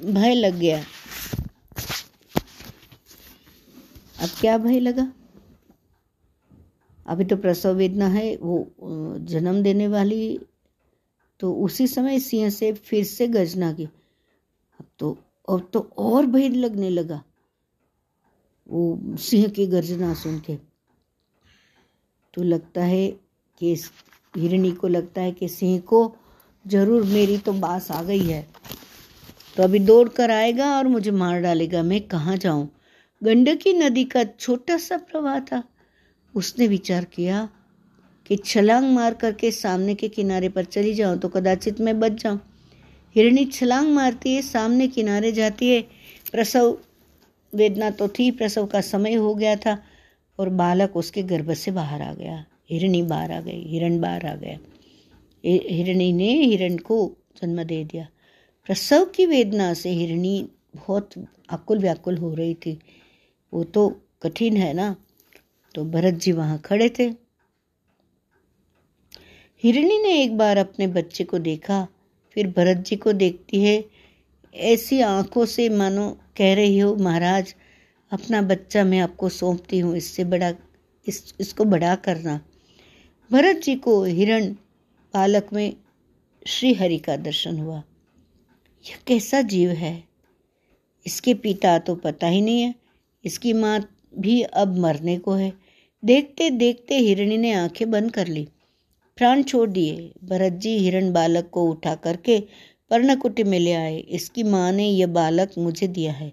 भय 0.04 0.34
लग 0.34 0.58
गया। 0.58 0.84
अब 4.20 4.28
क्या 4.40 4.56
भय 4.58 4.80
लगा? 4.80 5.06
अभी 7.06 7.24
तो 7.24 7.36
प्रसव 7.36 7.74
वेदना 7.74 8.06
है, 8.08 8.36
वो 8.36 8.68
जन्म 9.26 9.62
देने 9.62 9.88
वाली 9.88 10.38
तो 11.40 11.52
उसी 11.56 11.86
समय 11.86 12.18
सिंह 12.20 12.48
से 12.50 12.72
फिर 12.72 13.04
से 13.04 13.26
गर्जना 13.28 13.72
की। 13.72 13.84
अब 13.84 14.86
तो 14.98 15.16
अब 15.48 15.68
तो 15.72 15.80
और 15.98 16.26
भय 16.26 16.48
लगने 16.48 16.90
लगा, 16.90 17.22
वो 18.66 19.16
सिंह 19.20 19.48
की 19.48 19.66
गर्जना 19.66 20.12
सुन 20.14 20.38
के। 20.40 20.56
तो 22.34 22.42
लगता 22.42 22.82
है 22.84 23.08
कि 23.60 23.74
हिरणी 24.34 24.72
को 24.72 24.88
लगता 24.88 25.20
है 25.20 25.32
कि 25.32 25.48
सिंह 25.48 25.78
को 25.82 26.02
ज़रूर 26.64 27.04
मेरी 27.04 27.38
तो 27.38 27.52
बास 27.54 27.90
आ 27.90 28.02
गई 28.02 28.22
है। 28.22 28.46
तो 29.56 29.62
अभी 29.62 29.78
दौड़ 29.80 30.08
कर 30.08 30.30
आएगा 30.30 30.76
और 30.76 30.88
मुझे 30.88 31.10
मार 31.12 31.40
डालेगा, 31.40 31.82
मैं 31.82 32.00
कहाँ 32.08 32.36
जाऊँ? 32.36 32.68
गंडकी 33.22 33.72
नदी 33.72 34.04
का 34.04 34.24
छोटा 34.24 34.76
सा 34.76 34.96
प्रवाह 34.96 35.40
था। 35.40 35.62
उसने 36.34 36.66
विचार 36.66 37.04
किया 37.04 37.48
कि 38.26 38.36
छलांग 38.36 38.84
मार 38.94 39.14
करके 39.14 39.50
सामने 39.50 39.94
के 39.94 40.08
किनारे 40.08 40.48
पर 40.48 40.64
चली 40.64 40.94
जाऊँ 40.94 41.18
तो 41.18 41.28
कदाचित 41.28 41.80
मैं 41.80 41.98
बच 42.00 42.12
जाऊँ। 42.12 42.40
हिरणी 43.16 43.44
छलांग 43.44 43.88
मारती 43.88 44.34
है, 44.34 44.42
सामने 44.42 44.86
किनारे 44.88 45.32
जाती 45.32 45.68
है। 45.68 45.80
प्रसव 46.32 46.78
वेदना 47.52 47.90
तो 47.90 48.08
थी, 48.08 48.30
प्रसव 48.30 48.66
का 48.66 48.80
समय 48.80 49.14
हो 49.14 49.34
गया 49.34 49.56
था 49.56 49.76
और 50.38 50.48
बालक 50.48 50.96
उसके 50.96 51.22
गर्भ 51.22 51.52
से 51.52 51.70
बाहर 51.70 52.02
आ 52.02 52.12
गया। 52.14 52.44
हिरणी 52.70 53.02
बाहर 53.02 53.32
आ 53.32 53.40
गई, 53.40 53.62
हिरण 53.62 54.00
बाहर 54.00 54.26
आ 54.26 54.34
गया। 54.34 54.58
हिरणी 55.44 56.12
ने 56.12 56.32
हिरण 56.44 56.76
को 56.76 57.16
जन्म 57.42 57.62
दे 57.62 57.84
दिया। 57.84 58.06
प्रसव 58.66 59.04
की 59.04 59.26
वेदना 59.26 59.74
से 59.74 59.90
हिरणी 59.90 60.48
बहुत 60.76 61.10
आकुल 61.50 61.78
व्याकुल 61.78 62.16
हो 62.16 62.34
रही 62.34 62.54
थी। 62.54 62.78
वो 63.52 63.64
तो 63.64 64.02
कठिन 64.22 64.56
है 64.56 64.72
ना। 64.72 64.96
तो 65.74 65.84
भरत 65.84 66.14
जी 66.14 66.32
वहाँ 66.32 66.58
खड़े 66.58 66.88
थे। 66.98 67.30
हिरणी 69.62 69.98
ने 69.98 70.22
एक 70.22 70.38
बार 70.38 70.56
अपने 70.56 70.86
बच्चे 70.86 71.24
को 71.24 71.38
देखा, 71.38 71.88
फिर 72.30 72.46
भरत 72.46 72.76
जी 72.76 72.96
को 72.96 73.12
देखती 73.12 73.64
है, 73.64 73.84
ऐसी 74.54 75.00
आँखों 75.00 75.46
से 75.46 75.68
मानो 75.68 76.18
कह 76.36 76.54
रही 76.54 76.78
हो, 76.78 76.94
महाराज, 76.94 77.54
अपना 78.12 78.42
बच्चा 78.42 78.84
मैं 78.84 79.00
आपको 79.00 79.28
सौंपती 79.28 79.78
हूँ, 79.78 79.96
इससे 79.96 80.24
बड़ा, 80.24 80.52
इस, 81.06 81.34
इसको 81.40 81.64
बड़ा 81.64 81.94
करना। 81.94 82.40
भरत 83.32 83.56
जी 83.56 83.76
को 83.76 84.04
हिरण 84.04 84.52
बालक 85.14 85.48
में 85.52 85.76
श्री 86.46 86.74
हरि 86.74 86.98
का 86.98 87.16
दर्शन 87.16 87.58
हुआ। 87.58 87.82
यह 88.88 88.96
कैसा 89.06 89.42
जीव 89.42 89.70
है? 89.70 90.04
इसके 91.06 91.34
पिता 91.34 91.78
तो 91.78 91.94
पता 91.94 92.26
ही 92.26 92.40
नहीं 92.40 92.62
है। 92.62 92.79
इसकी 93.24 93.52
माँ 93.52 93.80
भी 94.18 94.42
अब 94.42 94.78
मरने 94.78 95.18
को 95.18 95.32
है। 95.32 95.52
देखते 96.04 96.50
देखते 96.50 96.98
हिरणी 96.98 97.36
ने 97.36 97.52
आँखें 97.52 97.90
बंद 97.90 98.10
कर 98.10 98.26
ली। 98.26 98.48
प्राण 99.16 99.42
छोड़ 99.42 99.70
दिए। 99.70 100.12
भरत 100.24 100.52
जी 100.52 100.78
हिरण 100.78 101.12
बालक 101.12 101.50
को 101.50 101.64
उठा 101.64 101.94
करके 101.94 102.40
पर्णकुटी 102.90 103.44
में 103.44 103.58
ले 103.58 103.72
आए। 103.72 103.98
इसकी 103.98 104.42
माँ 104.42 104.72
ने 104.72 104.88
यह 104.88 105.06
बालक 105.06 105.50
मुझे 105.58 105.86
दिया 105.86 106.12
है। 106.12 106.32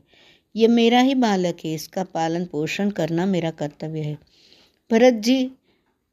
यह 0.56 0.68
मेरा 0.68 1.00
ही 1.00 1.16
बालक 1.16 1.58
है। 1.66 1.74
इसका 1.74 2.04
पालन 2.04 2.46
पोषण 2.46 2.90
करना 2.90 3.26
मेरा 3.26 3.52
कर्तव्य 3.52 4.00
है। 4.00 4.18
भरत 4.92 5.14
जी 5.14 5.52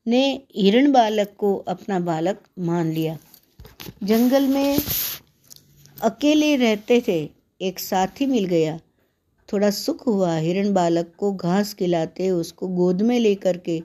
ने 0.07 0.41
हिरण 0.57 0.93
बालक 0.93 1.35
को 1.39 1.57
अपना 1.57 2.01
बालक 2.01 2.43
मान 2.59 2.93
लिया। 2.93 3.18
जंगल 4.03 4.47
में 4.47 4.79
अकेले 6.03 6.57
रहते 6.57 7.03
थे। 7.09 7.29
एक 7.61 7.79
साथी 7.79 8.27
मिल 8.27 8.45
गया। 8.45 8.81
थोड़ा 9.53 9.71
सुख 9.71 10.07
हुआ। 10.07 10.37
हिरण 10.37 10.73
बालक 10.73 11.13
को 11.19 11.33
घास 11.33 11.75
खिलाते, 11.75 12.31
उसको 12.31 12.69
गोद 12.69 13.03
में 13.03 13.19
लेकर 13.21 13.57
के 13.59 13.79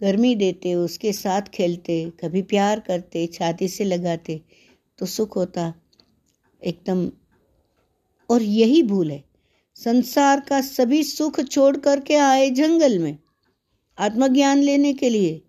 गर्मी 0.00 0.34
देते, 0.34 0.74
उसके 0.74 1.12
साथ 1.12 1.42
खेलते, 1.42 2.12
कभी 2.20 2.42
प्यार 2.42 2.80
करते, 2.80 3.26
छाती 3.26 3.68
से 3.68 3.84
लगाते 3.84 4.40
तो 4.98 5.06
सुख 5.06 5.36
होता 5.36 5.72
एकदम। 6.62 7.10
और 8.30 8.42
यही 8.42 8.82
भूल 8.82 9.10
है। 9.10 9.22
संसार 9.76 10.40
का 10.40 10.60
सभी 10.60 11.02
सुख 11.02 11.40
छोड़ 11.40 11.76
करके 11.76 12.14
आए 12.14 12.50
जंगल 12.50 12.98
में, 12.98 13.18
आत्मज्ञान 13.98 14.58
लेने 14.58 14.92
के 14.92 15.08
लिए। 15.08 15.42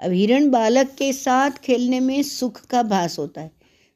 अब 0.00 0.12
हिरण 0.12 0.50
बालक 0.50 0.90
के 0.90 1.12
साथ 1.12 1.50
खेलने 1.50 2.00
में 2.00 2.22
सुख 2.22 2.60
का 2.60 2.82
भास 2.82 3.18
होता 3.18 3.40
है। 3.40 3.50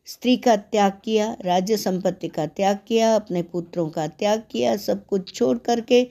स्त्री 0.07 0.37
का 0.37 0.57
त्याग 0.57 0.93
किया, 1.05 1.37
राज्य 1.45 1.77
संपत्ति 1.77 2.29
का 2.29 2.47
त्याग 2.47 2.79
किया, 2.89 3.15
अपने 3.17 3.43
पुत्रों 3.43 3.89
का 3.91 4.07
त्याग 4.07 4.43
किया, 4.51 4.77
सब 4.77 5.07
कुछ 5.07 5.35
छोड़ 5.35 5.59
करके 5.59 6.07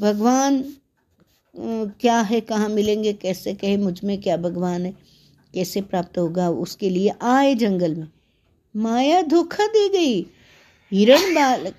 भगवान 0.00 0.62
क्या 2.00 2.20
है, 2.20 2.40
कहाँ 2.40 2.68
मिलेंगे, 2.68 3.12
कैसे 3.12 3.54
कहे, 3.54 3.76
मुझमें 3.76 4.20
क्या 4.20 4.36
भगवान 4.36 4.86
है, 4.86 4.94
कैसे 5.54 5.80
प्राप्त 5.80 6.18
होगा, 6.18 6.50
उसके 6.50 6.90
लिए 6.90 7.12
आए 7.22 7.54
जंगल 7.54 7.94
में। 7.94 8.08
माया 8.76 9.22
धोखा 9.22 9.66
दे 9.66 9.88
गई। 9.88 10.26
हिरण 10.92 11.34
बालक 11.34 11.74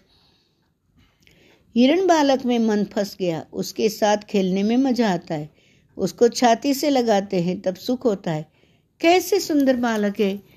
हिरण 1.76 2.08
बालक 2.08 2.46
में 2.46 2.60
मन 2.60 2.84
फंस 2.84 3.16
गया, 3.20 3.46
उसके 3.54 3.90
साथ 3.90 4.18
खेलने 4.18 4.64
में 4.64 4.78
मज़ा 4.78 5.14
आता 5.14 5.36
है, 5.36 5.50
उसको 5.98 6.28
छाती 6.28 6.74
से 6.74 6.90
लगाते 6.90 7.42
हैं, 7.42 7.60
तब 7.62 7.76
सुख 7.76 8.06
होता 8.06 8.32
है। 8.32 8.46
कैसे 9.02 9.40
सुंदर 9.40 9.76
बालक 9.76 10.20
है 10.20 10.49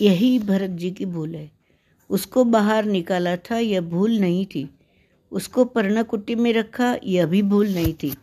यही 0.00 0.38
भरत 0.38 0.70
जी 0.70 0.90
की 0.90 1.06
भूल 1.06 1.34
है। 1.34 1.50
उसको 2.10 2.44
बाहर 2.44 2.84
निकाला 2.84 3.36
था, 3.36 3.58
यह 3.58 3.80
भूल 3.80 4.18
नहीं 4.18 4.46
थी। 4.46 4.70
उसको 5.32 5.64
पर्णकुटी 5.64 6.34
में 6.34 6.52
रखा, 6.52 6.96
यह 7.04 7.26
भी 7.26 7.42
भूल 7.42 7.68
नहीं 7.68 7.92
थी। 7.92 8.14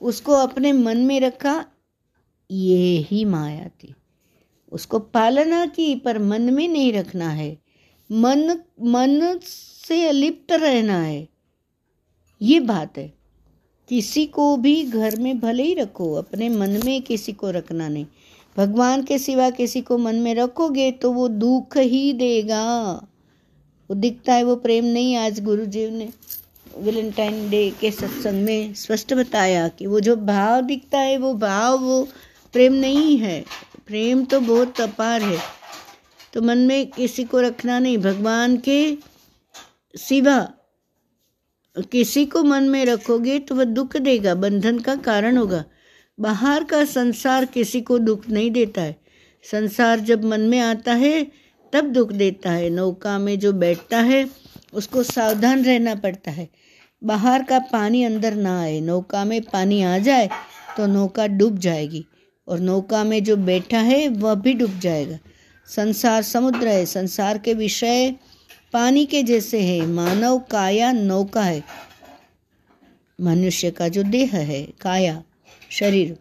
उसको 0.00 0.32
अपने 0.32 0.72
मन 0.72 0.98
में 0.98 1.20
रखा, 1.20 1.66
ये 2.50 2.98
ही 2.98 3.24
माया 3.24 3.68
थी। 3.68 3.94
उसको 4.72 4.98
पालना 4.98 5.66
की, 5.66 5.96
पर 5.96 6.18
मन 6.18 6.54
में 6.54 6.68
नहीं 6.68 6.92
रखना 6.92 7.30
है। 7.30 7.58
मन 8.12 8.58
मन 8.82 9.38
से 9.42 10.08
अलिप्त 10.08 10.52
रहना 10.52 10.98
है। 11.02 11.28
ये 12.42 12.60
बात 12.60 12.98
है। 12.98 13.14
किसी 13.88 14.26
को 14.26 14.56
भी 14.56 14.84
घर 14.84 15.16
में 15.16 15.40
भले 15.40 15.62
ही 15.62 15.74
रखो, 15.74 16.14
अपने 16.14 16.48
मन 16.48 16.80
में 16.84 17.02
किसी 17.02 17.32
को 17.32 17.50
रखना 17.50 17.88
नहीं। 17.88 18.06
भगवान 18.56 19.02
के 19.02 19.18
सिवा 19.18 19.50
किसी 19.50 19.80
को 19.80 19.98
मन 19.98 20.14
में 20.14 20.34
रखोगे 20.34 20.90
तो 20.92 21.12
वो 21.12 21.28
दुख 21.28 21.76
ही 21.76 22.12
देगा। 22.12 22.92
वो 23.90 23.94
दिखता 23.94 24.34
है, 24.34 24.44
वो 24.44 24.56
प्रेम 24.56 24.84
नहीं 24.84 25.16
आज 25.16 25.40
गुरु 25.40 25.64
जी 25.64 25.90
ने। 25.90 26.08
वेलेंटाइन 26.78 27.50
डे 27.50 27.70
के 27.80 27.90
सत्संग 27.90 28.44
में 28.44 28.74
स्पष्ट 28.74 29.14
बताया 29.14 29.68
कि 29.68 29.86
वो 29.86 30.00
जो 30.00 30.16
भाव 30.16 30.60
दिखता 30.60 30.98
है, 30.98 31.16
वो 31.16 31.34
भाव, 31.34 31.78
वो 31.78 32.02
प्रेम 32.52 32.72
नहीं 32.72 33.18
है। 33.18 33.44
प्रेम 33.86 34.24
तो 34.24 34.40
बहुत 34.40 34.80
अपार 34.80 35.22
है। 35.22 35.38
तो 36.32 36.42
मन 36.42 36.58
में 36.58 36.86
किसी 36.86 37.24
को 37.24 37.40
रखना 37.40 37.78
नहीं। 37.78 37.98
भगवान 37.98 38.56
के 38.56 38.96
सिवा 39.94 40.48
किसी 41.92 42.24
को 42.26 42.42
मन 42.42 42.62
में 42.62 42.84
रखोगे 42.84 43.38
तो 43.38 43.54
वह 43.54 43.64
दुख 43.64 43.96
देगा, 43.96 44.34
बंधन 44.34 44.78
का 44.78 44.94
कारण 44.94 45.36
होगा। 45.36 45.64
बाहर 46.20 46.64
का 46.64 46.84
संसार 46.84 47.44
किसी 47.44 47.80
को 47.80 47.98
दुख 47.98 48.28
नहीं 48.28 48.50
देता 48.50 48.82
है। 48.82 48.96
संसार 49.50 50.00
जब 50.00 50.24
मन 50.24 50.40
में 50.40 50.58
आता 50.60 50.94
है, 50.94 51.26
तब 51.72 51.84
दुख 51.84 52.12
देता 52.12 52.50
है। 52.50 52.70
नौका 52.70 53.18
में 53.18 53.38
जो 53.38 53.52
बैठता 53.52 53.98
है, 53.98 54.30
उसको 54.74 55.02
सावधान 55.02 55.64
रहना 55.64 55.94
पड़ता 55.94 56.30
है। 56.30 56.48
बाहर 57.04 57.42
का 57.42 57.58
पानी 57.58 58.04
अंदर 58.04 58.34
ना 58.34 58.62
आए। 58.62 58.80
नौका 58.80 59.24
में 59.24 59.42
पानी 59.42 59.82
आ 59.82 59.98
जाए 59.98 60.30
तो 60.76 60.86
नौका 60.86 61.26
डूब 61.26 61.58
जाएगी। 61.58 62.04
और 62.48 62.60
नौका 62.60 63.04
में 63.04 63.24
जो 63.24 63.36
बैठा 63.36 63.78
है, 63.78 64.08
वह 64.08 64.34
भी 64.34 64.52
डूब 64.52 64.78
जाएगा। 64.78 65.18
संसार 65.66 66.22
समुद्र 66.22 66.68
है। 66.68 66.86
संसार 66.86 67.38
के 67.38 67.54
विषय 67.54 68.14
पानी 68.72 69.06
के 69.06 69.22
जैसे 69.22 69.60
है। 69.60 69.86
मानव 69.86 70.38
काया 70.38 70.92
नौका 70.92 71.42
है। 71.42 71.62
मनुष्य 73.20 73.70
का 73.70 73.88
जो 73.88 74.02
देह 74.02 74.36
है, 74.36 74.62
काया। 74.80 75.22
शरीर। 75.78 76.18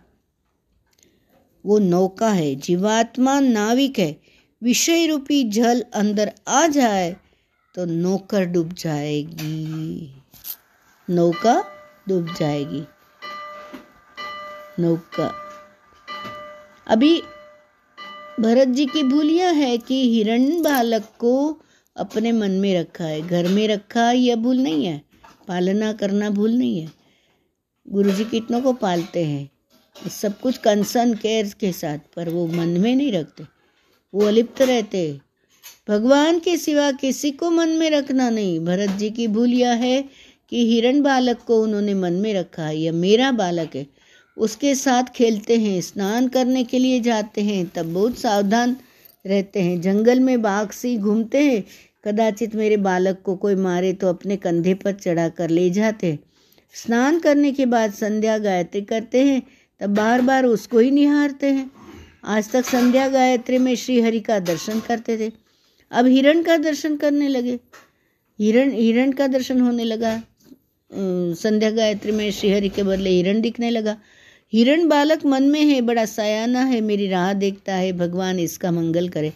वो 1.65 1.79
नौका 1.79 2.29
है, 2.29 2.55
जीवात्मा 2.55 3.39
नाविक 3.39 3.99
है। 3.99 4.21
विषय 4.63 5.05
रूपी 5.05 5.43
जल 5.43 5.85
अंदर 5.93 6.31
आ 6.47 6.67
जाए 6.67 7.15
तो 7.75 7.85
नौकर 7.85 8.45
डूब 8.45 8.73
जाएगी। 8.73 10.15
नौका 11.09 11.65
डूब 12.09 12.35
जाएगी। 12.39 12.83
नौका। 14.79 15.33
अभी 16.87 17.21
भरत 18.39 18.67
जी 18.67 18.85
की 18.85 19.03
भूल 19.03 19.29
यह 19.29 19.49
है 19.49 19.77
कि 19.77 20.13
हिरण 20.13 20.61
बालक 20.61 21.03
को 21.19 21.61
अपने 21.97 22.31
मन 22.31 22.51
में 22.51 22.79
रखा 22.79 23.03
है। 23.03 23.21
घर 23.21 23.47
में 23.47 23.67
रखा 23.67 24.11
यह 24.11 24.35
भूल 24.35 24.57
नहीं 24.57 24.85
है। 24.85 25.01
पालना 25.47 25.93
करना 25.93 26.29
भूल 26.29 26.51
नहीं 26.51 26.79
है। 26.79 27.02
गुरु 27.87 28.11
जी 28.11 28.23
कितनों 28.25 28.61
को 28.61 28.73
पालते 28.73 29.23
हैं? 29.25 29.49
सब 30.09 30.39
कुछ 30.39 30.57
कंसर्न 30.57 31.13
केयर 31.13 31.51
के 31.59 31.71
साथ, 31.71 31.97
पर 32.15 32.29
वो 32.29 32.47
मन 32.47 32.67
में 32.67 32.95
नहीं 32.95 33.11
रखते। 33.11 33.43
वो 34.13 34.25
अलिप्त 34.25 34.61
रहते। 34.61 35.19
भगवान 35.89 36.39
के 36.39 36.57
सिवा 36.57 36.91
किसी 36.91 37.31
को 37.31 37.51
मन 37.51 37.69
में 37.69 37.89
रखना 37.89 38.29
नहीं। 38.29 38.59
भरत 38.59 38.89
जी 38.89 39.09
की 39.09 39.27
भूल 39.27 39.53
यह 39.53 39.71
है 39.71 40.01
कि 40.49 40.65
हिरण 40.67 41.01
बालक 41.01 41.39
को 41.47 41.61
उन्होंने 41.63 41.93
मन 41.93 42.13
में 42.13 42.33
रखा 42.33 42.65
है 42.65 42.77
यह 42.77 42.91
मेरा 42.91 43.31
बालक 43.31 43.75
है, 43.75 43.87
उसके 44.37 44.75
साथ 44.75 45.03
खेलते 45.03 45.57
हैं, 45.57 45.81
स्नान 45.81 46.27
करने 46.27 46.63
के 46.63 46.79
लिए 46.79 46.99
जाते 46.99 47.41
हैं, 47.41 47.65
तब 47.65 47.93
बहुत 47.93 48.17
सावधान 48.17 48.75
रहते 49.25 49.61
हैं। 49.61 49.81
जंगल 49.81 50.19
में 50.19 50.41
बाघ 50.41 50.71
सी 50.71 50.97
घूमते 50.97 51.43
हैं, 51.43 51.63
कदाचित 52.05 52.55
मेरे 52.55 52.77
बालक 52.77 53.21
को 53.21 53.35
कोई 53.35 53.55
मारे 53.55 53.93
तो 53.93 54.07
अपने 54.07 54.37
कंधे 54.37 54.73
पर 54.73 54.93
चढ़ा 54.93 55.29
कर 55.29 55.49
ले 55.49 55.69
जाते 55.69 56.19
स्नान 56.73 57.19
करने 57.19 57.51
के 57.51 57.65
बाद 57.65 57.93
संध्या 57.93 58.37
गायत्री 58.37 58.81
करते 58.81 59.23
हैं, 59.23 59.41
तब 59.81 59.93
बार 59.95 60.21
बार 60.21 60.45
उसको 60.45 60.79
ही 60.79 60.91
निहारते 60.91 61.47
हैं। 61.47 61.71
आज 62.23 62.51
तक 62.51 62.65
संध्या 62.65 63.07
गायत्री 63.07 63.57
में 63.57 63.75
श्री 63.75 64.01
हरि 64.01 64.19
का 64.19 64.39
दर्शन 64.39 64.79
करते 64.79 65.17
थे। 65.17 65.31
अब 65.91 66.05
हिरण 66.05 66.41
का 66.43 66.57
दर्शन 66.57 66.95
करने 66.97 67.27
लगे। 67.27 67.59
हिरण 68.39 68.71
हिरण 68.71 69.11
का 69.11 69.27
दर्शन 69.27 69.61
होने 69.61 69.83
लगा। 69.83 70.21
संध्या 71.35 71.71
गायत्री 71.71 72.11
में 72.11 72.31
श्रीहरि 72.31 72.69
के 72.69 72.83
बदले 72.83 73.09
हिरण 73.09 73.41
दिखने 73.41 73.69
लगा। 73.69 73.97
हिरण 74.53 74.87
बालक 74.87 75.25
मन 75.25 75.43
में 75.43 75.61
है, 75.61 75.81
बड़ा 75.81 76.05
सयाना 76.05 76.63
है, 76.63 76.81
मेरी 76.81 77.07
राह 77.07 77.33
देखता 77.33 77.75
है, 77.75 77.93
भगवान 77.93 78.39
इसका 78.39 78.71
मंगल 78.71 79.09
करे। 79.09 79.33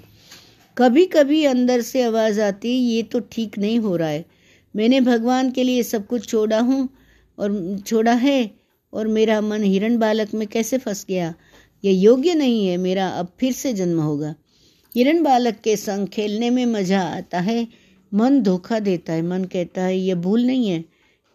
कभी 0.78 1.06
कभी 1.06 1.44
अंदर 1.46 1.82
से 1.82 2.04
आवाज़ 2.04 2.42
आती, 2.42 2.70
ये 2.70 3.04
तो 3.04 3.20
ठीक 3.20 3.58
नहीं 3.58 3.80
हो 3.80 3.96
रहा 3.96 4.10
है। 4.10 4.26
मैंने 4.76 5.02
भगवान 5.02 5.52
के 5.52 5.64
लिए 5.64 5.84
सब 5.84 6.08
कुछ 6.08 6.28
छोड़ा 6.30 6.60
हूँ 6.60 6.88
और 7.38 7.78
छोड़ा 7.88 8.14
है, 8.14 8.52
और 8.94 9.08
मेरा 9.08 9.40
मन 9.42 9.64
हिरण 9.64 9.98
बालक 9.98 10.34
में 10.34 10.48
कैसे 10.48 10.78
फंस 10.78 11.06
गया? 11.10 11.34
यह 11.84 11.94
योग्य 11.94 12.34
नहीं 12.34 12.68
है, 12.68 12.78
मेरा 12.78 13.08
अब 13.10 13.32
फिर 13.40 13.54
से 13.54 13.74
जन्म 13.74 14.00
होगा। 14.02 14.34
हिरण 14.96 15.22
बालक 15.24 15.60
के 15.64 15.76
संग 15.76 16.08
खेलने 16.08 16.50
में 16.50 16.66
मज़ा 16.66 17.02
आता 17.02 17.40
है, 17.40 17.68
मन 18.12 18.42
धोखा 18.42 18.80
देता 18.80 19.14
है। 19.14 19.22
मन 19.22 19.44
कहता 19.44 19.82
है 19.82 19.98
यह 19.98 20.16
भूल 20.16 20.46
नहीं 20.46 20.70
है, 20.70 20.84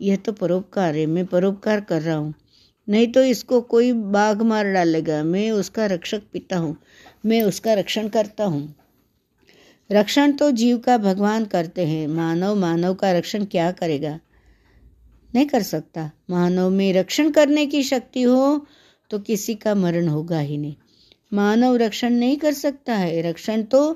यह 0.01 0.17
तो 0.17 0.33
परोपकार 0.33 0.97
है, 0.97 1.07
मैं 1.07 1.27
परोपकार 1.27 1.81
कर 1.81 2.03
रहा 2.03 2.17
हूँ। 2.17 2.35
नहीं 2.89 3.07
तो 3.07 3.23
इसको 3.25 3.61
कोई 3.61 3.93
बाघ 3.93 4.43
मार 4.43 4.73
डालेगा, 4.73 5.23
मैं 5.23 5.51
उसका 5.51 5.87
रक्षक 5.87 6.23
पिता 6.33 6.57
हूँ, 6.57 6.77
मैं 7.27 7.43
उसका 7.43 7.75
रक्षण 7.75 8.09
करता 8.09 8.45
हूँ। 8.45 8.75
रक्षण 9.91 10.33
तो 10.33 10.51
जीव 10.51 10.79
का 10.79 10.97
भगवान 10.99 11.45
करते 11.45 11.87
हैं, 11.87 12.07
मानव 12.09 12.55
मानव 12.57 12.95
का 12.95 13.13
रक्षण 13.13 13.45
क्या 13.45 13.71
करेगा? 13.73 14.19
नहीं 15.35 15.47
कर 15.47 15.63
सकता। 15.63 16.11
मानव 16.31 16.71
में 16.71 16.93
रक्षण 16.93 17.31
करने 17.31 17.67
की 17.67 17.83
शक्ति 17.83 18.23
हो 18.23 18.67
तो 19.11 19.19
किसी 19.21 19.55
का 19.55 19.75
मरण 19.75 20.09
होगा 20.09 20.39
ही 20.41 20.57
नहीं। 20.59 20.75
मानव 21.33 21.77
रक्षण 21.77 22.13
नहीं 22.13 22.37
कर 22.37 22.53
सकता 22.55 22.95
है। 22.95 23.21
रक्षण 23.23 23.63
तो 23.65 23.93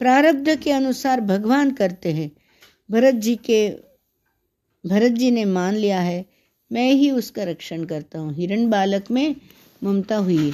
प्रारब्ध 0.00 0.54
के 0.56 0.70
अनुसार 0.70 1.20
भगवान 1.22 1.70
करते 1.72 2.12
हैं। 2.12 2.30
भरत 2.90 3.14
जी 3.16 3.34
के, 3.44 3.68
भरत 4.84 5.12
जी 5.12 5.30
ने 5.30 5.44
मान 5.44 5.74
लिया 5.74 6.00
है, 6.00 6.24
मैं 6.70 6.90
ही 6.92 7.10
उसका 7.10 7.44
रक्षण 7.44 7.84
करता 7.84 8.18
हूँ। 8.18 8.34
हिरण 8.34 8.68
बालक 8.70 9.10
में 9.10 9.34
ममता 9.82 10.16
हुई 10.16 10.52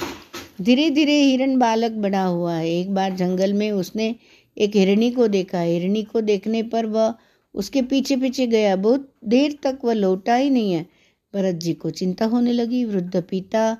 धीरे 0.61 0.89
धीरे 0.89 1.13
हिरण 1.13 1.57
बालक 1.59 1.91
बड़ा 1.99 2.23
हुआ 2.23 2.53
है। 2.53 2.69
एक 2.69 2.93
बार 2.93 3.15
जंगल 3.15 3.53
में 3.53 3.71
उसने 3.71 4.15
एक 4.57 4.75
हिरणी 4.75 5.09
को 5.11 5.27
देखा। 5.27 5.59
हिरणी 5.61 6.03
को 6.03 6.21
देखने 6.21 6.61
पर 6.63 6.85
वह 6.85 7.13
उसके 7.55 7.81
पीछे 7.81 8.17
पीछे 8.17 8.47
गया। 8.47 8.75
बहुत 8.75 9.13
देर 9.25 9.57
तक 9.63 9.79
वह 9.83 9.93
लौटा 9.93 10.35
ही 10.35 10.49
नहीं 10.49 10.73
है। 10.73 10.85
भरत 11.33 11.55
जी 11.55 11.73
को 11.73 11.89
चिंता 11.89 12.25
होने 12.25 12.53
लगी। 12.53 12.85
वृद्ध 12.85 13.23
पिता 13.23 13.77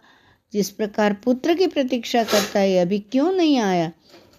जिस 0.54 0.70
प्रकार 0.70 1.14
पुत्र 1.14 1.54
की 1.54 1.68
प्रतीक्षा 1.68 2.24
करता 2.24 2.60
है, 2.60 2.78
अभी 2.78 3.00
क्यों 3.00 3.32
नहीं 3.32 3.58
आया? 3.58 3.92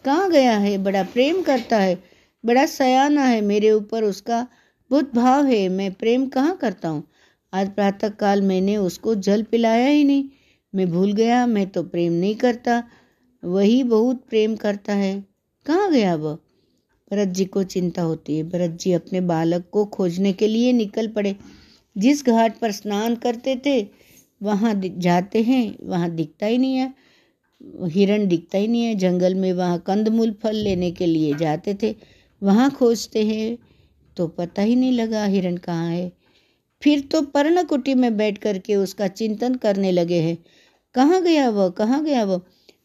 कहाँ 0.05 0.31
गया 0.31 0.57
है? 0.59 0.79
बड़ा 0.79 1.03
प्रेम 1.03 1.43
करता 1.43 1.79
है, 1.79 2.03
बड़ा 2.45 2.67
सयाना 2.67 3.25
है। 3.25 3.41
मेरे 3.41 3.71
ऊपर 3.71 4.05
उसका 4.05 4.47
बहुत 4.91 5.15
भाव 5.15 5.47
है। 5.47 5.69
मैं 5.69 5.93
प्रेम 5.93 6.27
कहाँ 6.27 6.57
करता 6.57 6.89
हूँ? 6.89 7.05
आज 7.53 7.75
प्रातः 7.75 8.09
काल 8.09 8.43
मैंने 8.43 8.77
उसको 8.77 9.15
जल 9.15 9.43
पिलाया 9.43 9.89
ही 9.89 10.05
नहीं। 10.05 10.25
मैं 10.75 10.91
भूल 10.91 11.13
गया। 11.13 11.47
मैं 11.47 11.67
तो 11.69 11.83
प्रेम 11.83 12.13
नहीं 12.13 12.35
करता। 12.35 12.83
वही 13.45 13.83
बहुत 13.83 14.25
प्रेम 14.31 14.57
करता 14.57 14.93
है। 14.93 15.25
कहाँ 15.67 15.93
गया 15.93 16.15
वह? 16.15 16.39
भरत 17.13 17.29
जी 17.29 17.45
को 17.45 17.63
चिंता 17.63 18.03
होती 18.03 18.37
है। 18.37 18.43
भरत 18.43 18.71
जी 18.71 18.93
अपने 18.93 19.21
बालक 19.21 19.65
को 19.73 19.85
खोजने 19.85 20.33
के 20.33 20.47
लिए 20.47 20.73
निकल 20.73 21.09
पड़े। 21.09 21.37
जिस 21.99 22.27
घाट 22.27 22.59
पर 22.59 22.73
स्नान 22.73 23.15
करते 23.17 23.57
थे, 23.67 23.89
वहाँ 24.43 24.81
जाते 24.99 25.43
हैं, 25.43 25.77
वहाँ 25.83 26.11
दिखता 26.11 26.47
ही 26.47 26.59
नहीं 26.59 26.77
है। 26.77 26.95
हिरण 27.85 28.27
दिखता 28.27 28.59
ही 28.59 28.67
नहीं 28.67 28.85
है। 28.85 28.95
जंगल 28.95 29.35
में 29.35 29.53
वहाँ 29.53 29.79
कंदमूल 29.79 30.33
फल 30.33 30.57
लेने 30.57 30.91
के 30.91 31.07
लिए 31.07 31.35
जाते 31.35 31.79
थे। 31.83 31.95
वहाँ 32.43 32.71
खोजते 32.71 33.25
हैं 33.25 33.59
तो 34.17 34.27
पता 34.29 34.63
ही 34.63 34.77
नहीं 34.77 34.93
लगा 34.93 35.25
हिरण 35.25 35.57
कहाँ 35.57 35.91
है। 35.91 36.13
फिर 36.83 37.01
तो 37.01 37.23
पर्णकुटी 37.23 37.95
में 37.95 38.17
बैठ 38.17 38.39
करके 38.39 38.77
उसका 38.77 39.09
चिंतन 39.09 39.55
करने 39.55 39.93
लगे 39.93 40.21
हैं। 40.21 40.39
कहाँ 40.95 41.23
गया 41.23 41.51
वह? 41.51 41.69
कहाँ 41.69 42.05
गया 42.05 42.25
वह? 42.25 42.41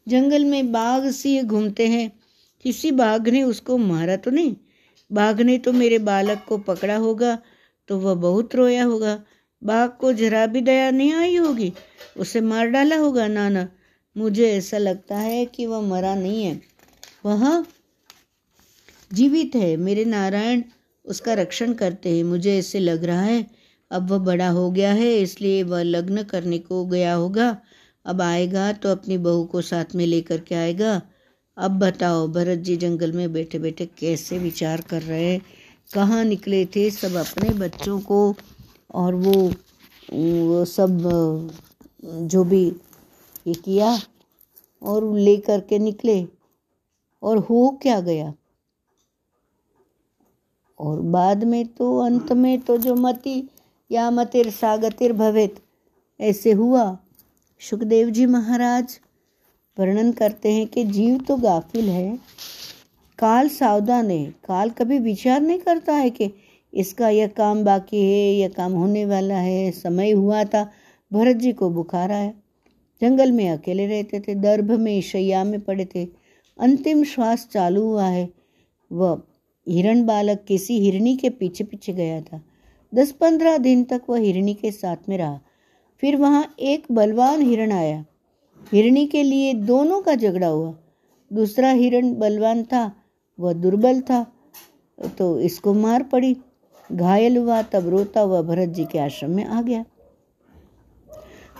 जंगल 0.08 0.44
में 0.44 0.72
बाघ 0.72 1.10
सी 1.10 1.42
घूमते 1.42 1.86
हैं। 1.88 2.17
किसी 2.64 2.90
बाघ 2.92 3.28
ने 3.28 3.42
उसको 3.42 3.76
मारा 3.78 4.16
तो 4.16 4.30
नहीं? 4.30 4.54
बाघ 5.10 5.40
ने 5.40 5.58
तो 5.58 5.72
मेरे 5.72 5.98
बालक 5.98 6.44
को 6.48 6.58
पकड़ा 6.58 6.96
होगा 6.96 7.38
तो 7.88 7.98
वह 7.98 8.14
बहुत 8.14 8.54
रोया 8.54 8.84
होगा। 8.84 9.18
बाघ 9.62 9.88
को 9.90 10.12
जरा 10.12 10.46
भी 10.46 10.60
दया 10.60 10.90
नहीं 10.90 11.12
आई 11.12 11.36
होगी, 11.36 11.72
उसे 12.16 12.40
मार 12.40 12.66
डाला 12.66 12.96
होगा 12.96 13.26
नाना। 13.26 13.68
मुझे 14.16 14.50
ऐसा 14.52 14.78
लगता 14.78 15.18
है 15.18 15.44
कि 15.46 15.66
वह 15.66 15.80
मरा 15.80 16.14
नहीं 16.14 16.44
है। 16.44 16.60
वह 17.24 17.64
जीवित 19.12 19.54
है। 19.54 19.76
मेरे 19.76 20.04
नारायण 20.04 20.62
उसका 21.04 21.34
रक्षण 21.34 21.72
करते 21.72 22.16
हैं। 22.16 22.24
मुझे 22.24 22.56
ऐसे 22.58 22.80
लग 22.80 23.04
रहा 23.04 23.22
है। 23.22 23.46
अब 23.90 24.10
वह 24.10 24.18
बड़ा 24.18 24.48
हो 24.48 24.70
गया 24.70 24.92
है, 24.92 25.14
इसलिए 25.16 25.62
वह 25.62 25.82
लग्न 25.82 26.22
करने 26.22 26.58
को 26.58 26.84
गया 26.86 27.14
होगा। 27.14 27.56
अब 28.06 28.20
आएगा 28.22 28.72
तो 28.72 28.88
अपनी 28.88 29.18
बहू 29.18 29.44
को 29.44 29.62
साथ 29.62 29.94
में 29.94 30.06
लेकर 30.06 30.40
के 30.40 30.54
आएगा। 30.54 31.00
अब 31.58 31.78
बताओ, 31.78 32.26
भरत 32.28 32.58
जी 32.58 32.76
जंगल 32.76 33.12
में 33.12 33.32
बैठे 33.32 33.58
बैठे 33.58 33.86
कैसे 33.98 34.38
विचार 34.38 34.80
कर 34.80 35.02
रहे 35.02 35.38
कहाँ 35.94 36.22
निकले 36.24 36.64
थे 36.66 36.90
सब 36.90 37.14
अपने 37.16 37.50
बच्चों 37.58 37.98
को 38.00 38.18
और 38.94 39.14
वो 39.14 39.32
वो 40.12 40.64
सब, 40.64 40.98
जो 42.04 42.44
भी 42.44 42.64
ये 43.46 43.54
किया 43.54 43.98
और 44.82 45.12
ले 45.14 45.36
कर 45.36 45.60
के 45.60 45.78
निकले? 45.78 46.22
और 47.22 47.38
हो 47.38 47.68
क्या 47.82 48.00
गया? 48.00 48.32
और 50.80 51.00
बाद 51.00 51.44
में 51.44 51.66
तो 51.66 51.96
अंत 51.98 52.32
में 52.32 52.60
तो 52.60 52.76
जो 52.76 52.94
मति, 52.94 53.42
या 53.90 54.10
मतिर 54.10 54.50
सागतिर 54.50 55.12
भवित, 55.12 55.60
ऐसे 56.20 56.52
हुआ? 56.52 56.98
सुखदेव 57.60 58.10
जी 58.10 58.26
महाराज 58.26 58.98
वर्णन 59.78 60.12
करते 60.12 60.52
हैं 60.52 60.66
कि 60.66 60.84
जीव 60.84 61.18
तो 61.18 61.36
गाफिल 61.36 61.88
है। 61.88 62.18
काल 63.18 63.48
सावधान 63.48 64.10
है 64.10 64.24
काल 64.24 64.70
कभी 64.70 64.98
विचार 64.98 65.40
नहीं 65.40 65.58
करता 65.58 65.94
है 65.94 66.10
कि 66.10 66.30
इसका 66.74 67.08
यह 67.08 67.26
काम 67.26 67.64
बाकी 67.64 68.12
है, 68.12 68.34
यह 68.34 68.48
काम 68.48 68.72
होने 68.72 69.04
वाला 69.04 69.34
है, 69.34 69.70
समय 69.70 70.10
हुआ 70.10 70.44
था, 70.44 70.70
भरत 71.12 71.36
जी 71.36 71.52
को 71.52 71.70
बुखार 71.70 72.12
आया। 72.12 72.32
जंगल 73.00 73.32
में 73.32 73.50
अकेले 73.50 73.86
रहते 73.86 74.20
थे, 74.20 74.34
दर्भ 74.34 74.70
में, 74.70 75.02
शैया 75.02 75.44
में 75.44 75.60
पड़े 75.60 75.84
थे। 75.84 76.08
अंतिम 76.60 77.04
श्वास 77.04 77.48
चालू 77.52 77.82
हुआ 77.82 78.06
है। 78.06 78.28
वह 78.92 79.22
हिरण 79.68 80.06
बालक 80.06 80.44
किसी 80.48 80.78
हिरणी 80.78 81.16
के 81.16 81.30
पीछे 81.30 81.64
पीछे 81.64 81.92
गया 81.92 82.20
था। 82.20 82.42
दस 82.94 83.12
पंद्रह 83.12 83.58
दिन 83.58 83.84
तक 83.84 84.02
वह 84.08 84.18
हिरणी 84.18 84.54
के 84.54 84.70
साथ 84.70 84.96
में 85.08 85.18
रहा। 85.18 85.40
फिर 86.00 86.16
वहाँ 86.16 86.54
एक 86.60 86.86
बलवान 86.92 87.42
हिरण 87.42 87.72
आया। 87.72 88.04
हिरणी 88.72 89.06
के 89.06 89.22
लिए 89.22 89.52
दोनों 89.54 90.00
का 90.02 90.14
झगड़ा 90.14 90.46
हुआ। 90.46 90.74
दूसरा 91.30 91.70
हिरण 91.70 92.14
बलवान 92.14 92.62
था, 92.62 92.90
वह 93.38 93.52
दुर्बल 93.52 94.00
था 94.00 94.26
तो 95.18 95.38
इसको 95.40 95.74
मार 95.74 96.02
पड़ी। 96.02 96.36
घायल 96.92 97.36
हुआ, 97.36 97.60
तब 97.62 97.88
रोता 97.88 98.20
हुआ 98.20 98.40
भरत 98.42 98.68
जी 98.68 98.84
के 98.84 98.98
आश्रम 98.98 99.30
में 99.30 99.44
आ 99.44 99.62
गया। 99.62 99.84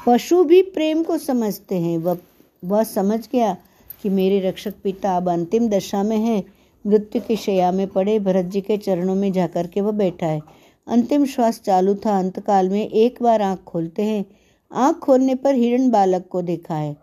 पशु 0.06 0.42
भी 0.44 0.62
प्रेम 0.62 1.02
को 1.02 1.18
समझते 1.18 1.76
हैं। 1.76 1.98
वह 1.98 2.18
वह 2.64 2.82
समझ 2.82 3.28
गया 3.32 3.56
कि 4.02 4.08
मेरे 4.08 4.40
रक्षक 4.40 4.74
पिता 4.84 5.16
अब 5.16 5.28
अंतिम 5.28 5.68
दशा 5.68 6.02
में 6.02 6.16
है। 6.16 6.42
मृत्यु 6.84 7.22
की 7.22 7.36
शया 7.36 7.70
में 7.72 7.86
पड़े 7.86 8.18
भरत 8.18 8.44
जी 8.44 8.60
के 8.60 8.76
चरणों 8.76 9.14
में 9.14 9.30
जाकर 9.32 9.66
के 9.66 9.80
वह 9.80 9.92
बैठा 9.92 10.26
है। 10.26 10.40
अंतिम 10.86 11.24
श्वास 11.26 11.60
चालू 11.60 11.94
था। 11.94 12.18
अंतकाल 12.18 12.68
में 12.68 12.88
एक 12.88 13.18
बार 13.22 13.42
आँख 13.42 13.62
खोलते 13.62 14.02
हैं। 14.02 14.24
आँख 14.72 14.96
खोलने 14.96 15.34
पर 15.34 15.54
हिरण 15.54 15.90
बालक 15.90 16.26
को 16.26 16.42
देखा 16.42 16.74
है। 16.74 16.96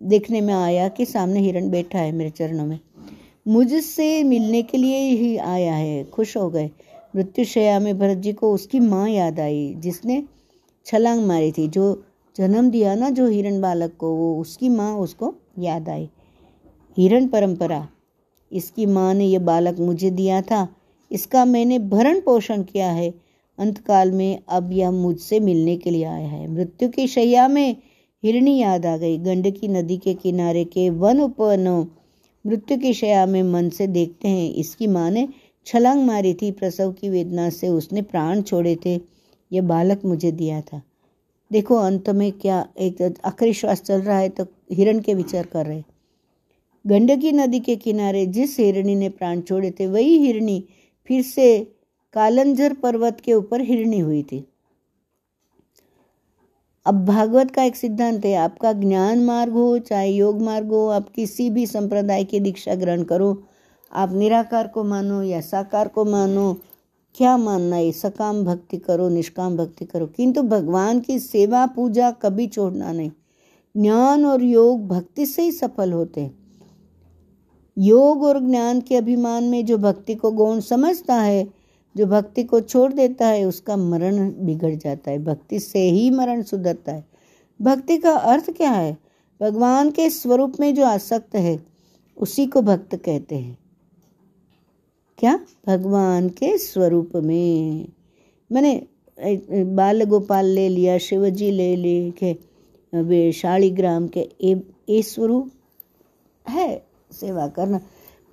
देखने 0.00 0.40
में 0.40 0.54
आया 0.54 0.88
कि 0.88 1.04
सामने 1.04 1.40
हिरण 1.40 1.70
बैठा 1.70 1.98
है 1.98 2.12
मेरे 2.12 2.30
चरणों 2.30 2.66
में। 2.66 2.78
मुझसे 3.48 4.24
मिलने 4.24 4.62
के 4.62 4.78
लिए 4.78 4.98
ही 4.98 5.36
आया 5.36 5.74
है। 5.74 6.04
खुश 6.04 6.36
हो 6.36 6.50
गए। 6.50 6.70
मृत्युशया 7.16 7.80
में 7.80 7.98
भरत 7.98 8.18
जी 8.18 8.32
को 8.32 8.54
उसकी 8.54 8.80
माँ 8.80 9.10
याद 9.10 9.40
आई, 9.40 9.74
जिसने 9.78 10.22
छलांग 10.86 11.26
मारी 11.26 11.52
थी। 11.52 11.68
जो 11.68 12.04
जन्म 12.36 12.70
दिया 12.70 12.94
ना, 12.94 13.10
जो 13.10 13.28
हिरण 13.28 13.60
बालक 13.60 13.96
को, 13.98 14.14
वो 14.14 14.40
उसकी 14.40 14.68
माँ 14.68 14.96
उसको 14.96 15.34
याद 15.58 15.88
आई। 15.88 16.08
हिरण 16.98 17.26
परंपरा। 17.26 17.88
इसकी 18.52 18.86
माँ 18.86 19.14
ने 19.14 19.24
यह 19.24 19.38
बालक 19.38 19.78
मुझे 19.78 20.10
दिया 20.10 20.42
था। 20.42 20.76
इसका 21.12 21.44
मैंने 21.44 21.78
भरण 21.78 22.20
पोषण 22.20 22.62
किया 22.62 22.90
है। 22.92 23.14
अंतकाल 23.60 24.12
में 24.12 24.38
अब 24.48 24.72
यह 24.72 24.90
मुझसे 24.90 25.40
मिलने 25.40 25.76
के 25.76 25.90
लिए 25.90 26.04
आया 26.04 26.28
है। 26.28 26.46
मृत्यु 26.48 26.88
की 26.88 27.06
शैया 27.06 27.46
में 27.48 27.76
हिरणी 28.22 28.56
याद 28.58 28.86
आ 28.86 28.96
गई। 28.96 29.18
गंडकी 29.18 29.68
नदी 29.68 29.96
के 29.98 30.14
किनारे 30.14 30.64
के 30.64 30.88
वन 30.90 31.20
उपवनों 31.20 31.84
मृत्यु 32.44 32.78
की 32.78 32.92
शया 32.94 33.24
में 33.26 33.42
मन 33.42 33.68
से 33.68 33.86
देखते 33.88 34.28
हैं। 34.28 34.52
इसकी 34.54 34.86
माँ 34.86 35.10
ने 35.10 35.28
छलांग 35.66 36.04
मारी 36.04 36.34
थी। 36.34 36.50
प्रसव 36.50 36.92
की 36.92 37.08
वेदना 37.08 37.48
से 37.50 37.68
उसने 37.68 38.02
प्राण 38.02 38.42
छोड़े 38.42 38.76
थे। 38.86 38.98
यह 39.50 39.62
बालक 39.62 40.04
मुझे 40.04 40.32
दिया 40.32 40.60
था। 40.62 40.82
देखो, 41.50 41.74
अंत 41.76 42.10
में 42.10 42.30
क्या 42.32 42.66
एक 42.78 43.02
आखिरी 43.24 43.52
श्वास 43.52 43.82
चल 43.82 44.00
रहा 44.00 44.18
है 44.18 44.28
तो 44.28 44.46
हिरण 44.72 44.98
के 45.00 45.14
विचार 45.14 45.46
कर 45.46 45.66
रहे 45.66 45.82
गंडकी 46.84 47.32
नदी 47.32 47.58
के 47.60 47.74
किनारे 47.76 48.24
जिस 48.26 48.58
हिरणी 48.58 48.94
ने 48.94 49.08
प्राण 49.08 49.40
छोड़े 49.40 49.70
थे, 49.70 49.86
वही 49.86 50.16
हिरणी 50.18 50.64
फिर 51.08 51.22
से 51.22 51.46
कालंजर 52.12 52.72
पर्वत 52.72 53.20
के 53.20 53.34
ऊपर 53.34 53.60
हिरणी 53.60 53.98
हुई 53.98 54.22
थी। 54.22 54.46
अब 56.86 57.06
भागवत 57.06 57.50
का 57.50 57.62
एक 57.62 57.76
सिद्धांत 57.76 58.24
है, 58.24 58.34
आपका 58.34 58.72
ज्ञान 58.72 59.24
मार्ग 59.24 59.52
हो, 59.52 59.78
चाहे 59.78 60.10
योग 60.10 60.42
मार्ग 60.42 60.66
हो, 60.66 60.88
आप 60.88 61.08
किसी 61.08 61.50
भी 61.50 61.66
संप्रदाय 61.66 62.24
की 62.24 62.40
दीक्षा 62.40 62.74
ग्रहण 62.74 63.02
करो, 63.02 63.42
आप 63.92 64.12
निराकार 64.12 64.68
को 64.68 64.84
मानो 64.84 65.22
या 65.22 65.40
साकार 65.40 65.88
को 65.88 66.04
मानो, 66.04 66.56
क्या 67.14 67.36
मानना 67.36 67.76
है? 67.76 67.92
सकाम 67.92 68.44
भक्ति 68.44 68.76
करो, 68.76 69.08
निष्काम 69.08 69.56
भक्ति 69.56 69.84
करो, 69.84 70.06
किंतु 70.06 70.42
भगवान 70.42 71.00
की 71.00 71.18
सेवा, 71.18 71.66
पूजा 71.66 72.10
कभी 72.10 72.46
छोड़ना 72.46 72.92
नहीं। 72.92 73.10
ज्ञान 73.76 74.24
और 74.24 74.42
योग 74.42 74.88
भक्ति 74.88 75.26
से 75.26 75.42
ही 75.42 75.52
सफल 75.52 75.92
होते 75.92 76.20
हैं। 76.20 76.38
योग 77.78 78.22
और 78.22 78.40
ज्ञान 78.40 78.80
के 78.80 78.96
अभिमान 78.96 79.44
में 79.44 79.66
जो 79.66 79.78
भक्ति 79.78 80.14
को 80.14 80.30
गौण 80.30 80.60
समझता 80.60 81.14
है 81.14 81.59
जो 81.96 82.06
भक्ति 82.06 82.44
को 82.44 82.60
छोड़ 82.60 82.92
देता 82.92 83.26
है, 83.26 83.44
उसका 83.44 83.76
मरण 83.76 84.32
बिगड़ 84.38 84.74
जाता 84.74 85.10
है। 85.10 85.24
भक्ति 85.24 85.60
से 85.60 85.78
ही 85.78 86.10
मरण 86.10 86.42
सुधरता 86.42 86.92
है। 86.92 87.04
भक्ति 87.62 87.96
का 87.98 88.10
अर्थ 88.10 88.50
क्या 88.50 88.70
है? 88.70 88.96
भगवान 89.40 89.90
के 89.90 90.10
स्वरूप 90.10 90.54
में 90.60 90.74
जो 90.74 90.84
आसक्त 90.84 91.34
है, 91.36 91.58
उसी 92.16 92.46
को 92.46 92.62
भक्त 92.62 92.96
कहते 92.96 93.36
हैं। 93.36 93.58
क्या? 95.18 95.40
भगवान 95.66 96.28
के 96.28 96.58
स्वरूप 96.58 97.12
में। 97.16 97.86
मैंने 98.52 98.82
बाल 99.64 100.04
गोपाल 100.04 100.46
ले 100.46 100.68
लिया, 100.68 100.98
शिवजी 100.98 101.50
ले 101.50 101.76
ले 101.76 102.10
वे 102.94 103.32
शालीग्राम 103.32 104.08
के 104.08 104.28
ए 104.90 105.02
स्वरूप 105.02 105.50
है 106.48 106.86
सेवा 107.12 107.46
करना। 107.48 107.80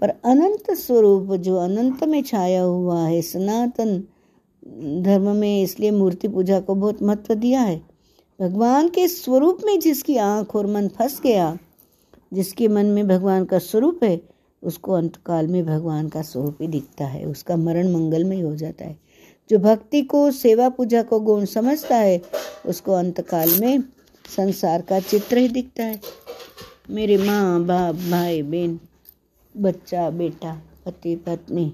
पर 0.02 0.10
अनंत 0.10 0.72
स्वरूप 0.72 1.34
जो 1.34 1.58
अनंत 1.58 2.04
में 2.04 2.24
छाया 2.24 2.62
हुआ 2.62 3.08
है, 3.08 3.22
सनातन 3.22 4.04
धर्म 5.02 5.36
में 5.36 5.64
इसलिए 5.64 5.92
मूर्ति 5.92 6.28
पूजा 6.28 6.60
को 6.60 6.76
बहुत 6.76 7.04
महत्व 7.04 7.34
दिया 7.34 7.62
है। 7.62 7.82
भगवान 8.42 8.88
के 8.88 9.08
स्वरूप 9.08 9.58
में 9.66 9.80
जिसकी 9.80 10.18
आँख 10.18 10.56
और 10.56 10.68
मन 10.68 10.88
फंस 10.88 11.22
गया, 11.22 11.58
जिसके 12.34 12.68
मन 12.68 12.86
में 12.86 13.08
भगवान 13.08 13.46
का 13.46 13.60
स्वरूप 13.60 14.04
है, 14.04 14.22
उसको 14.64 14.94
अंतकाल 14.94 15.48
में 15.48 15.66
भगवान 15.66 16.10
का 16.10 16.22
स्वरूप 16.22 16.58
ही 16.62 16.68
दिखता 16.68 17.06
है, 17.06 17.26
उसका 17.26 17.56
मरण 17.56 17.92
मंगलमय 17.92 18.42
हो 18.42 18.56
जाता 18.56 18.86
है। 18.86 19.00
जो 19.50 19.60
भक्ति 19.60 20.02
को, 20.02 20.32
सेवा 20.32 20.70
पूजा 20.70 21.04
को 21.04 21.20
गुण 21.20 21.46
समझता 21.46 21.96
है, 21.96 22.22
उसको 22.66 22.94
अंतकाल 22.94 23.50
में 23.60 23.84
संसार 24.36 24.82
का 24.82 25.00
चित्र 25.00 25.38
ही 25.38 25.48
दिखता 25.48 25.84
है। 25.84 26.02
मेरे 26.90 27.18
माँ, 27.18 27.64
बाप, 27.64 27.96
भाई, 27.96 28.42
बहन 28.42 28.80
बच्चा, 29.58 30.10
बेटा, 30.10 30.62
पति, 30.86 31.16
पत्नी। 31.16 31.74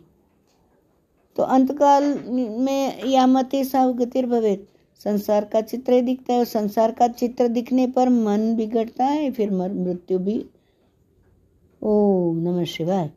तो 1.36 1.44
अंतकाल 1.44 2.24
में 2.60 3.06
यामती 3.06 3.64
सावगतिर 3.64 4.26
भवे। 4.26 4.68
संसार 5.04 5.46
का 5.46 5.62
चित्र 5.62 6.02
दिखता 6.02 6.34
है 6.34 6.40
और 6.40 6.46
संसार 6.46 6.92
का 6.92 7.08
चित्र 7.08 7.48
दिखने 7.48 7.88
पर 7.88 8.10
मन 8.10 8.56
बिगड़ता 8.56 9.06
है, 9.06 9.32
फिर 9.32 9.52
मृत्यु 9.52 10.20
भी। 10.20 10.46
ओम 11.82 12.38
नमः 12.38 12.64
शिवाय। 12.64 13.10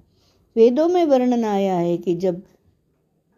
वेदों 0.56 0.88
में 0.88 1.04
वर्णन 1.04 1.44
आया 1.44 1.76
है 1.76 1.96
कि 1.96 2.14
जब 2.14 2.42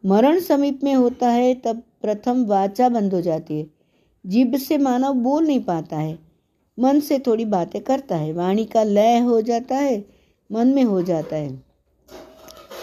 मरण 0.07 0.41
समीप 0.41 0.85
में 0.85 0.95
होता 0.95 1.29
है, 1.29 1.55
तब 1.55 1.83
प्रथम 2.03 2.47
वाचा 2.47 2.89
बंद 2.89 3.14
हो 3.14 3.20
जाती 3.20 3.59
है। 3.59 3.66
जीभ 4.26 4.57
से 4.57 4.79
मानव 4.79 5.12
बोल 5.12 5.47
नहीं 5.47 5.61
पाता 5.61 5.97
है। 5.97 6.18
मन 6.79 7.01
से 7.01 7.18
थोड़ी 7.18 7.45
बातें 7.45 7.83
करता 7.83 8.16
है। 8.16 8.33
वाणी 8.33 8.64
का 8.64 8.83
लय 8.83 9.18
हो 9.18 9.41
जाता 9.41 9.76
है। 9.76 10.18
मन 10.51 10.68
में 10.68 10.82
हो 10.84 11.03
जाता 11.03 11.36
है। 11.36 11.62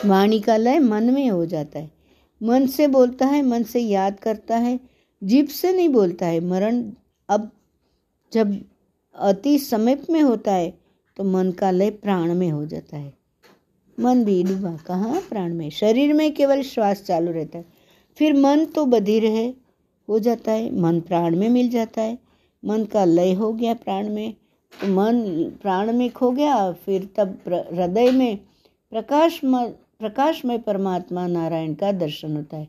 वाणी 0.06 0.40
का 0.40 0.58
लय 0.58 0.80
मन 0.80 1.04
में 1.04 1.30
हो 1.30 1.46
जाता 1.46 1.80
है। 1.80 1.92
मन 2.44 2.66
से 2.68 2.88
बोलता 2.88 3.26
है, 3.26 3.42
मन 3.42 3.64
से 3.64 3.80
याद 3.80 4.20
करता 4.20 4.58
है, 4.58 4.80
जीभ 5.24 5.48
से 5.48 5.74
नहीं 5.74 5.90
बोलता 5.90 6.26
है। 6.26 6.40
मरण 6.40 6.92
अब 7.30 7.52
जब 8.34 8.66
अति 9.16 9.58
समीप 9.60 10.04
में 10.10 10.22
होता 10.22 10.54
है 10.54 10.74
तो 11.18 11.24
मन 11.24 11.52
का 11.52 11.72
लय 11.72 11.90
प्राण 11.90 12.34
में 12.34 12.50
हो 12.50 12.66
जाता 12.66 12.98
है। 12.98 13.14
मन 14.00 14.24
भी 14.26 14.44
डूबा, 14.44 14.76
कहाँ? 14.78 15.22
प्राण 15.30 15.54
में। 15.54 15.70
शरीर 15.70 16.14
में 16.14 16.34
केवल 16.34 16.62
श्वास 16.62 17.02
चालू 17.02 17.32
रहता 17.32 17.58
है। 17.58 17.66
फिर 18.18 18.34
मन 18.34 18.66
तो 18.66 18.86
बधिर 18.86 19.26
है, 19.26 19.54
हो 20.10 20.20
जाता 20.20 20.52
है। 20.52 20.76
मन 20.76 21.00
प्राण 21.02 21.36
में 21.36 21.50
मिल 21.50 21.70
जाता 21.70 22.02
है। 22.02 22.18
मन 22.66 22.86
का 22.86 23.06
लय 23.06 23.34
हो 23.34 23.54
गया 23.54 23.74
प्राण 23.74 24.10
में। 24.10 24.34
मन 24.84 25.22
प्राण 25.62 25.94
में 25.94 26.10
खो 26.10 26.32
गया, 26.32 26.72
फिर 26.72 27.10
तब 27.16 27.40
हृदय 27.74 28.12
में 28.12 28.38
प्रकाश 28.92 29.42
प्रकाश 30.00 30.46
में 30.46 30.62
परमात्मा 30.62 31.28
नारायण 31.28 31.74
का 31.74 31.92
दर्शन 31.92 32.36
होता 32.36 32.58
है। 32.58 32.68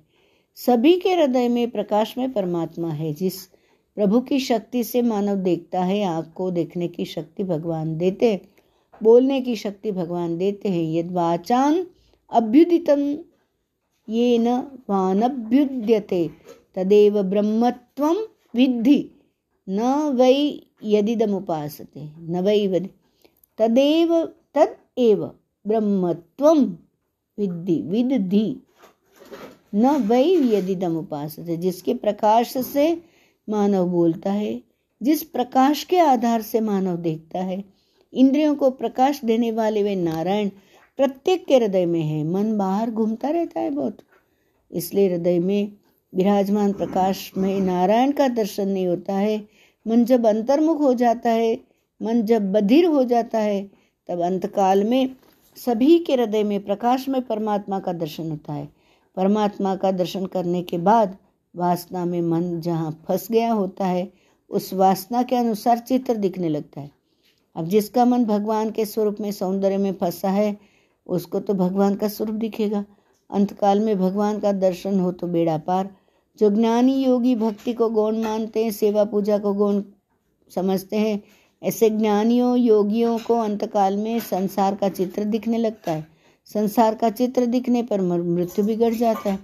सभी 0.55 0.99
के 0.99 1.15
हृदय 1.15 1.49
में 1.49 1.71
प्रकाश 1.71 2.19
में 2.19 2.33
परमात्मा 2.33 2.89
है, 2.89 3.13
जिस 3.13 3.47
प्रभु 3.95 4.21
की 4.21 4.39
शक्ति 4.39 4.85
से 4.85 5.03
मानव 5.03 5.37
देखता 5.37 5.85
है, 5.85 6.03
आँख 6.03 6.33
को 6.35 6.51
देखने 6.51 6.89
की 6.89 7.05
शक्ति 7.05 7.45
भगवान 7.45 7.99
देते 7.99 8.33
हैं, 8.33 8.41
बोलने 9.03 9.41
की 9.41 9.57
शक्ति 9.57 9.93
भगवान 9.93 10.39
देते 10.39 10.69
हैं। 10.69 10.95
यद 10.95 11.13
वाचान 11.13 11.87
अभ्युदितम, 12.31 13.19
ये 14.09 14.39
न 14.39 14.57
वानभ्युद्यते, 14.91 16.31
तदेव 16.75 17.23
ब्रह्मत्व 17.23 18.07
विद्धि, 18.55 19.11
न 19.69 19.81
वै 20.17 20.66
यदिदमुपासते, 20.83 22.09
न 22.21 22.41
वै 22.41 22.67
वदि 22.67 22.89
तदेव 23.59 24.25
तद 24.55 24.77
एव 24.99 25.25
ब्रह्मत्व 25.67 26.51
विद्धि 27.39 27.81
विद्धि। 27.83 28.57
न 29.75 29.97
वै 30.07 30.25
यदिदम 30.25 30.97
उपासते 30.97 31.57
जिसके 31.57 31.95
प्रकाश 31.95 32.57
से 32.59 33.03
मानव 33.49 33.87
बोलता 33.87 34.33
है, 34.33 34.61
जिस 35.03 35.23
प्रकाश 35.23 35.85
के 35.85 35.99
आधार 35.99 36.43
से 36.43 36.61
मानव 36.61 36.97
देखता 36.97 37.39
है, 37.39 37.65
इंद्रियों 38.13 38.55
को 38.55 38.71
प्रकाश 38.71 39.21
देने 39.25 39.51
वाले 39.53 39.83
वे 39.83 39.95
नारायण 39.97 40.49
प्रत्येक 40.99 41.45
के 41.47 41.57
हृदय 41.57 41.87
में 41.87 42.03
है, 42.03 42.25
मन 42.25 42.57
बाहर 42.59 42.91
घूमता 42.91 43.29
रहता 43.29 43.61
है 43.61 43.71
बहुत। 43.71 43.99
इसलिए 44.71 45.09
हृदय 45.09 45.39
में 45.39 45.73
विराजमान 46.15 46.73
प्रकाश 46.73 47.33
में 47.37 47.61
नारायण 47.61 48.13
का 48.13 48.29
दर्शन 48.29 48.69
नहीं 48.69 48.87
होता 48.87 49.15
है 49.15 49.49
मन 49.87 50.05
जब 50.05 50.27
अंतर्मुख 50.27 50.81
हो 50.81 50.95
जाता 50.95 51.31
है, 51.31 51.61
मन 52.03 52.23
जब 52.23 52.53
बधिर 52.53 52.85
हो 52.85 53.05
जाता 53.05 53.39
है, 53.39 53.71
तब 54.09 54.21
अंतकाल 54.21 54.85
में 54.85 55.17
सभी 55.57 55.99
के 55.99 56.13
हृदय 56.13 56.43
में 56.43 56.65
प्रकाश 56.65 57.09
में 57.09 57.23
परमात्मा 57.23 57.79
का 57.79 57.93
दर्शन 57.93 58.31
होता 58.31 58.53
है। 58.53 58.69
परमात्मा 59.17 59.77
का 59.77 59.91
दर्शन 59.91 60.27
करने 60.27 60.63
के 60.63 60.79
बाद 60.79 61.17
वासना 61.57 62.05
में 62.05 62.23
मन 62.23 62.61
जहाँ 62.61 63.05
फंस 63.09 63.29
गया 63.31 63.53
होता 63.53 63.87
है, 63.87 64.13
उस 64.51 64.75
वासना 64.75 65.23
के 65.23 65.37
अनुसार 65.37 65.79
चित्र 65.79 66.15
दिखने 66.15 66.49
लगता 66.49 66.81
है। 66.81 66.91
अब 67.57 67.67
जिसका 67.67 68.05
मन 68.05 68.25
भगवान 68.25 68.71
के 68.71 68.85
स्वरूप 68.85 69.17
में 69.21 69.33
सौंदर्य 69.33 69.77
में 69.77 69.93
फंसा 69.93 70.31
है, 70.31 70.57
उसको 71.07 71.41
तो 71.41 71.55
भगवान 71.55 71.95
का 71.95 72.09
स्वरूप 72.09 72.37
दिखेगा। 72.37 72.85
अंतकाल 73.31 73.81
में 73.81 73.99
भगवान 73.99 74.41
का 74.41 74.53
दर्शन 74.53 75.01
हो 75.01 75.13
तो 75.13 75.27
बेड़ा 75.27 75.59
पार 75.59 75.91
जो 76.39 76.51
ज्ञानी 76.51 77.05
योगी 77.05 77.35
भक्ति 77.35 77.73
को 77.73 77.89
गौण 77.89 78.17
मानते 78.17 78.65
हैं, 78.65 78.71
सेवा 78.71 79.05
पूजा 79.05 79.39
को 79.39 79.53
गौण 79.55 79.83
समझते 80.55 80.97
हैं, 80.97 81.23
ऐसे 81.63 81.91
ज्ञानियों, 81.91 82.57
योगियों 82.59 83.19
को 83.19 83.35
अंतकाल 83.35 83.97
में 83.97 84.21
संसार 84.21 84.75
का 84.75 84.89
चित्र 84.89 85.25
दिखने 85.25 85.59
लगता 85.59 85.93
है। 85.93 86.07
संसार 86.45 86.95
का 86.95 87.11
चित्र 87.11 87.47
दिखने 87.47 87.83
पर 87.83 88.01
मृत्यु 88.01 88.65
बिगड़ 88.65 88.95
जाता 88.95 89.31
है। 89.33 89.39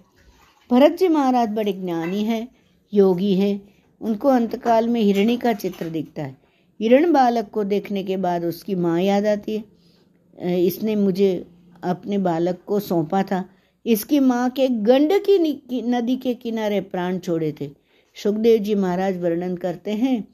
भरत 0.70 0.92
जी 0.92 1.08
महाराज 1.08 1.48
बड़े 1.48 1.72
ज्ञानी 1.72 2.24
हैं, 2.24 2.48
योगी 2.94 3.34
हैं। 3.34 3.74
उनको 4.00 4.28
अंतकाल 4.28 4.88
में 4.88 5.00
हिरणी 5.00 5.36
का 5.36 5.52
चित्र 5.52 5.88
दिखता 5.88 6.22
है। 6.22 6.36
हिरण 6.80 7.12
बालक 7.12 7.50
को 7.50 7.64
देखने 7.64 8.02
के 8.02 8.16
बाद 8.16 8.44
उसकी 8.44 8.74
माँ 8.74 9.00
याद 9.00 9.26
आती 9.26 9.56
है। 9.56 10.66
इसने 10.66 10.96
मुझे 10.96 11.46
अपने 11.84 12.18
बालक 12.18 12.58
को 12.66 12.80
सौंपा 12.80 13.22
था। 13.22 13.44
इसकी 13.86 14.18
माँ 14.20 14.48
के 14.50 14.68
गंडकी 14.68 15.82
नदी 15.82 16.16
के 16.16 16.34
किनारे 16.34 16.80
प्राण 16.80 17.18
छोड़े 17.18 17.52
थे। 17.60 17.70
सुखदेव 18.16 18.58
जी 18.58 18.74
महाराज 18.74 19.20
वर्णन 19.22 19.56
करते 19.56 19.90
हैं, 19.90 20.24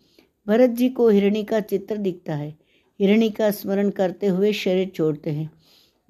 भरत 0.46 0.70
जी 0.70 0.88
को 0.88 1.08
हिरणी 1.08 1.42
का 1.44 1.60
चित्र 1.60 1.96
दिखता 1.96 2.34
है। 2.34 2.54
हिरणी 3.00 3.30
का 3.30 3.50
स्मरण 3.50 3.90
करते 3.90 4.26
हुए 4.26 4.52
शरीर 4.52 4.88
छोड़ते 4.88 5.30
हैं। 5.30 5.50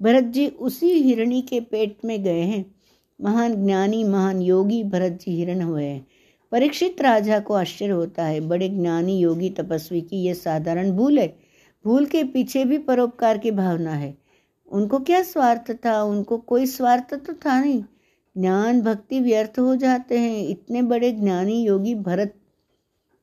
भरत 0.01 0.23
जी 0.23 0.47
उसी 0.47 0.91
हिरणी 0.93 1.41
के 1.41 1.59
पेट 1.61 1.97
में 2.05 2.23
गए 2.23 2.41
हैं। 2.41 2.65
महान 3.19 3.65
ज्ञानी, 3.65 4.03
महान 4.03 4.41
योगी 4.41 4.83
भरत 4.83 5.19
जी 5.21 5.31
हिरण 5.31 5.61
हुए 5.61 5.85
हैं। 5.85 6.05
परीक्षित 6.51 7.01
राजा 7.01 7.39
को 7.39 7.53
आश्चर्य 7.53 7.91
होता 7.91 8.25
है। 8.25 8.39
बड़े 8.41 8.69
ज्ञानी 8.69 9.19
योगी 9.19 9.49
तपस्वी 9.49 10.01
की 10.01 10.23
यह 10.23 10.33
साधारण 10.33 10.91
भूल 10.91 11.19
है। 11.19 11.27
भूल 11.85 12.05
के 12.05 12.23
पीछे 12.23 12.63
भी 12.65 12.77
परोपकार 12.77 13.37
की 13.37 13.51
भावना 13.51 13.93
है। 13.93 14.17
उनको 14.71 14.99
क्या 14.99 15.21
स्वार्थ 15.23 15.71
था? 15.85 16.01
उनको 16.03 16.37
कोई 16.37 16.65
स्वार्थ 16.65 17.13
तो 17.13 17.33
था 17.35 17.59
नहीं। 17.61 17.83
ज्ञान, 18.37 18.81
भक्ति 18.81 19.19
व्यर्थ 19.19 19.59
हो 19.59 19.75
जाते 19.75 20.19
हैं। 20.19 20.47
इतने 20.47 20.81
बड़े 20.81 21.11
ज्ञानी 21.11 21.63
योगी 21.63 21.95
भरत 21.95 22.33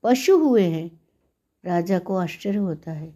पशु 0.04 0.36
हुए 0.38 0.62
हैं। 0.62 0.90
राजा 1.64 1.98
को 1.98 2.16
आश्चर्य 2.16 2.56
होता 2.56 2.92
है। 2.92 3.14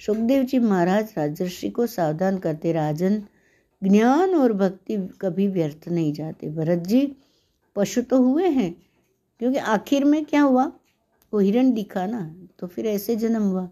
सुखदेव 0.00 0.42
जी 0.42 0.58
महाराज 0.58 1.14
राजर्षि 1.18 1.70
को 1.70 1.86
सावधान 1.86 2.38
करते। 2.38 2.72
राजन, 2.72 3.22
ज्ञान 3.82 4.34
और 4.34 4.52
भक्ति 4.52 4.96
कभी 5.20 5.46
व्यर्थ 5.48 5.88
नहीं 5.88 6.12
जाते। 6.12 6.50
भरत 6.50 6.78
जी, 6.78 7.16
पशु 7.76 8.02
तो 8.02 8.22
हुए 8.22 8.48
हैं, 8.48 8.74
क्योंकि 9.40 9.58
आखिर 9.58 10.04
में 10.04 10.24
क्या 10.24 10.42
हुआ? 10.42 10.72
वो 11.32 11.38
हिरण 11.38 11.72
दिखा 11.72 12.06
ना 12.06 12.34
तो 12.58 12.66
फिर 12.66 12.86
ऐसे 12.86 13.16
जन्म 13.16 13.42
हुआ। 13.42 13.68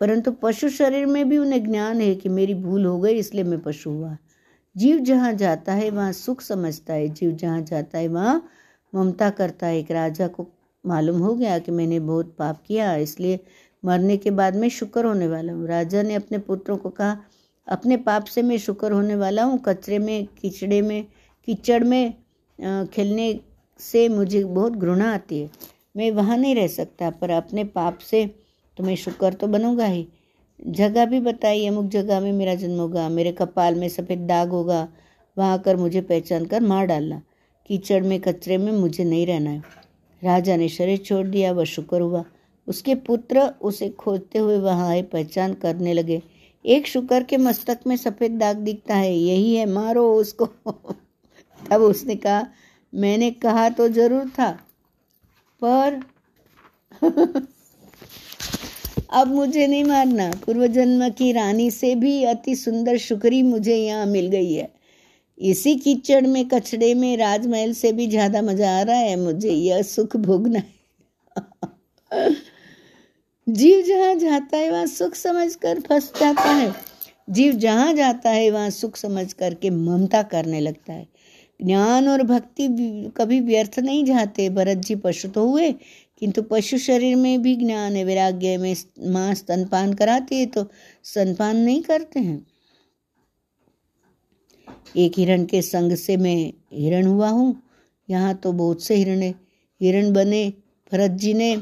परंतु 0.00 0.32
पशु 0.32 0.68
शरीर 0.68 1.06
में 1.06 1.28
भी 1.28 1.38
उन्हें 1.38 1.62
ज्ञान 1.64 2.00
है 2.00 2.14
कि 2.14 2.28
मेरी 2.28 2.54
भूल 2.56 2.84
हो 2.84 2.98
गई, 3.00 3.14
इसलिए 3.14 3.44
मैं 3.44 3.60
पशु 3.62 3.90
हुआ। 3.90 4.16
जीव 4.76 4.98
जहाँ 5.00 5.32
जाता 5.34 5.72
है, 5.72 5.90
वहाँ 5.90 6.12
सुख 6.12 6.40
समझता 6.42 6.94
है। 6.94 7.08
जीव 7.08 7.30
जहाँ 7.32 7.60
जाता 7.62 7.98
है, 7.98 8.08
वहाँ 8.08 8.48
ममता 8.92 9.30
करता 9.30 9.66
है। 9.66 9.78
एक 9.78 9.90
राजा 9.90 10.26
को 10.28 10.46
मालूम 10.84 11.18
हो 11.20 11.34
गया 11.34 11.58
कि 11.58 11.72
मैंने 11.72 12.00
बहुत 12.00 12.34
पाप 12.38 12.62
किया, 12.66 12.94
इसलिए 12.96 13.40
मरने 13.82 14.16
के 14.16 14.30
बाद 14.32 14.56
मैं 14.56 14.68
शुक्र 14.70 15.04
होने 15.04 15.26
वाला 15.28 15.52
हूँ। 15.52 15.66
राजा 15.68 16.02
ने 16.02 16.14
अपने 16.14 16.38
पुत्रों 16.40 16.76
को 16.76 16.90
कहा, 16.90 17.16
अपने 17.66 17.96
पाप 17.98 18.24
से 18.24 18.42
मैं 18.42 18.58
शुक्र 18.58 18.92
होने 18.92 19.14
वाला 19.16 19.42
हूँ। 19.44 19.58
कचरे 19.58 19.98
में, 19.98 20.26
कीचड़े 20.40 20.80
में, 20.82 21.06
कीचड़ 21.48 21.82
में 21.84 22.14
खेलने 22.88 23.40
से 23.80 24.08
मुझे 24.08 24.42
बहुत 24.44 24.72
घृणा 24.72 25.12
आती 25.14 25.40
है। 25.40 25.50
मैं 25.96 26.10
वहाँ 26.12 26.36
नहीं 26.36 26.54
रह 26.54 26.66
सकता, 26.68 27.10
पर 27.10 27.30
अपने 27.30 27.64
पाप 27.66 27.98
से 28.00 28.24
तो 28.76 28.84
मैं 28.84 28.96
शुक्र 28.96 29.32
तो 29.32 29.46
बनूँगा 29.46 29.86
ही। 29.86 30.08
जगह 30.66 31.06
भी 31.06 31.20
बताई, 31.20 31.66
अमुक 31.66 31.86
जगह 31.86 32.20
में 32.20 32.32
मेरा 32.32 32.54
जन्म 32.54 32.78
होगा, 32.78 33.08
मेरे 33.08 33.32
कपाल 33.32 33.74
में 33.74 33.88
सफ़ेद 33.88 34.18
दाग 34.18 34.48
होगा, 34.48 34.88
वहाँ 35.38 35.58
कर 35.58 35.76
मुझे 35.76 36.00
पहचान 36.00 36.44
कर 36.44 36.60
मार 36.60 36.86
डालना। 36.86 37.22
कीचड़ 37.66 38.02
में, 38.02 38.20
कचरे 38.20 38.58
में 38.58 38.72
मुझे 38.72 39.04
नहीं 39.04 39.26
रहना 39.26 39.50
है। 39.50 39.62
राजा 40.24 40.56
ने 40.56 40.68
शरीर 40.68 40.98
छोड़ 40.98 41.26
दिया, 41.26 41.52
वह 41.52 41.64
शुक्र 41.64 42.00
हुआ। 42.00 42.24
उसके 42.68 42.94
पुत्र 42.94 43.40
उसे 43.40 43.88
खोजते 43.88 44.38
हुए 44.38 44.58
वहाँ 44.58 44.88
आए, 44.88 45.02
पहचान 45.02 45.54
करने 45.54 45.92
लगे। 45.92 46.22
एक 46.64 46.86
शुक्र 46.86 47.22
के 47.22 47.36
मस्तक 47.36 47.78
में 47.86 47.96
सफ़ेद 47.96 48.32
दाग 48.32 48.56
दिखता 48.56 48.94
है, 48.94 49.16
यही 49.16 49.56
है, 49.56 49.66
मारो 49.66 50.14
उसको। 50.14 50.46
तब 51.70 51.82
उसने 51.82 52.16
कहा, 52.16 52.46
मैंने 52.94 53.30
कहा 53.30 53.68
तो 53.68 53.88
ज़रूर 53.88 54.28
था, 54.28 54.50
पर 55.62 56.00
अब 59.10 59.28
मुझे 59.28 59.66
नहीं 59.66 59.84
मारना। 59.84 60.30
पूर्व 60.46 60.66
जन्म 60.66 61.08
की 61.08 61.32
रानी 61.32 61.70
से 61.70 61.94
भी 61.94 62.24
अति 62.24 62.56
सुंदर 62.56 62.96
शुक्री 62.98 63.42
मुझे 63.42 63.76
यहाँ 63.76 64.06
मिल 64.06 64.26
गई 64.26 64.52
है। 64.52 64.74
इसी 65.38 65.74
कीचड़ 65.76 66.26
में, 66.26 66.48
कचड़े 66.48 66.94
में, 66.94 67.16
राजमहल 67.16 67.72
से 67.72 67.92
भी 67.92 68.06
ज़्यादा 68.06 68.42
मज़ा 68.42 68.78
आ 68.78 68.82
रहा 68.82 68.96
है 68.96 69.16
मुझे। 69.16 69.50
यह 69.50 69.82
सुख 69.82 70.16
भोगना 70.16 70.58
है। 70.58 70.74
जीव 73.48 73.82
जहाँ 73.82 74.14
जाता 74.14 74.56
है, 74.56 74.70
वहाँ 74.70 74.86
सुख 74.86 75.14
समझकर 75.14 75.80
फंस 75.80 76.12
जाता 76.20 76.48
है। 76.50 76.74
जीव 77.30 77.52
जहाँ 77.52 77.94
जाता 77.94 78.30
है, 78.30 78.50
वहाँ 78.50 78.70
सुख 78.70 78.96
समझ 78.96 79.32
करके 79.32 79.70
ममता 79.70 80.22
करने 80.22 80.60
लगता 80.60 80.92
है। 80.92 81.06
ज्ञान 81.62 82.08
और 82.08 82.22
भक्ति 82.22 82.68
कभी 83.16 83.40
व्यर्थ 83.40 83.78
नहीं 83.78 84.04
जाते। 84.04 84.50
भरत 84.50 84.78
जी 84.78 84.94
पशु 84.94 85.28
तो 85.28 85.48
हुए। 85.48 85.74
किंतु 86.22 86.42
पशु 86.42 86.78
शरीर 86.78 87.16
में 87.16 87.42
भी 87.42 87.54
ज्ञान 87.56 87.96
है, 87.96 88.04
वैराग्य 88.04 88.56
में 88.58 88.74
माँ 89.12 89.34
स्तनपान 89.34 89.92
कराती 89.94 90.38
है 90.40 90.46
तो 90.46 90.66
स्तनपान 91.04 91.56
नहीं 91.56 91.82
करते 91.82 92.20
हैं। 92.20 92.46
एक 94.96 95.18
हिरण 95.18 95.44
के 95.44 95.60
संग 95.62 95.94
से 95.96 96.16
मैं 96.16 96.52
हिरण 96.72 97.06
हुआ 97.06 97.28
हूँ, 97.28 97.62
यहाँ 98.08 98.34
तो 98.34 98.52
बहुत 98.52 98.82
से 98.82 98.94
हिरण 98.94 99.22
है। 99.22 99.34
हिरण 99.80 100.12
बने, 100.12 100.48
भरत 100.92 101.10
जी 101.12 101.32
ने 101.34 101.56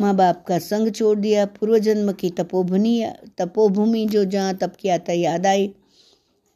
माँ 0.00 0.14
बाप 0.16 0.44
का 0.48 0.58
संग 0.58 0.90
छोड़ 0.90 1.18
दिया, 1.18 1.44
पूर्व 1.46 1.78
जन्म 1.78 2.12
की 2.12 2.30
तपोभूमि 2.30 3.12
तपोभूमि 3.38 4.04
जो 4.06 4.24
जहाँ 4.26 4.54
तप 4.54 4.76
किया 4.80 4.98
था 4.98 5.12
याद 5.12 5.46
आई। 5.46 5.72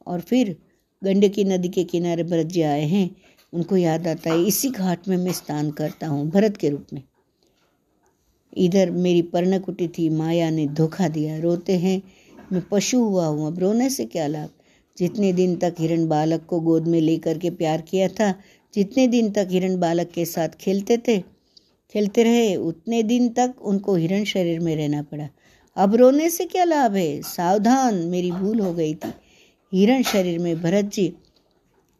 और 0.06 0.20
फिर 0.20 0.56
गंडकी 1.02 1.44
नदी 1.44 1.68
के 1.68 1.84
किनारे 1.84 2.22
भरत 2.24 2.46
जी 2.46 2.62
आए 2.62 2.84
हैं, 2.84 3.10
उनको 3.52 3.76
याद 3.76 4.06
आता 4.08 4.30
है, 4.30 4.44
इसी 4.44 4.70
घाट 4.70 5.08
में 5.08 5.16
मैं 5.16 5.32
स्नान 5.32 5.70
करता 5.72 6.06
हूँ, 6.06 6.28
भरत 6.30 6.56
के 6.56 6.68
रूप 6.68 6.86
में। 6.92 7.02
इधर 8.56 8.90
मेरी 8.90 9.22
पर्णकुटी 9.22 9.88
थी, 9.88 10.08
माया 10.08 10.50
ने 10.50 10.66
धोखा 10.66 11.08
दिया। 11.08 11.38
रोते 11.38 11.72
हैं, 11.72 12.02
मैं 12.52 12.62
पशु 12.70 12.98
हुआ 12.98 13.26
हूँ। 13.26 13.46
अब 13.46 13.58
रोने 13.58 13.90
से 13.90 14.04
क्या 14.04 14.26
लाभ? 14.26 14.48
जितने 14.98 15.32
दिन 15.32 15.56
तक 15.56 15.74
हिरण 15.78 16.08
बालक 16.08 16.46
को 16.46 16.60
गोद 16.60 16.86
में 16.86 17.00
लेकर 17.00 17.38
के 17.38 17.50
प्यार 17.50 17.80
किया 17.80 18.08
था, 18.08 18.34
जितने 18.74 19.08
दिन 19.08 19.30
तक 19.30 19.48
हिरण 19.50 19.80
बालक 19.80 20.10
के 20.10 20.24
साथ 20.24 20.48
खेलते 20.48 20.96
थे, 20.96 21.20
खेलते 21.92 22.22
रहे, 22.22 22.56
उतने 22.56 23.02
दिन 23.02 23.28
तक 23.28 23.54
उनको 23.62 23.94
हिरण 23.94 24.24
शरीर 24.24 24.60
में 24.60 24.76
रहना 24.76 25.02
पड़ा। 25.02 25.28
अब 25.76 25.94
रोने 25.94 26.30
से 26.30 26.44
क्या 26.44 26.64
लाभ 26.64 26.94
है? 26.94 27.22
सावधान, 27.22 27.94
मेरी 27.94 28.32
भूल 28.32 28.60
हो 28.60 28.74
गई 28.74 28.94
थी। 28.94 29.12
हिरण 29.72 30.02
शरीर 30.02 30.38
में 30.38 30.62
भरत 30.62 30.84
जी 30.84 31.14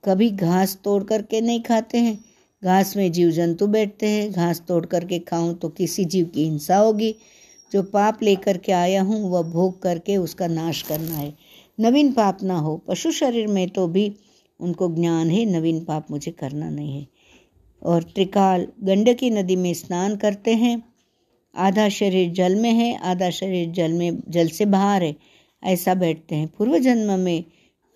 कभी 0.04 0.30
घास 0.30 0.78
तोड़ 0.84 1.04
करके 1.04 1.40
नहीं 1.40 1.60
खाते 1.60 1.98
हैं। 1.98 2.24
घास 2.64 2.96
में 2.96 3.12
जीव 3.12 3.30
जंतु 3.30 3.66
बैठते 3.66 4.06
हैं, 4.06 4.32
घास 4.32 4.62
तोड़ 4.68 4.86
करके 4.86 5.18
खाऊं 5.18 5.54
तो 5.54 5.68
किसी 5.68 6.04
जीव 6.04 6.26
की 6.26 6.44
हिंसा 6.44 6.76
होगी। 6.76 7.14
जो 7.72 7.82
पाप 7.82 8.22
लेकर 8.22 8.56
के 8.56 8.72
आया 8.72 9.02
हूँ, 9.02 9.30
वह 9.30 9.42
भोग 9.42 9.82
करके 9.82 10.16
उसका 10.16 10.46
नाश 10.46 10.82
करना 10.82 11.14
है। 11.14 11.34
नवीन 11.80 12.12
पाप 12.12 12.42
ना 12.42 12.58
हो, 12.58 12.76
पशु 12.76 13.12
शरीर 13.12 13.46
में 13.46 13.68
तो 13.68 13.86
भी 13.88 14.16
उनको 14.60 14.94
ज्ञान 14.94 15.30
है, 15.30 15.44
नवीन 15.44 15.84
पाप 15.84 16.10
मुझे 16.10 16.30
करना 16.30 16.70
नहीं 16.70 17.00
है। 17.00 17.06
और 17.82 18.02
त्रिकाल, 18.02 18.66
गंडकी 18.82 19.30
नदी 19.30 19.56
में 19.56 19.74
स्नान 19.74 20.16
करते 20.16 20.54
हैं। 20.54 20.82
आधा 21.56 21.88
शरीर 21.88 22.30
जल 22.30 22.56
में 22.56 22.72
है, 22.72 22.98
आधा 22.98 23.30
शरीर 23.30 23.70
जल 23.70 23.92
में, 23.92 24.22
जल 24.28 24.48
से 24.48 24.64
बाहर 24.66 25.02
है। 25.02 25.16
ऐसा 25.64 25.94
बैठते 25.94 26.34
हैं। 26.34 26.48
पूर्व 26.58 26.78
जन्म 26.78 27.18
में 27.18 27.44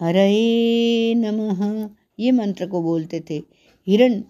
हरे 0.03 1.15
नमः, 1.15 1.91
ये 2.21 2.31
मंत्र 2.31 2.67
को 2.67 2.83
बोलते 2.83 3.25
थे। 3.31 3.43
हिरण 3.87 4.23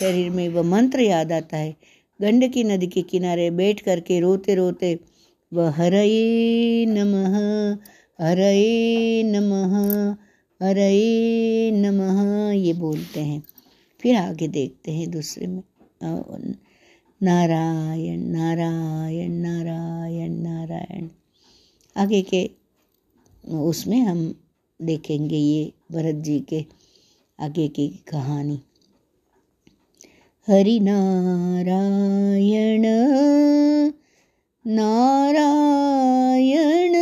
शरीर 0.00 0.30
में 0.30 0.48
वह 0.48 0.62
मंत्र 0.62 1.00
याद 1.00 1.32
आता 1.32 1.56
है। 1.56 1.76
गंडकी 2.20 2.64
नदी 2.64 2.86
के 2.86 3.02
किनारे 3.02 3.50
बैठ 3.50 3.80
करके 3.80 4.20
रोते 4.20 4.54
रोते 4.54 4.98
वह 5.52 5.70
हरये 5.70 6.84
नमः 6.86 7.36
हरये 8.18 9.22
नमः 9.22 9.74
हरये 10.60 11.70
नमः 11.70 12.50
ये 12.52 12.72
बोलते 12.72 13.20
हैं। 13.20 13.42
फिर 14.00 14.16
आगे 14.16 14.48
देखते 14.48 14.92
हैं 14.92 15.10
दूसरे 15.10 15.46
में। 15.46 15.62
नारायण 17.20 18.20
नारायण 18.28 19.32
नारायण 19.32 20.32
नारायण। 20.42 21.08
आगे 21.96 22.22
के 22.22 22.48
उसमें 23.62 24.00
हम 24.00 24.34
देखेंगे 24.80 25.36
ये 25.36 25.72
भरत 25.92 26.14
जी 26.14 26.38
के 26.40 26.64
आगे 27.38 27.68
की 27.68 27.88
कहानी। 28.08 28.58
हरिनारायण। 30.48 32.84
नारायण। 34.66 36.92